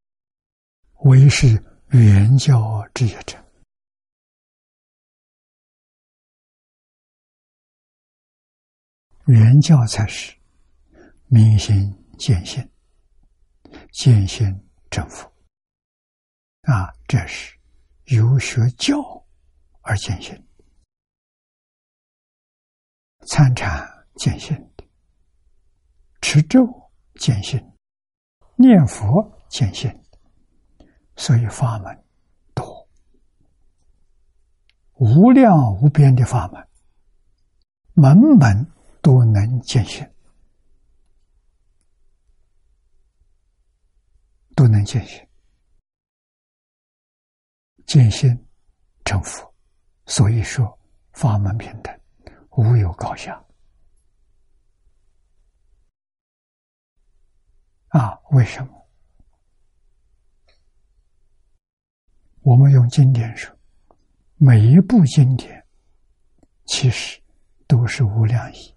[1.04, 1.46] 为是
[1.90, 3.36] 原教职业者。
[9.26, 10.34] 原教才是
[11.26, 11.74] 明心
[12.18, 12.66] 见性，
[13.92, 14.46] 见性
[14.90, 15.30] 正佛
[16.62, 16.90] 啊！
[17.06, 17.54] 这是
[18.06, 18.98] 由学教
[19.82, 20.34] 而见性，
[23.26, 24.84] 参禅见性的，
[26.22, 26.66] 持咒
[27.16, 27.60] 见性，
[28.56, 29.06] 念佛
[29.50, 29.90] 见性
[31.18, 32.04] 所以法门
[32.54, 32.88] 多，
[34.94, 36.66] 无量无边的法门，
[37.92, 38.66] 门门。
[39.00, 40.06] 都能见性，
[44.54, 45.26] 都能见性，
[47.86, 48.46] 见性
[49.04, 49.54] 成佛。
[50.04, 50.78] 所以说，
[51.12, 52.00] 法门平等，
[52.50, 53.42] 无有高下。
[57.88, 58.77] 啊，为什么？
[62.48, 63.54] 我们用经典说，
[64.36, 65.62] 每一部经典
[66.64, 67.20] 其实
[67.66, 68.74] 都是无量义。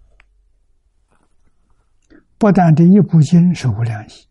[2.36, 4.28] 不但这一部经是无量义，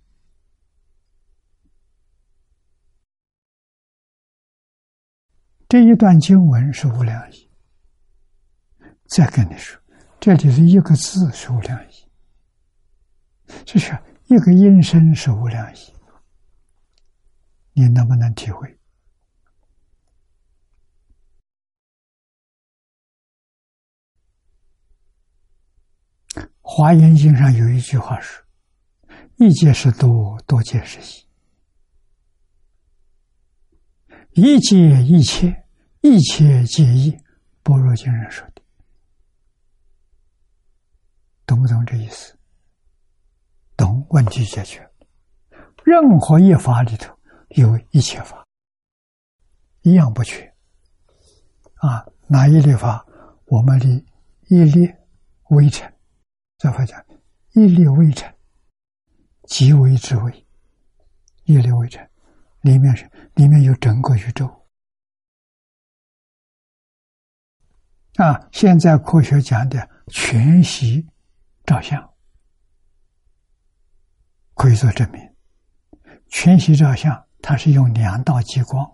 [5.67, 7.49] 这一段经文是无量义。
[9.07, 9.81] 再跟你说，
[10.19, 12.07] 这里是一个字是无量义，
[13.65, 15.79] 就是一个音声是无量义，
[17.73, 18.77] 你能不能体会？
[26.61, 28.43] 华严经上有一句话说
[29.37, 31.03] ：“一界是多，多界是一。
[34.41, 35.65] 一界一切，
[36.01, 37.17] 一切皆一。”
[37.63, 38.61] 般若经上说的，
[41.45, 42.35] 懂不懂这意思？
[43.77, 44.89] 懂，问题解决。
[45.83, 47.15] 任何一法里头
[47.49, 48.43] 有一切法，
[49.81, 50.51] 一样不缺。
[51.75, 53.05] 啊，哪一类法？
[53.45, 53.87] 我们的
[54.47, 54.91] 一粒
[55.49, 55.93] 微尘，
[56.61, 57.03] 再佛讲，
[57.53, 58.31] 一粒微尘，
[59.45, 60.47] 即为之微。
[61.45, 62.07] 一粒微尘，
[62.61, 64.45] 里面是里面有整个宇宙。
[68.17, 71.03] 啊，现在科学讲的全息
[71.65, 72.13] 照相，
[74.53, 75.19] 可以做证明。
[76.27, 78.87] 全息照相，它是用两道激光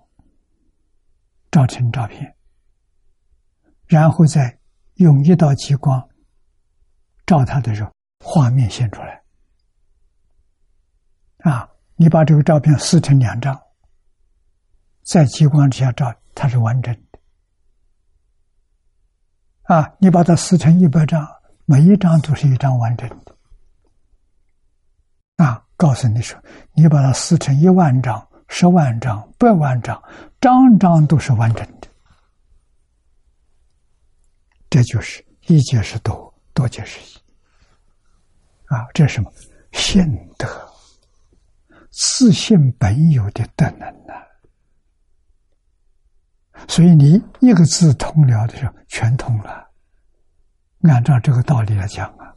[1.52, 2.34] 照成照片。
[3.88, 4.58] 然后再
[4.94, 6.10] 用一道激光
[7.28, 9.22] 照它的时候，画面现出来。
[11.40, 13.62] 啊，你把这个照片撕成两张，
[15.04, 17.20] 在激光之下照，它是完整的。
[19.76, 21.28] 啊，你把它撕成一百张，
[21.66, 23.36] 每一张都是一张完整的。
[25.36, 26.42] 啊，告诉你说，
[26.74, 30.02] 你把它撕成一万张、十万张、百万张，
[30.40, 31.88] 张张都是完整的。
[34.70, 36.27] 这就是一界是多，
[36.58, 37.16] 多界是一。
[38.66, 39.32] 啊，这是什么？
[39.74, 40.04] 性
[40.40, 40.48] 德，
[41.92, 44.14] 自信本有的德能呐。
[46.68, 49.70] 所以你一个字通了的时候，全通了。
[50.82, 52.36] 按照这个道理来讲啊，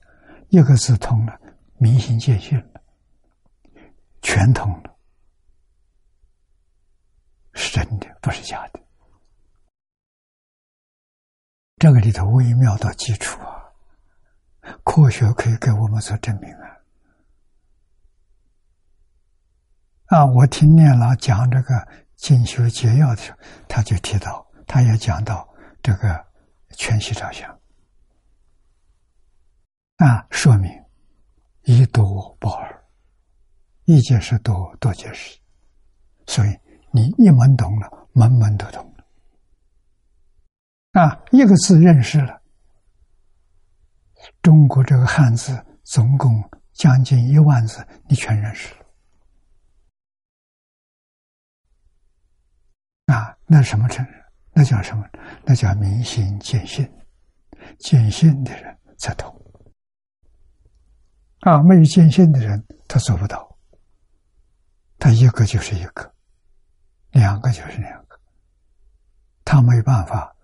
[0.50, 1.38] 一个字通了，
[1.78, 2.82] 明心见性了，
[4.20, 4.94] 全通了，
[7.54, 8.80] 是真的，不是假的。
[11.78, 13.59] 这个里头微妙到基础啊，
[14.84, 16.66] 科学可以给我们做证明啊！
[20.06, 23.38] 啊，我听念老讲这个进修解要的时候，
[23.68, 25.48] 他就提到，他也讲到
[25.82, 26.26] 这个
[26.70, 27.48] 全息照相
[29.96, 30.70] 啊，说明
[31.62, 32.84] 一多不二，
[33.84, 35.38] 一解释多，多解释，
[36.26, 36.58] 所以
[36.90, 38.86] 你一门懂了，门门都懂。
[40.92, 42.39] 啊，一个字认识了，
[44.42, 46.42] 中国这个汉字总共
[46.72, 48.86] 将近一万字，你全认识了。
[53.14, 54.06] 啊，那什么称？
[54.52, 55.04] 那叫什么？
[55.44, 56.90] 那叫明心见性，
[57.78, 59.30] 见性的人才通。
[61.40, 63.58] 啊，没有见性的人，他做不到。
[64.98, 66.14] 他一个就是一个，
[67.10, 68.20] 两个就是两个，
[69.44, 70.34] 他没办法。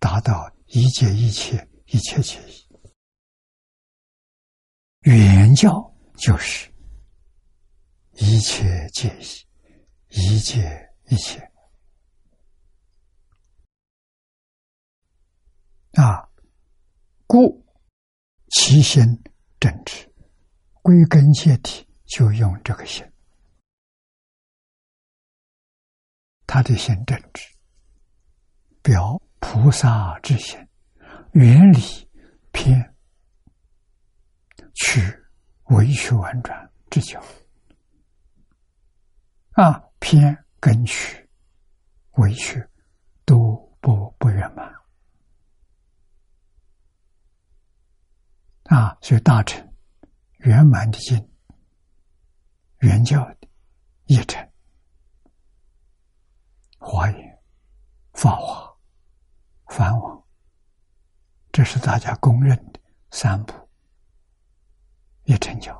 [0.00, 2.63] 达到一切一切一切皆一，
[5.04, 6.70] 原教就是
[8.14, 9.08] 一切皆
[10.08, 11.40] 一，一切一切
[15.92, 16.28] 啊，
[17.26, 17.64] 故
[18.50, 19.02] 其心
[19.60, 20.10] 正直，
[20.82, 23.06] 归根结底就用这个心，
[26.46, 27.46] 他的心正直，
[28.82, 29.20] 表。
[29.46, 30.58] 菩萨之心，
[31.32, 31.78] 原理
[32.50, 32.93] 偏
[34.74, 35.00] 曲
[35.64, 37.22] 委曲婉转之教
[39.52, 41.28] 啊，偏根曲
[42.12, 42.62] 委曲
[43.24, 44.72] 都不不圆满
[48.64, 49.74] 啊，所以大乘
[50.38, 51.32] 圆满的经，
[52.78, 53.48] 原教的
[54.06, 54.52] 一乘，
[56.78, 57.42] 华严
[58.12, 58.74] 法华。
[59.66, 60.24] 梵王，
[61.50, 62.80] 这是大家公认的
[63.10, 63.63] 三部
[65.24, 65.72] 一成就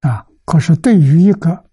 [0.00, 0.26] 啊。
[0.44, 1.70] 可是对于一个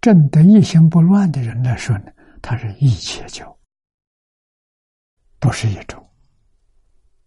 [0.00, 3.58] 正得一心不乱的人来说呢，他是一切教，
[5.38, 6.08] 不是一种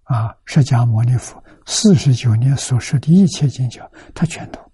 [0.03, 0.35] 啊。
[0.45, 4.71] 释迦牟尼佛四十九年所说的一切经教，他全懂，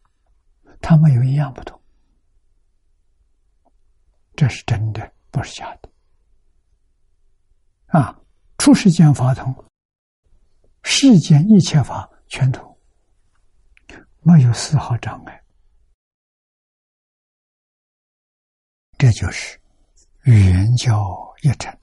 [0.81, 1.81] 他没有一样不懂。
[4.35, 5.89] 这是真的，不是假的。
[7.87, 8.19] 啊，
[8.57, 9.55] 出世间法通，
[10.88, 12.78] 世间一切法全通，
[14.22, 15.44] 没有丝毫障碍。
[18.95, 19.60] 这就是
[20.22, 21.03] 圆教
[21.41, 21.76] 一成，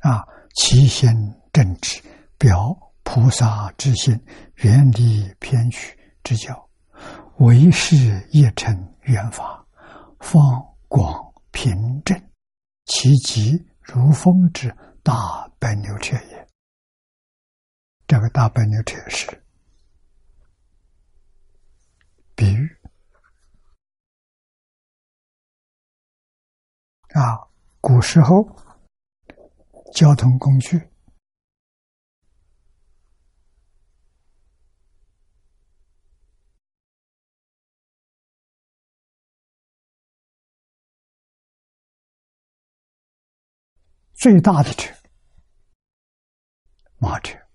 [0.00, 1.10] 啊，其心
[1.54, 2.02] 正直，
[2.36, 4.14] 表菩萨之心，
[4.56, 6.68] 远离偏曲之教，
[7.38, 9.66] 唯是一成圆法，
[10.20, 10.40] 方
[10.86, 11.26] 广。
[11.50, 12.16] 平正，
[12.84, 14.72] 其极如风之
[15.02, 16.47] 大奔流彻也。
[18.08, 19.44] 这个大白牛车是
[22.34, 22.66] 比喻。
[27.10, 27.36] 啊，
[27.82, 28.42] 古时候
[29.92, 30.80] 交通工具。
[44.14, 44.94] 最大的车，
[46.96, 47.47] 马车。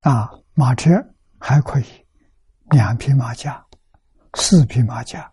[0.00, 0.90] 啊，马车
[1.38, 2.06] 还可以，
[2.70, 3.66] 两匹马加，
[4.34, 5.30] 四匹马加，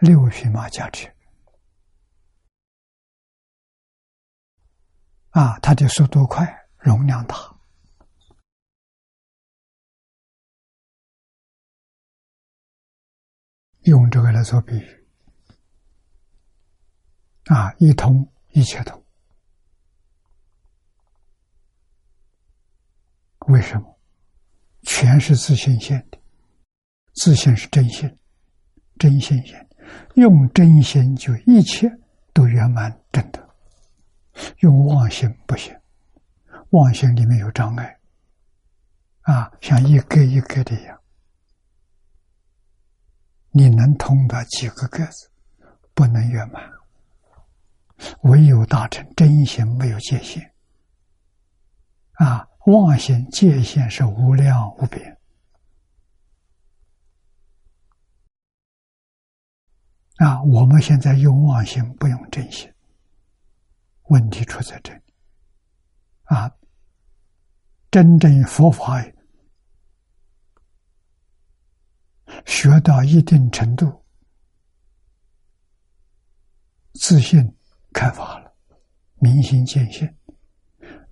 [0.00, 1.08] 六匹马加车。
[5.30, 7.36] 啊，它的速度快，容量大，
[13.82, 15.06] 用这个来做比喻。
[17.44, 19.02] 啊，一通一切通，
[23.46, 23.97] 为什么？
[24.90, 26.18] 全是自信现的，
[27.14, 28.10] 自信是真心，
[28.98, 29.68] 真心现，
[30.14, 31.86] 用真心就一切
[32.32, 33.48] 都圆满真的，
[34.60, 35.76] 用妄心不行，
[36.70, 37.98] 妄心里面有障碍，
[39.20, 40.98] 啊，像一个一个的一样，
[43.50, 45.30] 你能通达几个格子，
[45.92, 46.62] 不能圆满，
[48.22, 50.50] 唯有大成真心没有界限，
[52.14, 52.48] 啊。
[52.68, 55.18] 妄心界限是无量无边
[60.16, 60.42] 啊！
[60.42, 62.70] 我们现在用妄心，不用真心，
[64.08, 65.00] 问题出在这里
[66.24, 66.52] 啊！
[67.90, 69.02] 真正佛法
[72.44, 74.04] 学到一定程度，
[76.92, 77.56] 自信
[77.94, 78.54] 开发了，
[79.14, 80.14] 明心见性，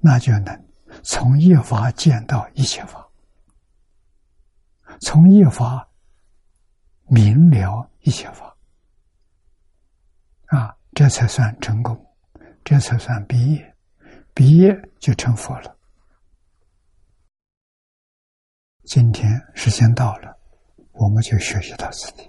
[0.01, 0.66] 那就能。
[1.03, 3.09] 从一法见到一切法，
[5.01, 5.89] 从一法
[7.09, 8.57] 明了一切法，
[10.47, 11.97] 啊，这才算成功，
[12.65, 13.75] 这才算毕业，
[14.35, 15.77] 毕业就成佛了。
[18.85, 20.37] 今天时间到了，
[20.93, 22.29] 我们就学习到此地。